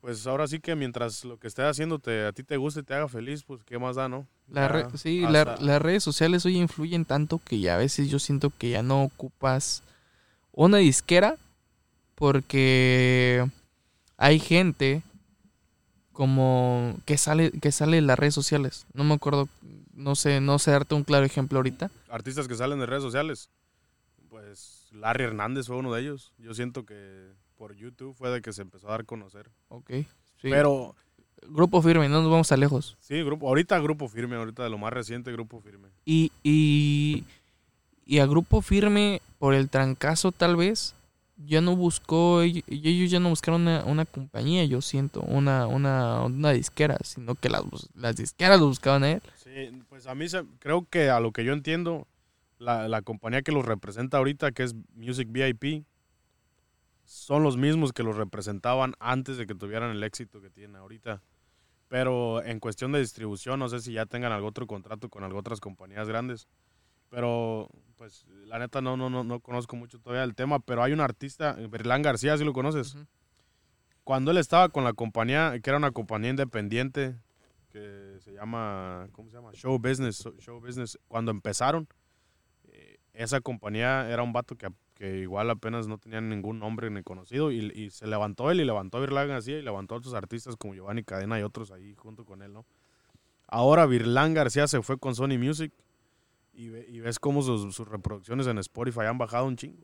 Pues 0.00 0.26
ahora 0.26 0.46
sí 0.48 0.60
que 0.60 0.74
mientras 0.76 1.24
lo 1.26 1.36
que 1.38 1.46
estés 1.46 1.66
haciendo 1.66 1.98
te, 1.98 2.24
a 2.24 2.32
ti 2.32 2.42
te 2.42 2.56
guste 2.56 2.80
y 2.80 2.82
te 2.84 2.94
haga 2.94 3.06
feliz, 3.06 3.42
pues 3.44 3.60
qué 3.64 3.78
más 3.78 3.96
da, 3.96 4.08
¿no? 4.08 4.26
La 4.50 4.66
re- 4.66 4.86
sí, 4.96 5.20
la- 5.20 5.58
las 5.60 5.82
redes 5.82 6.02
sociales 6.02 6.46
hoy 6.46 6.56
influyen 6.56 7.04
tanto 7.04 7.38
que 7.44 7.60
ya 7.60 7.74
a 7.74 7.78
veces 7.78 8.08
yo 8.08 8.18
siento 8.18 8.50
que 8.56 8.70
ya 8.70 8.82
no 8.82 9.02
ocupas 9.02 9.82
una 10.52 10.78
disquera 10.78 11.36
porque 12.14 13.46
hay 14.16 14.38
gente 14.38 15.02
como 16.12 16.96
que 17.06 17.16
sale 17.16 17.50
que 17.50 17.72
sale 17.72 17.96
de 17.96 18.02
las 18.02 18.18
redes 18.18 18.34
sociales. 18.34 18.86
No 18.92 19.04
me 19.04 19.14
acuerdo, 19.14 19.48
no 19.94 20.14
sé, 20.14 20.40
no 20.40 20.58
sé 20.58 20.70
darte 20.70 20.94
un 20.94 21.04
claro 21.04 21.24
ejemplo 21.24 21.58
ahorita. 21.58 21.90
artistas 22.10 22.46
que 22.46 22.54
salen 22.54 22.78
de 22.78 22.86
redes 22.86 23.02
sociales. 23.02 23.48
Pues 24.28 24.88
Larry 24.92 25.24
Hernández 25.24 25.66
fue 25.66 25.76
uno 25.76 25.92
de 25.92 26.02
ellos. 26.02 26.32
Yo 26.38 26.54
siento 26.54 26.84
que 26.84 27.32
por 27.56 27.74
YouTube 27.74 28.14
fue 28.14 28.30
de 28.30 28.42
que 28.42 28.52
se 28.52 28.62
empezó 28.62 28.88
a 28.88 28.92
dar 28.92 29.00
a 29.00 29.04
conocer. 29.04 29.50
Ok. 29.68 29.90
sí. 29.90 30.06
Pero 30.42 30.94
Grupo 31.48 31.80
firme, 31.80 32.08
no 32.08 32.20
nos 32.20 32.30
vamos 32.30 32.48
tan 32.48 32.60
lejos. 32.60 32.96
sí, 33.00 33.22
grupo, 33.22 33.48
ahorita 33.48 33.78
grupo 33.80 34.08
firme, 34.08 34.36
ahorita 34.36 34.62
de 34.62 34.68
lo 34.70 34.76
más 34.78 34.92
reciente 34.92 35.32
grupo 35.32 35.60
firme. 35.60 35.88
Y, 36.04 36.30
y, 36.42 37.24
y 38.10 38.18
a 38.18 38.26
Grupo 38.26 38.60
Firme, 38.60 39.22
por 39.38 39.54
el 39.54 39.68
trancazo 39.68 40.32
tal 40.32 40.56
vez, 40.56 40.96
ya 41.46 41.60
no 41.60 41.76
buscó, 41.76 42.42
ell- 42.42 42.64
ellos 42.66 43.08
ya 43.08 43.20
no 43.20 43.28
buscaron 43.28 43.62
una, 43.62 43.84
una 43.84 44.04
compañía, 44.04 44.64
yo 44.64 44.80
siento, 44.82 45.20
una, 45.20 45.68
una, 45.68 46.22
una 46.24 46.50
disquera, 46.50 46.98
sino 47.04 47.36
que 47.36 47.48
las, 47.48 47.62
las 47.94 48.16
disqueras 48.16 48.58
lo 48.58 48.66
buscaban 48.66 49.04
a 49.04 49.12
él. 49.12 49.22
Sí, 49.36 49.50
pues 49.88 50.08
a 50.08 50.16
mí 50.16 50.28
se- 50.28 50.44
creo 50.58 50.84
que 50.90 51.08
a 51.08 51.20
lo 51.20 51.30
que 51.30 51.44
yo 51.44 51.52
entiendo, 51.52 52.08
la, 52.58 52.88
la 52.88 53.00
compañía 53.02 53.42
que 53.42 53.52
los 53.52 53.64
representa 53.64 54.18
ahorita, 54.18 54.50
que 54.50 54.64
es 54.64 54.74
Music 54.96 55.28
VIP, 55.30 55.84
son 57.04 57.42
los 57.44 57.56
mismos 57.56 57.92
que 57.92 58.02
los 58.02 58.16
representaban 58.16 58.94
antes 58.98 59.36
de 59.36 59.46
que 59.46 59.54
tuvieran 59.54 59.92
el 59.92 60.02
éxito 60.02 60.40
que 60.40 60.50
tienen 60.50 60.74
ahorita. 60.76 61.22
Pero 61.88 62.42
en 62.44 62.58
cuestión 62.60 62.90
de 62.92 63.00
distribución, 63.00 63.58
no 63.60 63.68
sé 63.68 63.80
si 63.80 63.92
ya 63.92 64.06
tengan 64.06 64.32
algún 64.32 64.48
otro 64.50 64.66
contrato 64.66 65.08
con 65.08 65.24
algunas 65.24 65.40
otras 65.42 65.60
compañías 65.60 66.06
grandes. 66.08 66.46
Pero, 67.08 67.68
pues, 68.00 68.24
la 68.46 68.58
neta 68.58 68.80
no, 68.80 68.96
no, 68.96 69.10
no, 69.10 69.24
no 69.24 69.40
conozco 69.40 69.76
mucho 69.76 69.98
todavía 69.98 70.24
el 70.24 70.34
tema, 70.34 70.58
pero 70.58 70.82
hay 70.82 70.94
un 70.94 71.00
artista, 71.00 71.54
Berlán 71.68 72.00
García, 72.00 72.38
si 72.38 72.44
lo 72.44 72.54
conoces. 72.54 72.96
Cuando 74.04 74.30
él 74.30 74.38
estaba 74.38 74.70
con 74.70 74.84
la 74.84 74.94
compañía, 74.94 75.60
que 75.62 75.68
era 75.68 75.76
una 75.76 75.90
compañía 75.90 76.30
independiente, 76.30 77.14
que 77.68 78.16
se 78.20 78.32
llama, 78.32 79.06
¿cómo 79.12 79.28
se 79.28 79.36
llama? 79.36 79.52
Show 79.52 79.78
Business. 79.78 80.26
Show 80.38 80.62
Business. 80.62 80.98
Cuando 81.08 81.30
empezaron, 81.30 81.88
eh, 82.68 82.96
esa 83.12 83.42
compañía 83.42 84.10
era 84.10 84.22
un 84.22 84.32
vato 84.32 84.56
que, 84.56 84.68
que 84.94 85.18
igual 85.18 85.50
apenas 85.50 85.86
no 85.86 85.98
tenía 85.98 86.22
ningún 86.22 86.58
nombre 86.58 86.88
ni 86.88 87.02
conocido 87.02 87.52
y, 87.52 87.70
y 87.74 87.90
se 87.90 88.06
levantó 88.06 88.50
él 88.50 88.62
y 88.62 88.64
levantó 88.64 88.96
a 88.96 89.24
García 89.26 89.58
y 89.58 89.62
levantó 89.62 89.94
a 89.94 89.98
otros 89.98 90.14
artistas 90.14 90.56
como 90.56 90.74
Giovanni 90.74 91.04
Cadena 91.04 91.38
y 91.38 91.42
otros 91.42 91.70
ahí 91.70 91.94
junto 91.96 92.24
con 92.24 92.40
él, 92.40 92.54
¿no? 92.54 92.64
Ahora 93.46 93.84
Virlán 93.84 94.32
García 94.32 94.66
se 94.68 94.80
fue 94.80 94.96
con 94.96 95.14
Sony 95.14 95.36
Music 95.38 95.70
y, 96.60 96.68
ve- 96.68 96.86
y 96.88 97.00
ves 97.00 97.18
cómo 97.18 97.42
sus, 97.42 97.74
sus 97.74 97.88
reproducciones 97.88 98.46
en 98.46 98.58
Spotify 98.58 99.00
han 99.08 99.18
bajado 99.18 99.46
un 99.46 99.56
chingo. 99.56 99.82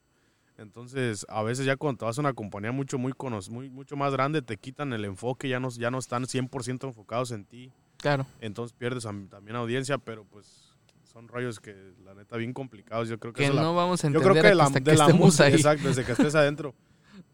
Entonces, 0.58 1.26
a 1.28 1.42
veces 1.42 1.66
ya 1.66 1.76
cuando 1.76 1.98
te 1.98 2.04
vas 2.06 2.16
a 2.18 2.20
una 2.20 2.32
compañía 2.32 2.72
mucho, 2.72 2.98
muy, 2.98 3.12
muy 3.50 3.68
mucho 3.68 3.96
más 3.96 4.12
grande, 4.12 4.40
te 4.42 4.56
quitan 4.56 4.92
el 4.92 5.04
enfoque, 5.04 5.48
ya 5.48 5.60
no, 5.60 5.68
ya 5.70 5.90
no 5.90 5.98
están 5.98 6.24
100% 6.24 6.84
enfocados 6.86 7.30
en 7.30 7.44
ti. 7.44 7.70
Claro. 7.98 8.26
Entonces 8.40 8.74
pierdes 8.76 9.04
am- 9.06 9.28
también 9.28 9.56
audiencia, 9.56 9.98
pero 9.98 10.24
pues 10.24 10.72
son 11.04 11.28
rollos 11.28 11.60
que 11.60 11.74
la 12.04 12.14
neta 12.14 12.36
bien 12.36 12.52
complicados. 12.54 13.08
Yo 13.08 13.18
creo 13.18 13.32
que, 13.34 13.42
Que 13.42 13.48
es 13.48 13.54
la- 13.54 13.62
no 13.62 13.74
vamos 13.74 14.00
a 14.00 14.04
yo 14.04 14.08
entender 14.08 14.32
creo 14.32 14.42
que 14.50 14.54
la, 14.54 14.64
hasta 14.64 14.78
de 14.80 14.84
que 14.84 14.96
la 14.96 15.04
estemos 15.04 15.26
música, 15.26 15.44
ahí. 15.44 15.54
exacto, 15.54 15.88
desde 15.88 16.04
que 16.04 16.12
estés 16.12 16.34
adentro. 16.34 16.74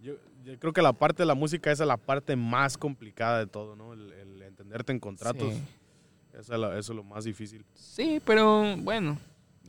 Yo, 0.01 0.14
yo 0.45 0.59
creo 0.59 0.72
que 0.72 0.82
la 0.82 0.93
parte 0.93 1.22
de 1.22 1.26
la 1.26 1.34
música 1.34 1.70
esa 1.70 1.84
es 1.84 1.88
la 1.88 1.97
parte 1.97 2.34
más 2.36 2.76
complicada 2.76 3.38
de 3.38 3.47
todo, 3.47 3.76
¿no? 3.76 3.93
El, 3.93 4.12
el 4.12 4.43
entenderte 4.43 4.90
en 4.93 4.99
contratos, 4.99 5.53
Sí. 5.55 5.62
es 6.38 6.49
la- 6.49 6.76
eso 6.78 6.93
es 6.93 6.97
lo 6.97 7.05
más 7.05 7.22
difícil. 7.24 7.64
Sí, 7.74 8.20
pero 8.24 8.76
bueno, 8.78 9.16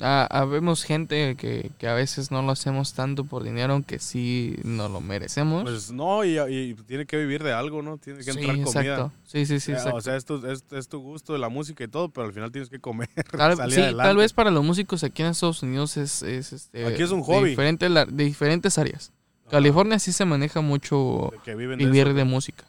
ha- 0.02 0.26
habemos 0.26 0.84
gente 0.84 1.36
que, 1.36 1.72
que 1.78 1.88
a 1.88 1.94
veces 1.94 2.32
no 2.32 2.42
lo 2.42 2.52
hacemos 2.52 2.94
tanto 2.94 3.24
por 3.24 3.44
dinero, 3.44 3.74
aunque 3.74 4.00
sí 4.00 4.56
nos 4.64 4.90
lo 4.92 5.02
merecemos. 5.02 5.64
Pues 5.64 5.92
no, 5.92 6.24
y, 6.26 6.38
y 6.40 6.74
tiene 6.86 7.06
que 7.06 7.18
vivir 7.18 7.44
de 7.44 7.54
algo, 7.54 7.82
¿no? 7.82 7.98
Tiene 7.98 8.20
que 8.20 8.32
sí, 8.34 8.40
entrar 8.40 8.56
comida. 8.64 8.82
exacto. 8.82 9.12
Sí, 9.26 9.46
sí, 9.46 9.60
sí, 9.60 9.72
Eh, 9.72 9.76
exacto. 9.76 9.98
O 9.98 10.02
sea, 10.02 10.16
es 10.16 10.26
tu, 10.26 10.46
es, 10.48 10.64
es 10.72 10.88
tu 10.88 11.00
gusto 11.00 11.34
de 11.34 11.40
la 11.40 11.50
música 11.50 11.84
y 11.84 11.88
todo, 11.88 12.10
pero 12.10 12.28
al 12.28 12.34
final 12.34 12.52
tienes 12.52 12.70
que 12.70 12.80
comer. 12.80 13.10
Tal, 13.32 13.56
salir 13.56 13.76
sí, 13.76 13.82
adelante. 13.82 14.08
tal 14.10 14.18
vez 14.18 14.34
para 14.34 14.52
los 14.52 14.64
músicos 14.64 15.04
aquí 15.04 15.22
en 15.22 15.30
Estados 15.30 15.62
Unidos 15.64 15.96
es, 15.98 16.24
es, 16.24 16.54
este, 16.54 16.86
Aquí 16.86 17.02
es 17.04 17.12
un 17.12 17.20
de 17.22 17.26
hobby. 17.26 17.50
diferente 17.52 17.88
la- 17.90 18.06
de 18.06 18.24
diferentes 18.24 18.78
áreas. 18.78 19.12
California 19.50 20.00
sí 20.00 20.12
se 20.12 20.26
maneja 20.26 20.62
mucho 20.62 21.32
de 21.46 21.56
de 21.56 21.76
vivir 21.86 22.14
de 22.14 22.24
música, 22.24 22.64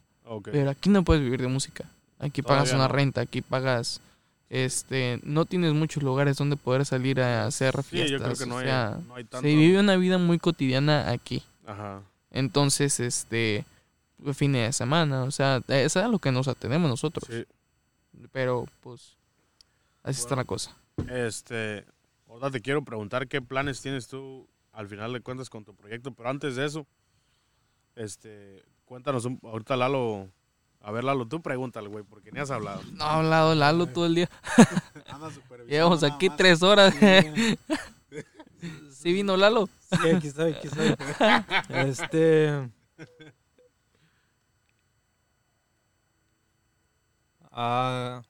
pero 0.45 0.71
aquí 0.71 0.91
no 0.91 1.03
puedes 1.05 1.23
vivir 1.23 1.41
de 1.41 1.49
música. 1.49 1.85
Aquí 2.19 2.43
pagas 2.43 2.73
una 2.73 2.89
no. 2.89 2.89
renta, 2.89 3.21
aquí 3.23 3.41
pagas, 3.43 4.01
este, 4.55 5.21
no 5.25 5.47
tienes 5.47 5.73
muchos 5.73 6.03
lugares 6.03 6.37
donde 6.37 6.57
poder 6.57 6.85
salir 6.87 7.21
a 7.21 7.47
hacer 7.47 7.75
Sí, 7.77 7.83
fiestas. 7.83 8.11
yo 8.13 8.19
creo 8.25 8.37
que 8.37 8.47
no 8.47 8.55
o 8.57 8.59
hay, 8.59 8.65
sea, 8.67 8.99
no 9.07 9.15
hay 9.17 9.25
tanto. 9.25 9.47
se 9.49 9.55
vive 9.55 9.81
una 9.81 9.97
vida 9.97 10.19
muy 10.19 10.39
cotidiana 10.39 11.11
aquí. 11.11 11.43
Ajá. 11.67 12.03
Entonces, 12.31 13.01
este, 13.01 13.65
fines 14.35 14.67
de 14.69 14.73
semana, 14.73 15.25
o 15.25 15.31
sea, 15.31 15.57
eso 15.69 15.99
es 15.99 16.05
a 16.05 16.09
lo 16.09 16.19
que 16.19 16.31
nos 16.33 16.47
atenemos 16.49 16.89
nosotros. 16.89 17.25
Sí. 17.29 17.45
Pero, 18.33 18.67
pues, 18.81 19.17
así 20.03 20.21
está 20.21 20.37
la 20.37 20.45
cosa. 20.45 20.77
Este, 21.11 21.85
ahora 22.29 22.51
te 22.51 22.61
quiero 22.61 22.83
preguntar 22.85 23.27
qué 23.29 23.43
planes 23.43 23.81
tienes 23.81 24.07
tú 24.09 24.47
al 24.73 24.89
final 24.89 25.13
de 25.13 25.21
cuentas 25.21 25.51
con 25.51 25.65
tu 25.65 25.75
proyecto, 25.75 26.13
pero 26.13 26.29
antes 26.31 26.57
de 26.57 26.65
eso, 26.67 26.87
este, 27.97 28.63
cuéntanos 28.85 29.25
un, 29.25 29.39
ahorita 29.43 29.77
Lalo, 29.77 30.29
a 30.85 30.91
ver 30.91 31.03
Lalo, 31.03 31.27
tú 31.27 31.41
pregúntale, 31.41 31.89
güey, 31.89 32.05
porque 32.05 32.31
ni 32.31 32.41
has 32.41 32.51
hablado. 32.51 32.83
No 32.93 33.05
ha 33.05 33.17
hablado 33.17 33.55
Lalo 33.55 33.87
todo 33.87 34.05
el 34.05 34.17
día. 34.17 34.31
Anda 35.09 35.31
Llevamos 35.67 36.03
aquí 36.03 36.29
más. 36.29 36.37
tres 36.37 36.63
horas. 36.63 36.95
Sí, 36.95 37.59
¿Sí 38.93 39.13
vino 39.15 39.35
Lalo? 39.35 39.67
Sí, 40.03 40.11
aquí 40.11 40.27
estoy, 40.29 40.53
aquí 40.53 40.67
estoy. 40.67 40.95
Este. 41.71 42.69
Ah, 47.51 48.23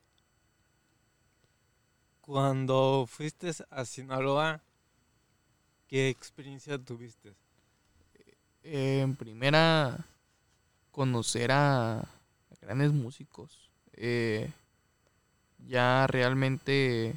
cuando 2.20 3.06
fuiste 3.08 3.50
a 3.68 3.84
Sinaloa, 3.84 4.62
¿qué 5.88 6.08
experiencia 6.08 6.78
tuviste? 6.78 7.34
Eh, 8.62 9.00
en 9.02 9.16
primera, 9.16 10.06
conocer 10.92 11.50
a 11.50 12.08
grandes 12.64 12.92
músicos. 12.92 13.70
Eh, 13.92 14.50
ya 15.66 16.06
realmente 16.06 17.14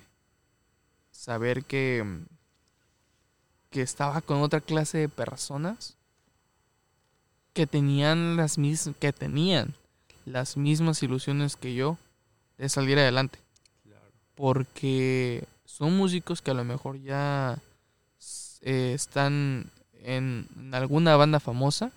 saber 1.12 1.64
que, 1.64 2.06
que 3.70 3.82
estaba 3.82 4.22
con 4.22 4.42
otra 4.42 4.62
clase 4.62 5.00
de 5.00 5.10
personas 5.10 5.98
que 7.54 7.66
tenían 7.66 8.38
las 8.38 8.58
mis 8.58 8.92
que 9.00 9.12
tenían 9.12 9.74
las 10.26 10.58
mismas 10.58 11.02
ilusiones 11.02 11.56
que 11.56 11.74
yo 11.74 11.98
de 12.58 12.70
salir 12.70 13.00
adelante 13.00 13.40
porque 14.36 15.44
son 15.66 15.98
músicos 15.98 16.44
que 16.44 16.52
a 16.52 16.54
lo 16.54 16.64
mejor 16.64 17.02
ya 17.02 17.58
eh, 18.62 18.94
están 18.94 19.72
en, 20.04 20.48
en 20.56 20.76
alguna 20.76 21.16
banda 21.16 21.40
famosa 21.40 21.92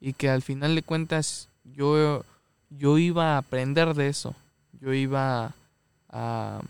y 0.00 0.12
que 0.14 0.28
al 0.28 0.42
final 0.42 0.74
de 0.74 0.82
cuentas 0.82 1.48
yo, 1.64 2.24
yo 2.78 2.98
iba 2.98 3.34
a 3.34 3.38
aprender 3.38 3.94
de 3.94 4.08
eso. 4.08 4.34
Yo 4.80 4.92
iba 4.92 5.54
a 6.10 6.60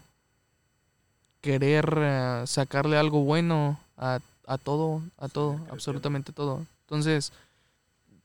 querer 1.40 1.94
eh, 1.98 2.42
sacarle 2.46 2.96
algo 2.96 3.24
bueno 3.24 3.78
a, 3.96 4.20
a 4.46 4.58
todo, 4.58 5.02
a 5.18 5.28
todo, 5.28 5.58
absolutamente 5.70 6.32
todo. 6.32 6.66
Entonces, 6.82 7.32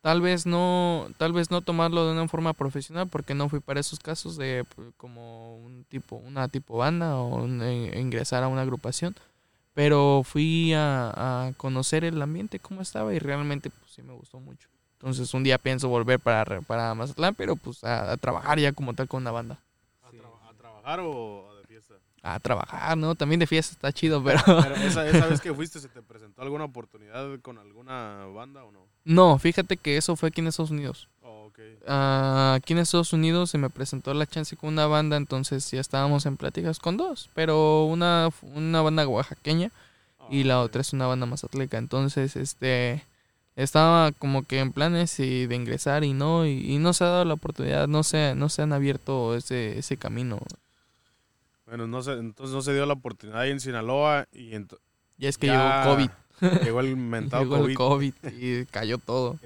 tal 0.01 0.21
vez 0.21 0.45
no, 0.45 1.07
tal 1.17 1.34
vez 1.34 1.49
no 1.49 1.61
tomarlo 1.61 2.05
de 2.05 2.11
una 2.13 2.28
forma 2.28 2.53
profesional 2.53 3.07
porque 3.07 3.34
no 3.34 3.49
fui 3.49 3.59
para 3.59 3.80
esos 3.80 3.99
casos 3.99 4.38
de 4.38 4.65
pues, 4.75 4.89
como 4.97 5.57
un 5.57 5.84
tipo, 5.86 6.17
una 6.17 6.47
tipo 6.47 6.78
banda 6.78 7.17
o 7.17 7.43
un- 7.43 7.61
eh, 7.63 7.99
ingresar 7.99 8.43
a 8.43 8.47
una 8.47 8.61
agrupación. 8.61 9.15
Pero 9.73 10.23
fui 10.23 10.73
a, 10.73 11.45
a 11.47 11.53
conocer 11.53 12.03
el 12.03 12.19
ambiente, 12.21 12.57
cómo 12.59 12.82
estaba, 12.82 13.13
y 13.13 13.19
realmente 13.19 13.69
pues 13.69 13.91
sí 13.91 14.01
me 14.01 14.13
gustó 14.13 14.39
mucho. 14.39 14.67
Entonces 14.99 15.33
un 15.33 15.43
día 15.43 15.57
pienso 15.57 15.89
volver 15.89 16.19
para, 16.19 16.61
para 16.61 16.93
Mazatlán, 16.95 17.35
pero 17.35 17.55
pues 17.55 17.83
a, 17.83 18.11
a 18.13 18.17
trabajar 18.17 18.59
ya 18.59 18.71
como 18.73 18.93
tal 18.93 19.07
con 19.07 19.21
una 19.21 19.31
banda. 19.31 19.59
¿A, 20.03 20.09
traba- 20.11 20.49
a 20.49 20.53
trabajar 20.53 20.99
o 21.01 21.55
de 21.61 21.67
fiesta? 21.67 21.93
A 22.23 22.39
trabajar, 22.39 22.97
¿no? 22.97 23.13
También 23.15 23.39
de 23.39 23.47
fiesta 23.47 23.73
está 23.73 23.91
chido, 23.91 24.23
pero... 24.23 24.39
Pero 24.43 24.75
esa, 24.87 25.07
esa 25.07 25.27
vez 25.27 25.39
que 25.39 25.53
fuiste, 25.53 25.79
¿se 25.79 25.87
te 25.87 26.01
presentó 26.01 26.41
alguna 26.41 26.65
oportunidad 26.65 27.39
con 27.41 27.57
alguna 27.59 28.25
banda 28.33 28.63
o 28.63 28.71
no? 28.71 28.79
No, 29.05 29.37
fíjate 29.37 29.77
que 29.77 29.97
eso 29.97 30.15
fue 30.15 30.29
aquí 30.29 30.41
en 30.41 30.47
Estados 30.47 30.71
Unidos. 30.71 31.07
Oh, 31.21 31.45
ok. 31.45 31.59
Ah, 31.87 32.55
aquí 32.57 32.73
en 32.73 32.79
Estados 32.79 33.13
Unidos 33.13 33.51
se 33.51 33.57
me 33.59 33.69
presentó 33.69 34.13
la 34.15 34.25
chance 34.25 34.57
con 34.57 34.69
una 34.69 34.87
banda, 34.87 35.15
entonces 35.15 35.69
ya 35.71 35.79
estábamos 35.79 36.25
en 36.25 36.35
pláticas 36.37 36.79
con 36.79 36.97
dos, 36.97 37.29
pero 37.33 37.85
una, 37.85 38.29
una 38.55 38.81
banda 38.81 39.07
oaxaqueña 39.07 39.71
y 40.29 40.43
Ah, 40.43 40.47
la 40.47 40.59
ok. 40.61 40.65
otra 40.65 40.81
es 40.81 40.91
una 40.91 41.05
banda 41.07 41.25
mazatleca. 41.27 41.77
Entonces, 41.77 42.35
este, 42.35 43.03
estaba 43.57 44.11
como 44.11 44.43
que 44.43 44.59
en 44.59 44.71
planes 44.71 45.19
y 45.19 45.47
de 45.47 45.55
ingresar 45.55 46.03
y 46.03 46.13
no, 46.13 46.45
y, 46.45 46.73
y 46.73 46.77
no 46.77 46.93
se 46.93 47.03
ha 47.03 47.07
dado 47.07 47.25
la 47.25 47.33
oportunidad, 47.33 47.87
no 47.87 48.03
se, 48.03 48.35
no 48.35 48.49
se 48.49 48.61
han 48.61 48.71
abierto 48.71 49.35
ese, 49.35 49.79
ese 49.79 49.97
camino. 49.97 50.39
Bueno, 51.65 51.87
no 51.87 52.03
se, 52.03 52.13
entonces 52.13 52.55
no 52.55 52.61
se 52.61 52.73
dio 52.73 52.85
la 52.85 52.93
oportunidad 52.93 53.41
ahí 53.41 53.51
en 53.51 53.59
Sinaloa 53.59 54.27
y 54.31 54.51
Ya 55.17 55.27
es 55.27 55.39
que 55.39 55.47
Ya 55.47 55.83
llegó 55.83 55.95
COVID, 55.95 56.09
llegó 56.63 56.79
el 56.81 56.95
mentado 56.95 57.43
llegó 57.43 57.65
el 57.65 57.75
COVID. 57.75 58.13
COVID 58.21 58.33
y 58.39 58.65
cayó 58.67 58.99
todo. 58.99 59.39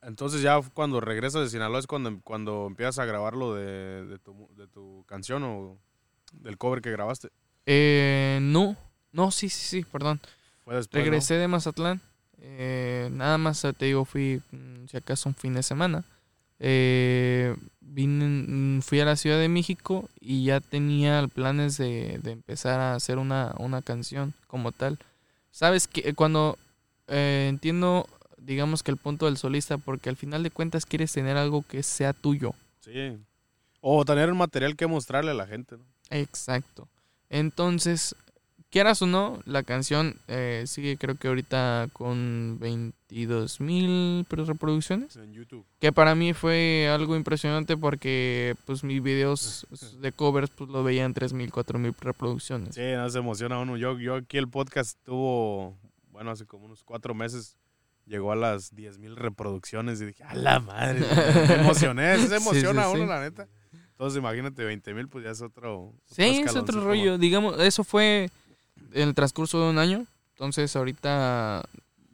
Entonces 0.00 0.40
ya 0.40 0.58
cuando 0.72 1.00
regresas 1.00 1.42
de 1.42 1.50
Sinaloa 1.50 1.78
es 1.78 1.86
cuando, 1.86 2.18
cuando 2.24 2.66
empiezas 2.68 2.98
a 2.98 3.04
grabar 3.04 3.36
lo 3.36 3.54
de, 3.54 4.06
de 4.06 4.18
tu, 4.18 4.48
de 4.56 4.66
tu 4.66 5.04
canción 5.06 5.42
o 5.44 5.76
del 6.32 6.56
cover 6.56 6.80
que 6.80 6.90
grabaste. 6.90 7.28
Eh, 7.66 8.38
no, 8.40 8.76
no, 9.12 9.30
sí, 9.30 9.50
sí, 9.50 9.82
sí, 9.82 9.84
perdón. 9.84 10.20
Regresé 10.90 11.34
de 11.34 11.48
Mazatlán. 11.48 12.00
Eh, 12.40 13.08
nada 13.12 13.38
más 13.38 13.62
te 13.76 13.84
digo, 13.86 14.04
fui 14.04 14.42
mm, 14.52 14.86
si 14.90 14.96
acaso 14.96 15.28
un 15.28 15.34
fin 15.34 15.54
de 15.54 15.62
semana. 15.62 16.04
Eh, 16.60 17.56
vine, 17.80 18.24
mm, 18.26 18.82
fui 18.82 19.00
a 19.00 19.04
la 19.04 19.16
Ciudad 19.16 19.38
de 19.38 19.48
México 19.48 20.08
y 20.20 20.44
ya 20.44 20.60
tenía 20.60 21.26
planes 21.28 21.76
de, 21.78 22.18
de 22.22 22.32
empezar 22.32 22.80
a 22.80 22.94
hacer 22.94 23.18
una, 23.18 23.54
una 23.58 23.82
canción 23.82 24.34
como 24.46 24.72
tal. 24.72 24.98
Sabes 25.50 25.88
que 25.88 26.14
cuando 26.14 26.58
eh, 27.08 27.46
entiendo, 27.48 28.06
digamos 28.36 28.82
que 28.82 28.90
el 28.90 28.96
punto 28.98 29.26
del 29.26 29.38
solista, 29.38 29.78
porque 29.78 30.10
al 30.10 30.16
final 30.16 30.42
de 30.42 30.50
cuentas 30.50 30.86
quieres 30.86 31.12
tener 31.12 31.36
algo 31.36 31.64
que 31.66 31.82
sea 31.82 32.12
tuyo. 32.12 32.54
Sí. 32.80 33.18
O 33.80 34.04
tener 34.04 34.30
un 34.30 34.38
material 34.38 34.76
que 34.76 34.86
mostrarle 34.86 35.30
a 35.30 35.34
la 35.34 35.46
gente, 35.46 35.76
¿no? 35.76 35.84
Exacto. 36.10 36.88
Entonces, 37.30 38.14
quieras 38.70 39.00
o 39.02 39.06
no, 39.06 39.40
la 39.44 39.62
canción 39.62 40.16
eh, 40.28 40.64
sigue 40.66 40.96
creo 40.96 41.16
que 41.16 41.28
ahorita 41.28 41.88
con 41.92 42.58
22 42.60 43.60
mil 43.60 44.26
reproducciones. 44.28 45.16
En 45.16 45.32
YouTube. 45.32 45.64
Que 45.80 45.92
para 45.92 46.14
mí 46.14 46.32
fue 46.34 46.88
algo 46.92 47.16
impresionante 47.16 47.76
porque 47.76 48.56
pues 48.66 48.84
mis 48.84 49.02
videos 49.02 49.66
de 50.00 50.12
covers 50.12 50.50
pues 50.50 50.70
lo 50.70 50.84
veían 50.84 51.14
3 51.14 51.32
mil, 51.32 51.50
4 51.50 51.78
mil 51.78 51.94
reproducciones. 51.98 52.74
Sí, 52.74 52.82
no 52.94 53.08
se 53.08 53.18
emociona 53.18 53.58
uno. 53.58 53.76
Yo, 53.76 53.98
yo 53.98 54.16
aquí 54.16 54.38
el 54.38 54.48
podcast 54.48 54.98
tuvo, 55.04 55.76
bueno, 56.10 56.30
hace 56.30 56.46
como 56.46 56.66
unos 56.66 56.84
cuatro 56.84 57.14
meses, 57.14 57.56
llegó 58.06 58.32
a 58.32 58.36
las 58.36 58.74
10 58.74 58.98
mil 58.98 59.16
reproducciones 59.16 60.00
y 60.00 60.06
dije, 60.06 60.24
a 60.24 60.34
la 60.34 60.60
madre, 60.60 61.00
me 61.48 61.54
emocioné, 61.54 62.18
se 62.26 62.36
emociona 62.36 62.84
sí, 62.84 62.90
uno, 62.94 63.04
sí. 63.04 63.08
la 63.08 63.20
neta. 63.20 63.48
Entonces 63.90 64.18
imagínate, 64.18 64.64
20 64.64 64.94
mil, 64.94 65.08
pues 65.08 65.24
ya 65.24 65.30
es 65.30 65.42
otro. 65.42 65.92
Sí, 66.06 66.22
es 66.22 66.54
otro 66.54 66.84
rollo. 66.84 67.18
Digamos, 67.18 67.58
eso 67.58 67.82
fue 67.82 68.30
en 68.92 69.08
el 69.08 69.14
transcurso 69.14 69.62
de 69.62 69.70
un 69.70 69.78
año. 69.78 70.06
Entonces 70.34 70.74
ahorita, 70.76 71.64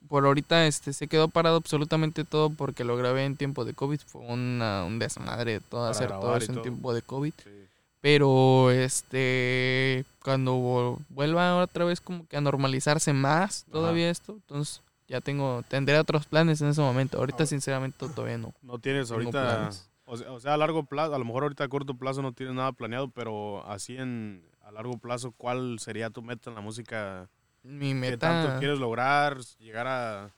por 0.07 0.25
ahorita 0.25 0.65
este 0.67 0.93
se 0.93 1.07
quedó 1.07 1.27
parado 1.27 1.57
absolutamente 1.57 2.23
todo 2.23 2.49
porque 2.49 2.83
lo 2.83 2.97
grabé 2.97 3.25
en 3.25 3.35
tiempo 3.37 3.65
de 3.65 3.73
COVID. 3.73 3.99
Fue 4.05 4.21
una, 4.21 4.83
un 4.85 4.99
desmadre 4.99 5.59
todo 5.59 5.81
Para 5.81 5.91
hacer 5.91 6.09
todo 6.09 6.35
eso 6.37 6.45
en 6.51 6.53
todo. 6.55 6.61
tiempo 6.63 6.93
de 6.93 7.01
COVID. 7.01 7.33
Sí. 7.43 7.49
Pero 8.01 8.69
este 8.71 10.05
cuando 10.23 10.55
vu- 10.57 10.99
vuelva 11.09 11.57
otra 11.57 11.85
vez 11.85 12.01
como 12.01 12.27
que 12.27 12.37
a 12.37 12.41
normalizarse 12.41 13.13
más 13.13 13.65
todavía 13.71 14.09
esto, 14.09 14.33
entonces 14.33 14.81
ya 15.07 15.21
tengo, 15.21 15.63
tendré 15.67 15.99
otros 15.99 16.25
planes 16.25 16.61
en 16.61 16.69
ese 16.69 16.81
momento. 16.81 17.17
Ahorita 17.19 17.43
Ah. 17.43 17.47
sinceramente 17.47 18.07
todavía 18.09 18.37
no. 18.37 18.53
No 18.63 18.79
tienes 18.79 19.11
ahorita, 19.11 19.69
o 20.05 20.17
sea, 20.17 20.31
o 20.31 20.39
sea, 20.39 20.53
a 20.53 20.57
largo 20.57 20.83
plazo, 20.83 21.13
a 21.15 21.19
lo 21.19 21.25
mejor 21.25 21.43
ahorita 21.43 21.63
a 21.63 21.67
corto 21.67 21.93
plazo 21.95 22.21
no 22.21 22.31
tienes 22.31 22.55
nada 22.55 22.71
planeado, 22.71 23.09
pero 23.09 23.65
así 23.67 23.97
en 23.97 24.43
largo 24.75 24.97
plazo, 24.97 25.31
¿cuál 25.31 25.79
sería 25.79 26.09
tu 26.09 26.21
meta 26.21 26.49
en 26.51 26.55
la 26.55 26.61
música? 26.61 27.27
Mi 27.63 27.93
¿Qué 27.99 28.17
tanto 28.17 28.47
meta 28.47 28.59
quieres 28.59 28.77
lograr? 28.77 29.37
¿Llegar 29.59 29.87
a, 29.87 30.31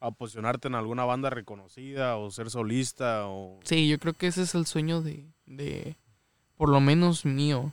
a 0.00 0.10
posicionarte 0.10 0.68
en 0.68 0.74
alguna 0.74 1.04
banda 1.04 1.30
reconocida 1.30 2.16
o 2.16 2.30
ser 2.30 2.50
solista? 2.50 3.26
O... 3.28 3.58
Sí, 3.64 3.88
yo 3.88 3.98
creo 3.98 4.12
que 4.12 4.26
ese 4.26 4.42
es 4.42 4.54
el 4.54 4.66
sueño 4.66 5.00
de, 5.00 5.24
de, 5.46 5.96
por 6.58 6.68
lo 6.68 6.80
menos 6.80 7.24
mío. 7.24 7.72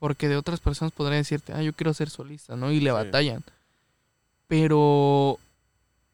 Porque 0.00 0.28
de 0.28 0.36
otras 0.36 0.60
personas 0.60 0.92
podría 0.92 1.16
decirte, 1.16 1.54
ah, 1.54 1.62
yo 1.62 1.72
quiero 1.72 1.94
ser 1.94 2.10
solista, 2.10 2.56
¿no? 2.56 2.70
Y 2.70 2.80
le 2.80 2.90
Sí. 2.90 2.94
batallan. 2.94 3.42
Pero 4.48 5.38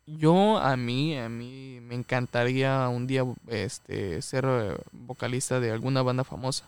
yo, 0.07 0.59
a 0.59 0.77
mí, 0.77 1.17
a 1.19 1.29
mí 1.29 1.81
me 1.83 1.95
encantaría 1.97 2.89
un 2.89 3.07
día 3.09 3.25
este, 3.49 4.23
ser 4.23 4.45
eh, 4.47 4.77
vocalista 4.93 5.59
de 5.59 5.73
alguna 5.73 6.03
banda 6.03 6.23
famosa. 6.23 6.67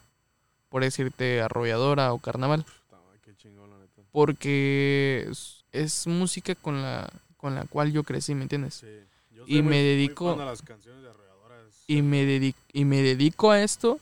Por 0.73 0.83
decirte 0.83 1.41
Arrolladora 1.41 2.13
o 2.13 2.19
Carnaval. 2.19 2.65
Neta. 2.67 4.03
Porque 4.11 5.27
es, 5.31 5.65
es 5.73 6.07
música 6.07 6.55
con 6.55 6.83
la, 6.83 7.09
con 7.37 7.55
la 7.55 7.65
cual 7.67 7.93
yo 7.93 8.03
crecí, 8.03 8.35
¿me 8.35 8.43
entiendes? 8.43 8.75
Sí. 8.75 8.87
Yo 9.31 9.45
Y 9.47 9.53
soy 9.55 9.63
me 9.63 9.69
muy- 9.69 9.77
dedico- 9.79 10.33
a 10.41 10.45
las 10.45 10.63
canciones 10.63 11.03
de 11.03 11.11
Arrolladoras. 11.11 11.85
Y 11.87 12.03
me, 12.03 12.25
dedi- 12.25 12.55
y 12.73 12.85
me 12.85 13.03
dedico 13.03 13.51
a 13.51 13.63
esto 13.63 14.01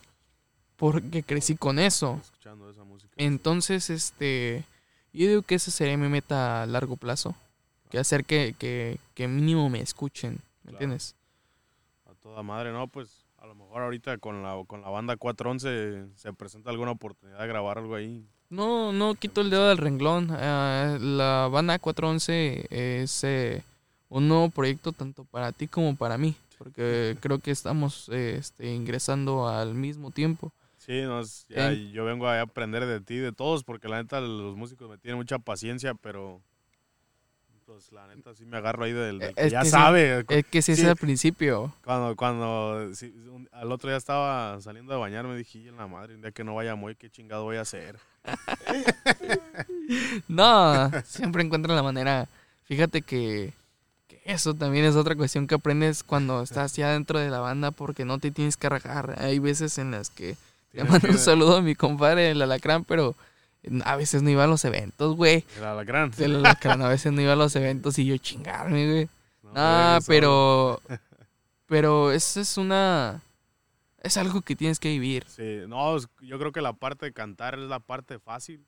porque 0.77 1.23
crecí 1.23 1.57
con 1.57 1.79
eso. 1.79 2.19
Escuchando 2.23 2.71
esa 2.71 2.85
música. 2.85 3.13
Entonces, 3.17 3.91
este, 3.91 4.65
yo 5.13 5.29
digo 5.29 5.43
que 5.43 5.57
esa 5.57 5.71
sería 5.71 5.97
mi 5.97 6.09
meta 6.09 6.63
a 6.63 6.67
largo 6.67 6.97
plazo. 6.97 7.35
Que 7.91 7.99
hacer 7.99 8.25
que, 8.25 8.55
que, 8.59 8.99
que 9.15 9.27
mínimo 9.27 9.69
me 9.69 9.81
escuchen, 9.81 10.35
¿me 10.35 10.71
Claro. 10.71 10.77
entiendes? 10.77 11.15
A 12.07 12.15
toda 12.15 12.43
madre, 12.45 12.73
¿no? 12.73 12.87
Pues 12.87 13.20
a 13.41 13.47
lo 13.47 13.55
mejor 13.55 13.83
ahorita 13.83 14.19
con 14.19 14.43
la, 14.43 14.63
con 14.67 14.83
la 14.83 14.89
banda 14.91 15.17
411 15.17 16.07
se 16.17 16.33
presenta 16.33 16.71
alguna 16.71 16.93
oportunidad 16.93 17.41
de 17.41 17.47
grabar 17.49 17.79
algo 17.79 17.95
ahí. 17.95 18.25
No, 18.51 18.93
no 18.93 19.15
quito 19.15 19.41
el 19.41 19.51
dedo 19.51 19.69
del 19.69 19.79
renglón. 19.79 20.29
Ah, 20.33 20.99
la 21.01 21.49
banda 21.51 21.79
411 21.79 22.67
es 23.03 23.25
eh, 23.25 23.63
un 24.09 24.29
nuevo 24.29 24.51
proyecto 24.51 24.93
tanto 24.93 25.25
para 25.25 25.53
ti 25.53 25.67
como 25.69 25.97
para 25.97 26.19
mí. 26.19 26.35
Porque 26.59 27.17
creo 27.21 27.39
que 27.39 27.51
estamos 27.53 28.09
eh, 28.11 28.37
este, 28.39 28.71
ingresando 28.75 29.49
al 29.49 29.75
mismo 29.75 30.11
tiempo. 30.11 30.53
Sí, 30.77 31.01
no, 31.03 31.21
es- 31.21 31.47
ya, 31.49 31.73
yo 31.73 32.05
vengo 32.05 32.27
a 32.27 32.41
aprender 32.41 32.85
de 32.87 33.01
ti, 33.01 33.17
de 33.17 33.33
todos, 33.33 33.65
porque 33.65 33.89
la 33.89 34.03
neta 34.03 34.21
los 34.21 34.57
músicos 34.57 34.91
me 34.91 34.99
tienen 34.99 35.17
mucha 35.19 35.39
paciencia, 35.39 35.95
pero 35.95 36.43
pues 37.73 37.93
la 37.93 38.05
neta 38.09 38.35
sí 38.35 38.45
me 38.45 38.57
agarro 38.57 38.83
ahí 38.85 38.93
del, 38.93 39.21
del 39.21 39.33
que 39.33 39.45
Es 39.47 39.53
ya 39.53 39.61
que 39.61 39.67
sí. 39.67 39.71
sabe. 39.71 40.25
Es 40.29 40.45
que 40.47 40.61
sí, 40.61 40.75
Sí. 40.75 40.83
es 40.83 40.89
al 40.89 40.97
principio. 40.97 41.73
Cuando, 41.85 42.17
cuando 42.17 42.93
sí, 42.95 43.15
un- 43.31 43.49
al 43.53 43.71
otro 43.71 43.91
día 43.91 43.97
estaba 43.97 44.61
saliendo 44.61 44.93
de 44.93 44.99
bañarme, 44.99 45.37
dije, 45.37 45.61
"Y 45.61 45.69
en 45.69 45.77
la 45.77 45.87
madre, 45.87 46.17
un 46.17 46.23
día 46.23 46.33
que 46.33 46.43
no 46.43 46.57
vaya 46.57 46.75
muy, 46.75 46.97
qué 46.97 47.09
chingado 47.11 47.45
voy 47.45 47.59
a 47.59 47.61
hacer. 47.61 47.97
No, 50.29 50.91
siempre 51.05 51.43
encuentran 51.43 51.77
la 51.77 51.83
manera. 51.83 52.29
Fíjate 52.65 53.03
que, 53.03 53.53
que 54.09 54.21
eso 54.25 54.55
también 54.55 54.85
es 54.85 54.97
otra 54.97 55.17
cuestión 55.17 55.47
que 55.47 55.55
aprendes 55.57 56.03
cuando 56.03 56.43
estás 56.43 56.77
ya 56.77 56.91
dentro 56.93 57.19
de 57.19 57.31
la 57.31 57.41
banda 57.41 57.71
porque 57.73 58.05
no 58.05 58.19
te 58.19 58.31
tienes 58.31 58.57
que 58.57 58.69
rajar. 58.69 59.17
Hay 59.19 59.39
veces 59.39 59.79
en 59.79 59.91
las 59.91 60.11
que 60.11 60.37
te 60.73 60.85
mando 60.85 61.09
un 61.09 61.19
saludo 61.19 61.57
a 61.57 61.63
mi 61.63 61.75
compadre, 61.75 62.31
el 62.31 62.43
alacrán, 62.43 62.85
pero 62.85 63.15
a 63.85 63.97
veces 63.97 64.23
no 64.23 64.31
iba 64.31 64.45
a 64.45 64.47
los 64.47 64.65
eventos, 64.65 65.17
güey. 65.17 65.45
El 65.59 65.65
alacrán. 65.65 66.11
El 66.19 66.37
alacrán 66.37 66.83
a 66.83 66.89
veces 66.89 67.13
no 67.13 67.21
iba 67.21 67.33
a 67.35 67.37
los 67.37 67.55
eventos 67.57 67.99
y 67.99 68.07
yo 68.07 68.17
chingarme, 68.19 68.91
güey. 68.91 69.09
No, 69.43 69.51
Ah, 69.57 69.99
pero. 70.07 70.81
Pero 71.67 72.11
eso 72.11 72.41
es 72.41 72.57
una. 72.57 73.23
Es 74.03 74.17
algo 74.17 74.41
que 74.43 74.57
tienes 74.57 74.81
que 74.81 74.89
vivir. 74.89 75.25
Sí, 75.29 75.61
no, 75.69 75.97
yo 76.21 76.39
creo 76.39 76.51
que 76.51 76.61
la 76.63 76.73
parte 76.73 77.07
de 77.07 77.13
cantar 77.13 77.55
es 77.55 77.61
la 77.69 77.79
parte 77.79 78.19
fácil, 78.19 78.65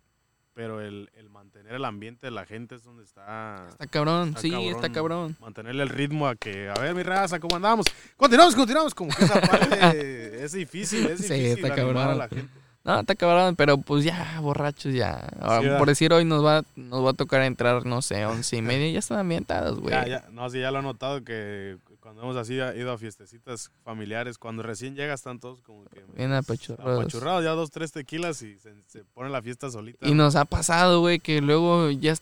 pero 0.55 0.81
el, 0.81 1.11
el 1.17 1.29
mantener 1.29 1.73
el 1.75 1.85
ambiente 1.85 2.27
de 2.29 2.31
la 2.31 2.45
gente 2.47 2.75
es 2.77 2.85
donde 2.85 3.03
está... 3.03 3.67
Está 3.71 3.87
cabrón, 3.89 4.29
Está 4.29 4.41
sí, 4.43 4.51
cabrón. 4.53 4.69
está 4.75 4.93
cabrón. 4.93 5.37
Mantenerle 5.41 5.83
el 5.83 5.89
ritmo 5.89 6.29
a 6.29 6.37
que, 6.37 6.69
a 6.69 6.75
ver, 6.81 6.95
mi 6.95 7.03
raza, 7.03 7.41
¿cómo 7.41 7.57
andamos? 7.57 7.87
Continuamos, 8.17 8.55
continuamos, 8.55 8.95
como 8.95 9.11
que 9.11 9.25
esa 9.25 9.41
parte 9.51 10.45
es 10.45 10.53
difícil, 10.53 11.07
es 11.07 11.27
Sí, 11.27 11.33
difícil 11.35 11.65
está 11.65 11.73
animar 11.73 11.89
a 11.97 12.15
cabrón. 12.15 12.19
la 12.19 12.29
gente. 12.29 12.53
No, 12.85 12.99
está 12.99 13.15
cabrón, 13.15 13.55
pero 13.55 13.79
pues 13.79 14.05
ya, 14.05 14.41
borrachos, 14.41 14.93
ya. 14.93 15.29
Ah, 15.41 15.61
Sí, 15.63 15.69
por 15.79 15.87
decir, 15.89 16.13
hoy 16.13 16.25
nos 16.25 16.45
va, 16.45 16.65
nos 16.75 17.05
va 17.05 17.11
a 17.11 17.15
tocar 17.15 17.43
entrar, 17.43 17.87
no 17.87 18.03
sé, 18.03 18.27
once 18.27 18.57
y 18.57 18.63
media. 18.63 18.91
Ya 18.91 18.99
están 18.99 19.19
ambientados, 19.19 19.79
güey. 19.79 19.93
Ya, 19.95 20.07
ya, 20.07 20.25
no, 20.33 20.51
sí, 20.51 20.59
ya 20.61 20.71
lo 20.73 20.81
he 20.81 20.83
notado 20.83 21.23
que 21.23 21.79
cuando 22.01 22.23
hemos 22.23 22.35
así 22.37 22.55
ido 22.55 22.91
a 22.91 22.99
fiestecitas 22.99 23.71
familiares, 23.85 24.37
cuando 24.37 24.65
recién 24.65 24.97
llega 24.97 25.15
están 25.15 25.39
todos 25.39 25.63
como 25.63 25.85
que... 25.85 26.03
Bien 26.17 26.33
apachurrados. 26.33 27.01
apachurrados, 27.01 27.45
ya 27.45 27.51
dos, 27.53 27.71
tres 27.71 27.93
tequilas 27.93 28.43
y 28.43 28.59
se, 28.59 28.75
se 28.89 29.05
pone 29.05 29.31
la 29.31 29.41
fiesta 29.41 29.71
solita. 29.71 30.05
Y 30.09 30.13
nos 30.15 30.35
ha 30.35 30.45
pasado, 30.45 30.99
güey, 30.99 31.21
que 31.21 31.41
luego 31.41 31.89
ya 31.91 32.17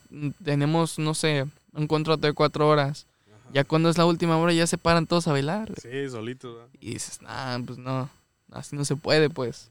tenemos, 0.44 0.98
no 0.98 1.14
sé, 1.14 1.46
un 1.72 1.86
contrato 1.86 2.26
de 2.26 2.34
cuatro 2.34 2.68
horas. 2.68 3.06
Ajá. 3.32 3.50
Ya 3.54 3.64
cuando 3.64 3.88
es 3.88 3.96
la 3.96 4.04
última 4.04 4.36
hora 4.36 4.52
ya 4.52 4.66
se 4.66 4.76
paran 4.76 5.06
todos 5.06 5.26
a 5.26 5.32
bailar. 5.32 5.72
güey. 5.72 6.04
Sí, 6.04 6.10
solitos, 6.10 6.56
¿verdad? 6.56 6.68
Y 6.78 6.92
dices, 6.92 7.22
nah, 7.22 7.58
pues 7.64 7.78
no, 7.78 8.10
así 8.52 8.76
no 8.76 8.84
se 8.84 8.96
puede, 8.96 9.30
pues. 9.30 9.70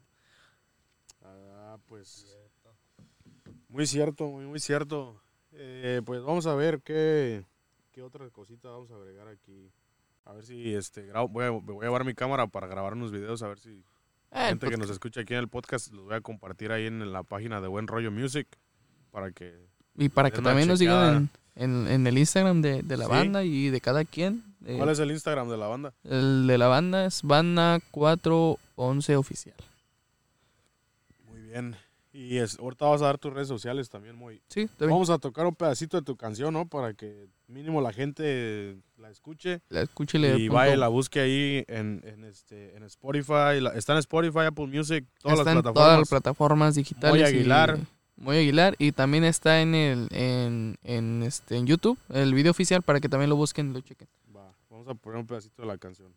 Ah, 1.23 1.77
pues. 1.87 2.25
Muy 3.79 3.87
cierto, 3.87 4.27
muy, 4.27 4.43
muy 4.43 4.59
cierto. 4.59 5.15
Eh, 5.53 6.01
pues 6.05 6.21
vamos 6.21 6.45
a 6.47 6.53
ver 6.53 6.81
qué, 6.81 7.45
qué 7.93 8.01
otra 8.01 8.29
cosita 8.29 8.67
vamos 8.67 8.91
a 8.91 8.95
agregar 8.95 9.29
aquí. 9.29 9.71
A 10.25 10.33
ver 10.33 10.45
si 10.45 10.73
este 10.75 11.05
grabo, 11.05 11.29
voy, 11.29 11.45
a, 11.45 11.49
voy 11.51 11.77
a 11.77 11.83
llevar 11.87 12.03
mi 12.03 12.13
cámara 12.13 12.45
para 12.47 12.67
grabar 12.67 12.91
unos 12.91 13.09
videos, 13.13 13.41
a 13.41 13.47
ver 13.47 13.57
si 13.57 13.81
la 14.31 14.47
Eh, 14.47 14.49
gente 14.49 14.65
que 14.65 14.71
pues, 14.75 14.79
nos 14.79 14.89
escucha 14.89 15.21
aquí 15.21 15.33
en 15.33 15.39
el 15.39 15.47
podcast 15.47 15.93
los 15.93 16.03
voy 16.03 16.15
a 16.15 16.19
compartir 16.19 16.73
ahí 16.73 16.87
en 16.87 17.13
la 17.13 17.23
página 17.23 17.61
de 17.61 17.69
Buen 17.69 17.87
Rollo 17.87 18.11
Music 18.11 18.49
para 19.11 19.31
que 19.31 19.57
y 19.95 20.09
para 20.09 20.29
que 20.29 20.41
también 20.41 20.67
nos 20.67 20.79
digan 20.79 21.29
en, 21.55 21.87
en 21.87 22.05
el 22.05 22.17
Instagram 22.17 22.61
de, 22.61 22.83
de 22.83 22.97
la 22.97 23.05
Sí. 23.05 23.11
banda 23.11 23.45
y 23.45 23.69
de 23.69 23.79
cada 23.79 24.03
quien. 24.03 24.43
Eh, 24.65 24.75
¿Cuál 24.75 24.89
es 24.89 24.99
el 24.99 25.09
Instagram 25.11 25.47
de 25.47 25.55
la 25.55 25.67
banda? 25.67 25.93
El 26.03 26.47
de 26.47 26.57
la 26.57 26.67
banda 26.67 27.05
es 27.05 27.23
Banda 27.23 27.79
411 27.91 29.15
Oficial. 29.15 29.55
Muy 31.29 31.39
bien. 31.43 31.77
Y 32.11 32.37
es, 32.37 32.57
ahorita 32.57 32.85
vas 32.85 33.03
a 33.03 33.05
dar 33.05 33.17
tus 33.19 33.31
redes 33.31 33.47
sociales 33.47 33.87
también, 33.87 34.15
muy. 34.15 34.41
Sí, 34.47 34.61
bien. 34.79 34.89
Vamos 34.89 35.11
a 35.11 35.19
tocar 35.19 35.45
un 35.45 35.53
pedacito 35.55 35.95
de 35.97 36.03
tu 36.03 36.17
canción, 36.17 36.51
¿no? 36.53 36.67
Para 36.67 36.93
que 36.95 37.27
mínimo 37.47 37.81
la 37.81 37.93
gente 37.93 38.77
la 38.97 39.11
escuche 39.11 39.61
La 39.69 39.81
escúchele. 39.81 40.37
y 40.39 40.47
vaya 40.49 40.73
y 40.73 40.77
la 40.77 40.87
busque 40.87 41.19
ahí 41.19 41.63
en, 41.67 42.01
en, 42.03 42.23
este, 42.23 42.75
en 42.75 42.81
Spotify. 42.83 43.61
La- 43.61 43.73
está 43.75 43.93
en 43.93 43.99
Spotify, 43.99 44.39
Apple 44.47 44.65
Music, 44.65 45.05
todas 45.21 45.37
está 45.39 45.53
las 45.53 45.61
plataformas. 45.61 45.73
todas 45.73 45.99
las 45.99 46.09
plataformas 46.09 46.75
digitales. 46.75 47.11
Moy 47.11 47.19
y- 47.21 47.23
Aguilar. 47.23 47.79
Moy 48.17 48.37
Aguilar. 48.37 48.75
Y 48.79 48.91
también 48.91 49.23
está 49.23 49.61
en 49.61 49.75
el 49.75 50.07
en, 50.11 50.77
en, 50.83 51.21
este, 51.21 51.57
en 51.57 51.67
YouTube, 51.67 51.97
el 52.09 52.33
video 52.33 52.49
oficial, 52.51 52.81
para 52.81 52.99
que 52.99 53.07
también 53.07 53.29
lo 53.29 53.35
busquen 53.35 53.69
y 53.69 53.73
lo 53.73 53.81
chequen. 53.81 54.07
Va, 54.35 54.51
vamos 54.69 54.87
a 54.87 54.95
poner 54.95 55.19
un 55.19 55.27
pedacito 55.27 55.61
de 55.61 55.67
la 55.67 55.77
canción. 55.77 56.11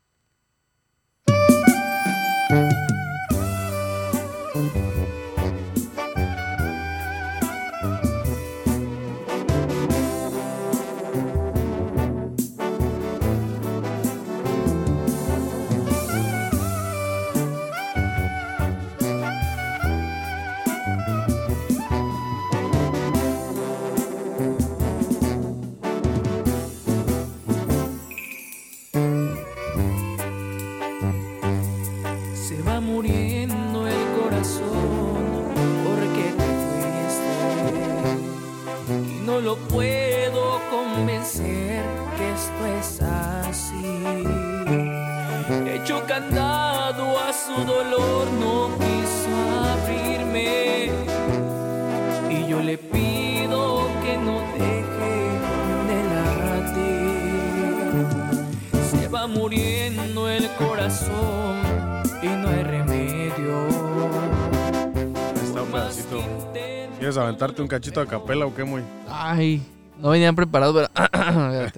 Aventarte 67.52 67.62
un 67.62 67.68
cachito 67.68 68.00
a 68.00 68.06
capela 68.06 68.46
o 68.46 68.54
qué, 68.54 68.64
muy? 68.64 68.82
Ay, 69.08 69.62
no 69.98 70.10
venían 70.10 70.34
preparados, 70.34 70.88
pero. 70.96 71.70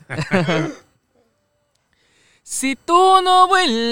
Si 2.47 2.77
tú 2.77 3.23
no 3.23 3.49
vuelves, 3.49 3.89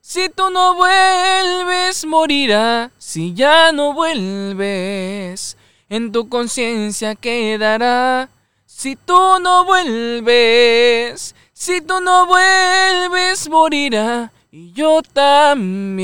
si 0.00 0.30
tú 0.30 0.48
no 0.50 0.74
vuelves, 0.74 2.06
morirá. 2.06 2.90
Si 2.96 3.34
ya 3.34 3.72
no 3.72 3.92
vuelves, 3.92 5.58
en 5.90 6.10
tu 6.12 6.30
conciencia 6.30 7.14
quedará. 7.14 8.30
Si 8.64 8.96
tú 8.96 9.38
no 9.42 9.66
vuelves, 9.66 11.34
si 11.52 11.82
tú 11.82 12.00
no 12.00 12.26
vuelves, 12.26 13.50
morirá. 13.50 14.32
Y 14.50 14.72
yo 14.72 15.02
también. 15.02 16.02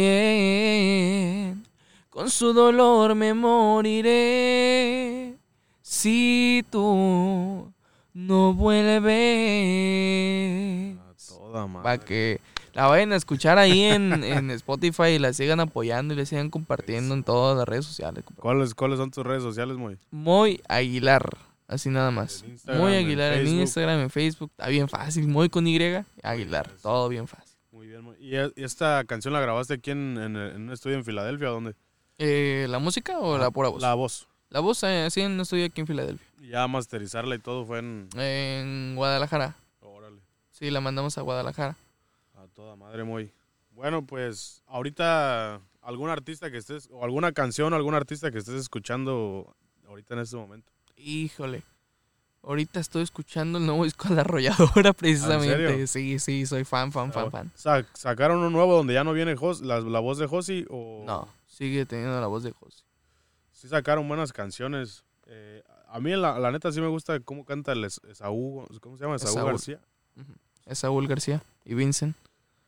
Con 2.19 2.31
su 2.31 2.53
dolor 2.53 3.15
me 3.15 3.33
moriré 3.33 4.09
si 5.83 6.65
tú 6.69 7.73
no 8.13 8.55
vuelves. 8.55 9.07
A 10.99 11.15
toda 11.29 11.69
madre. 11.69 11.85
Para 11.85 11.99
que 12.05 12.41
la 12.75 12.89
vayan 12.89 13.13
a 13.13 13.17
escuchar 13.17 13.57
ahí 13.59 13.83
en, 13.85 14.25
en 14.25 14.51
Spotify 14.51 15.11
y 15.11 15.21
la 15.21 15.33
sigan 15.33 15.61
apoyando 15.61 16.13
y 16.13 16.17
le 16.17 16.27
sigan 16.27 16.51
compartiendo 16.51 17.15
en 17.15 17.23
todas 17.23 17.57
las 17.57 17.69
redes 17.69 17.85
sociales. 17.87 18.25
¿Cuáles, 18.35 18.75
¿Cuáles 18.75 18.99
son 18.99 19.13
tus 19.13 19.25
redes 19.25 19.45
sociales, 19.45 19.77
muy? 19.77 19.97
Muy 20.11 20.61
Aguilar, 20.69 21.39
así 21.69 21.89
nada 21.89 22.11
más. 22.11 22.45
Muy 22.67 22.97
Aguilar 22.97 23.35
en. 23.35 23.47
Instagram, 23.47 24.01
en 24.01 24.11
Facebook. 24.11 24.51
Está 24.59 24.67
bien 24.69 24.89
fácil. 24.89 25.29
Muy 25.29 25.49
con 25.51 25.69
Y, 25.69 25.79
Aguilar. 26.25 26.69
Todo 26.83 27.09
bien 27.09 27.29
fácil. 27.29 27.57
Muy 27.71 27.87
bien, 27.87 28.03
muy- 28.03 28.17
¿Y 28.19 28.35
e- 28.35 28.51
y 28.57 28.65
esta 28.65 29.05
canción 29.05 29.33
la 29.35 29.41
grabaste 29.41 29.75
aquí 29.75 29.93
en, 29.93 30.19
en- 30.19 30.37
en 30.37 30.63
un 30.63 30.73
estudio 30.73 30.97
en 30.97 31.05
Filadelfia? 31.05 31.47
¿Dónde? 31.51 31.77
Eh, 32.19 32.67
¿La 32.69 32.79
música 32.79 33.19
o 33.19 33.39
la 33.39 33.51
pura 33.51 33.69
voz? 33.69 33.81
La 33.83 33.95
voz. 33.95 34.27
La 34.51 34.61
voz, 34.61 34.83
eh, 34.83 35.09
en 35.17 35.33
un 35.33 35.41
estudio 35.41 35.67
aquí 35.67 35.81
en 35.81 35.87
Filadelfia. 35.87 36.27
Y 36.41 36.49
Ya 36.49 36.67
masterizarla 36.67 37.35
y 37.35 37.39
todo 37.39 37.65
fue 37.67 37.79
en... 37.81 38.09
En 38.17 38.95
Guadalajara. 38.97 39.57
Órale. 39.81 40.21
Sí, 40.51 40.71
la 40.71 40.81
mandamos 40.81 41.17
a 41.19 41.23
Guadalajara. 41.23 41.77
A 42.37 42.47
toda 42.55 42.75
madre, 42.77 43.05
muy. 43.05 43.31
Bueno, 43.73 44.05
pues 44.05 44.63
ahorita 44.67 45.61
algún 45.83 46.11
artista 46.11 46.51
que 46.51 46.57
estés, 46.57 46.89
o 46.91 47.05
alguna 47.05 47.33
canción, 47.33 47.73
algún 47.75 47.95
artista 47.95 48.31
que 48.31 48.39
estés 48.39 48.55
escuchando 48.57 49.55
ahorita 49.87 50.15
en 50.15 50.21
este 50.21 50.37
momento. 50.37 50.73
Híjole. 50.97 51.63
Ahorita 52.43 52.81
estoy 52.81 53.03
escuchando 53.03 53.59
el 53.59 53.67
nuevo 53.67 53.85
disco 53.85 54.09
de 54.09 54.15
la 54.15 54.21
arrolladora, 54.23 54.93
precisamente. 54.95 55.87
Sí, 55.87 56.19
sí, 56.19 56.47
soy 56.47 56.65
fan, 56.65 56.91
fan, 56.91 57.13
fan, 57.13 57.31
fan. 57.31 57.53
Sa- 57.55 57.85
¿Sacaron 57.95 58.39
un 58.39 58.53
nuevo 58.53 58.75
donde 58.75 58.95
ya 58.95 59.05
no 59.05 59.13
viene 59.13 59.37
Jos- 59.37 59.61
la, 59.61 59.81
la 59.81 60.01
voz 60.01 60.19
de 60.19 60.27
Josi? 60.27 60.65
O 60.71 61.05
No, 61.07 61.29
sigue 61.59 61.85
teniendo 61.87 62.21
la 62.21 62.27
voz 62.29 62.43
de 62.45 62.53
José. 62.53 62.85
Sí 63.53 63.67
sacaron 63.69 64.07
buenas 64.07 64.33
canciones. 64.33 65.05
Eh, 65.27 65.63
a 65.89 65.99
mí 66.01 66.11
la, 66.13 66.39
la 66.39 66.53
neta 66.53 66.71
sí 66.71 66.81
me 66.81 66.87
gusta 66.87 67.19
cómo 67.21 67.45
canta 67.45 67.73
el 67.73 67.85
Es- 67.85 68.01
Esaú, 68.09 68.67
¿cómo 68.81 68.97
se 68.97 69.05
llama? 69.05 69.17
Esaú, 69.17 69.31
Esaú. 69.33 69.47
García. 69.47 69.81
Es 70.67 70.79
Saúl 70.79 71.09
García 71.09 71.43
y 71.65 71.75
Vincent. 71.75 72.17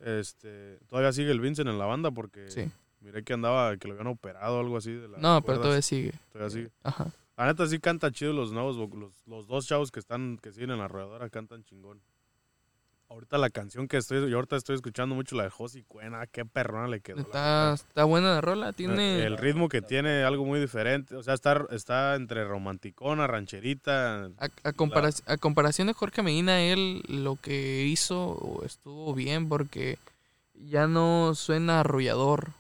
Este, 0.01 0.79
todavía 0.89 1.13
sigue 1.13 1.31
el 1.31 1.41
Vincent 1.41 1.69
en 1.69 1.79
la 1.79 1.85
banda 1.87 2.11
porque 2.11 2.51
Sí. 2.51 2.71
miré 3.01 3.23
que 3.23 3.33
andaba, 3.35 3.77
que 3.77 3.87
lo 3.89 3.95
habían 3.95 4.09
operado 4.09 4.57
o 4.57 4.61
algo 4.61 4.77
así. 4.77 4.93
De 4.93 5.09
las 5.09 5.21
No, 5.21 5.43
pero 5.43 5.59
todavía 5.61 5.83
sigue. 5.83 6.13
Todavía 6.33 6.51
sigue. 6.51 6.71
Ajá. 6.83 7.11
La 7.37 7.47
neta 7.47 7.67
sí 7.67 7.79
canta 7.79 8.11
chido 8.11 8.33
los 8.33 8.53
nuevos, 8.53 8.77
vo- 8.77 8.95
los, 8.99 9.13
los 9.27 9.47
dos 9.47 9.67
chavos 9.67 9.91
que 9.91 10.01
están, 10.01 10.39
que 10.39 10.53
siguen 10.53 10.71
en 10.73 10.79
la 10.79 10.89
rodadora 10.89 11.29
cantan 11.31 11.63
chingón. 11.65 12.01
Ahorita 13.11 13.39
la 13.39 13.51
canción 13.51 13.89
que 13.89 13.97
estoy, 13.97 14.31
yo 14.31 14.37
ahorita 14.37 14.55
estoy 14.55 14.77
escuchando 14.77 15.17
mucho 15.17 15.35
la 15.35 15.43
de 15.43 15.51
Josi 15.51 15.83
Cuena, 15.83 16.29
qué 16.29 16.45
perrona 16.45 16.87
le 16.87 17.01
quedó. 17.01 17.21
Está, 17.23 17.75
está 17.75 18.05
buena 18.05 18.35
la 18.35 18.41
rola. 18.41 18.73
Tiene. 18.73 19.25
El 19.25 19.37
ritmo 19.37 19.69
que 19.69 19.83
tiene, 19.83 20.23
algo 20.23 20.45
muy 20.45 20.61
diferente. 20.61 21.17
O 21.17 21.23
sea, 21.25 21.35
está, 21.35 21.67
está 21.73 22.15
entre 22.15 22.45
romanticona, 22.45 23.27
rancherita. 23.27 24.27
A, 24.39 24.49
a 24.63 24.73
compara- 24.73 25.11
a 25.27 25.37
comparación 25.39 25.89
de 25.89 25.93
Jorge 25.95 26.23
Medina, 26.23 26.63
él 26.63 27.03
lo 27.09 27.35
que 27.35 27.83
hizo 27.85 28.63
estuvo 28.65 29.13
bien 29.13 29.49
porque 29.49 29.99
ya 30.55 30.87
no 30.87 31.35
suena 31.35 31.81
arrollador, 31.81 32.53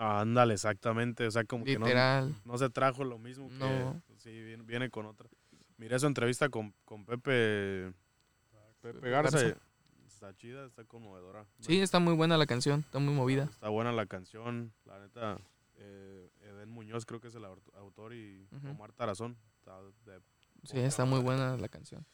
Ah, 0.00 0.20
ándale, 0.20 0.54
exactamente. 0.54 1.26
O 1.26 1.30
sea, 1.32 1.42
como 1.44 1.64
que 1.64 1.76
no, 1.76 1.84
literal. 1.84 2.32
no 2.44 2.56
se 2.56 2.70
trajo 2.70 3.02
lo 3.04 3.18
mismo 3.18 3.48
que. 3.48 3.56
No. 3.56 4.00
Sí, 4.16 4.30
viene, 4.30 4.62
viene 4.62 4.88
con 4.90 5.04
otra. 5.06 5.28
Miré 5.76 5.98
su 5.98 6.06
entrevista 6.06 6.48
con, 6.48 6.72
con 6.84 7.04
Pepe. 7.04 7.92
Pepe 8.80 9.10
Garza. 9.10 9.38
Garza. 9.42 9.56
Está 10.18 10.34
chida, 10.34 10.66
está 10.66 10.82
conmovedora. 10.82 11.46
Sí, 11.60 11.78
está 11.80 12.00
muy 12.00 12.12
buena 12.12 12.36
la 12.36 12.44
canción, 12.46 12.80
está 12.80 12.98
muy 12.98 13.14
movida. 13.14 13.44
Está 13.44 13.68
buena 13.68 13.92
la 13.92 14.04
canción, 14.06 14.72
la 14.84 14.98
neta. 14.98 15.38
Eh, 15.76 16.28
Eden 16.40 16.70
Muñoz 16.70 17.06
creo 17.06 17.20
que 17.20 17.28
es 17.28 17.36
el 17.36 17.44
au- 17.44 17.60
autor 17.76 18.12
y. 18.14 18.48
Omar 18.68 18.90
Tarazón. 18.92 19.36
Está 19.60 19.80
de- 20.06 20.20
Sí, 20.64 20.80
está 20.80 21.04
muy 21.04 21.20
buena 21.20 21.56
la 21.56 21.68
canción. 21.68 22.04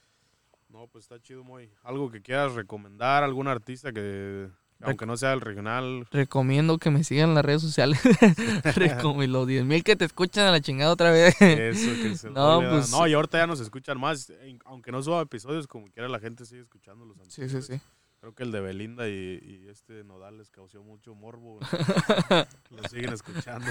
no, 0.68 0.86
pues 0.88 1.04
está 1.06 1.18
chido, 1.18 1.42
muy. 1.44 1.70
Algo 1.82 2.10
que 2.10 2.20
quieras 2.20 2.52
recomendar, 2.54 3.24
algún 3.24 3.48
artista 3.48 3.90
que, 3.90 4.50
aunque 4.84 5.06
no 5.06 5.16
sea 5.16 5.32
el 5.32 5.40
regional, 5.40 6.06
Recomiendo 6.10 6.78
que 6.78 6.90
me 6.90 7.04
sigan 7.04 7.30
en 7.30 7.34
las 7.34 7.44
redes 7.44 7.62
sociales. 7.62 8.00
Los 9.28 9.46
10 9.46 9.64
mil 9.64 9.82
que 9.84 9.96
te 9.96 10.04
escuchan 10.04 10.46
a 10.46 10.50
la 10.50 10.60
chingada 10.60 10.92
otra 10.92 11.10
vez. 11.10 11.40
eso 11.40 11.90
que 12.02 12.16
se 12.16 12.30
No, 12.30 12.60
pues- 12.70 12.90
No, 12.90 13.06
y 13.06 13.14
ahorita 13.14 13.38
ya 13.38 13.46
nos 13.46 13.60
escuchan 13.60 13.98
más. 13.98 14.32
Aunque 14.64 14.92
no 14.92 15.02
suba 15.02 15.20
episodios, 15.22 15.66
como 15.66 15.86
quiera 15.88 16.08
la 16.08 16.20
gente 16.20 16.44
sigue 16.44 16.60
escuchando 16.62 17.04
los 17.04 17.16
Sí, 17.28 17.48
sí, 17.48 17.62
sí. 17.62 17.80
Creo 18.20 18.34
que 18.34 18.42
el 18.44 18.52
de 18.52 18.60
Belinda 18.60 19.06
y, 19.08 19.12
y 19.12 19.68
este 19.68 20.02
Nodal 20.04 20.38
les 20.38 20.48
causó 20.50 20.82
mucho 20.82 21.14
morbo. 21.14 21.58
Lo 22.70 22.88
siguen 22.88 23.12
escuchando. 23.12 23.66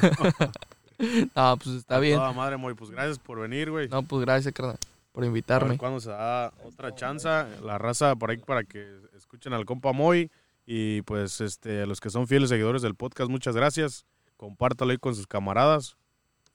No, 1.36 1.58
pues 1.58 1.76
está 1.76 2.00
bien. 2.00 2.18
Toda 2.18 2.32
madre, 2.34 2.58
muy. 2.58 2.74
Pues 2.76 2.92
gracias 2.92 3.18
por 3.20 3.40
venir, 3.40 3.72
güey. 3.72 3.88
No, 3.90 4.04
pues 4.04 4.22
gracias, 4.24 4.54
carnal, 4.54 4.78
por 5.12 5.26
invitarme. 5.26 5.78
cuándo 5.78 6.00
se 6.00 6.10
da 6.12 6.54
otra 6.64 6.94
chance. 6.94 7.28
La 7.64 7.78
raza 7.80 8.16
por 8.16 8.30
ahí 8.30 8.38
para 8.38 8.64
que 8.64 8.86
escuchen 9.18 9.54
al 9.54 9.66
compa 9.66 9.92
Moy. 9.92 10.30
Y 10.66 11.02
pues 11.04 11.42
este, 11.42 11.82
a 11.82 11.86
los 11.86 12.00
que 12.00 12.10
son 12.10 12.28
fieles 12.28 12.50
seguidores 12.50 12.82
del 12.82 12.96
podcast, 12.96 13.30
muchas 13.30 13.56
gracias. 13.56 14.06
Compártalo 14.38 14.92
ahí 14.92 14.98
con 14.98 15.16
sus 15.16 15.28
camaradas. 15.28 15.98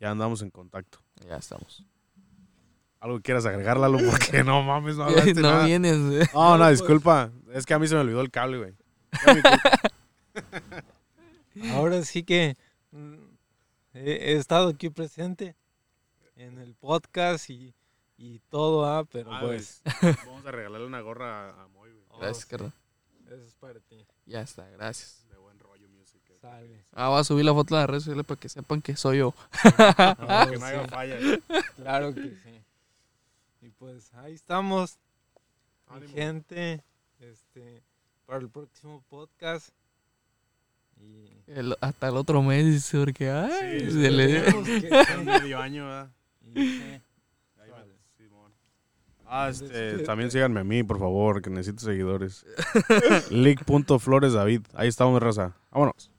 Ya 0.00 0.10
andamos 0.10 0.42
en 0.42 0.50
contacto. 0.50 1.00
Ya 1.26 1.36
estamos. 1.36 1.84
¿Algo 3.00 3.20
quieras 3.20 3.46
agregar, 3.46 3.78
Lalo? 3.78 3.98
Porque 4.10 4.42
no 4.44 4.62
mames, 4.62 4.96
no 4.96 5.04
hablaste 5.04 5.34
no 5.34 5.42
nada. 5.42 5.66
vienes, 5.66 5.98
güey. 6.00 6.26
No, 6.34 6.58
no, 6.58 6.70
disculpa. 6.70 7.30
Es 7.52 7.66
que 7.66 7.74
a 7.74 7.78
mí 7.78 7.86
se 7.86 7.94
me 7.94 8.00
olvidó 8.00 8.20
el 8.20 8.30
cable, 8.30 8.58
güey. 8.58 8.74
Ahora 11.72 12.02
sí 12.04 12.22
que 12.22 12.56
mm, 12.92 13.14
he, 13.94 14.12
he 14.12 14.32
estado 14.36 14.68
aquí 14.68 14.90
presente 14.90 15.56
en 16.36 16.58
el 16.58 16.74
podcast 16.74 17.50
y, 17.50 17.74
y 18.16 18.38
todo, 18.48 18.86
ah, 18.86 19.04
pero 19.04 19.32
Ah, 19.32 19.40
pues 19.40 19.82
Vamos 20.26 20.46
a 20.46 20.50
regalarle 20.52 20.86
una 20.86 21.00
gorra 21.00 21.50
a, 21.50 21.68
Moy, 21.68 21.90
güey. 21.90 22.04
Gracias, 22.20 22.44
sí, 22.44 22.48
carnal. 22.48 22.72
Eso 23.36 23.44
es 23.44 23.54
para 23.54 23.80
ti. 23.80 24.06
Ya 24.26 24.40
está, 24.42 24.68
gracias. 24.70 25.24
De 25.30 25.36
buen 25.36 25.58
rollo 25.58 25.88
music. 25.88 26.20
eh. 26.30 26.38
Sale. 26.40 26.84
Ah, 26.92 27.08
voy 27.08 27.20
a 27.20 27.24
subir 27.24 27.44
la 27.44 27.52
foto 27.54 27.76
a 27.76 27.80
las 27.80 27.90
redes 27.90 28.02
sociales 28.04 28.26
para 28.26 28.40
que 28.40 28.48
sepan 28.48 28.80
que 28.82 28.96
soy 28.96 29.18
yo. 29.18 29.34
Ah, 29.78 30.46
Que 30.50 30.56
no 30.58 30.64
haga 30.66 30.88
falla. 30.88 31.16
claro 31.76 32.14
que 32.14 32.22
sí. 32.30 32.62
Y 33.62 33.70
pues 33.70 34.12
ahí 34.14 34.34
estamos, 34.34 34.98
mi 36.00 36.08
gente, 36.08 36.82
este, 37.20 37.82
para 38.26 38.38
el 38.40 38.48
próximo 38.48 39.02
podcast. 39.08 39.70
Y 41.00 41.28
El- 41.46 41.76
hasta 41.80 42.08
el 42.08 42.16
otro 42.16 42.42
mes, 42.42 42.64
dice, 42.66 42.98
porque, 42.98 43.30
ay, 43.30 43.80
Sí, 43.80 43.90
se 43.92 44.10
le- 44.10 45.24
medio 45.24 45.58
año, 45.60 45.84
¿verdad? 45.86 46.10
Y 46.42 46.54
sí. 46.54 47.00
Ahí 47.60 47.70
Vale. 47.70 47.86
me- 47.86 47.98
Simón. 48.16 48.52
Ah, 49.30 49.48
este, 49.50 49.66
Despídete. 49.66 50.04
también 50.04 50.30
síganme 50.30 50.60
a 50.60 50.64
mí, 50.64 50.82
por 50.82 50.98
favor, 50.98 51.42
que 51.42 51.50
necesito 51.50 51.84
seguidores. 51.84 52.46
League.floresdavid. 53.30 54.62
Ahí 54.74 54.88
estamos, 54.88 55.22
raza. 55.22 55.54
Vámonos. 55.70 56.10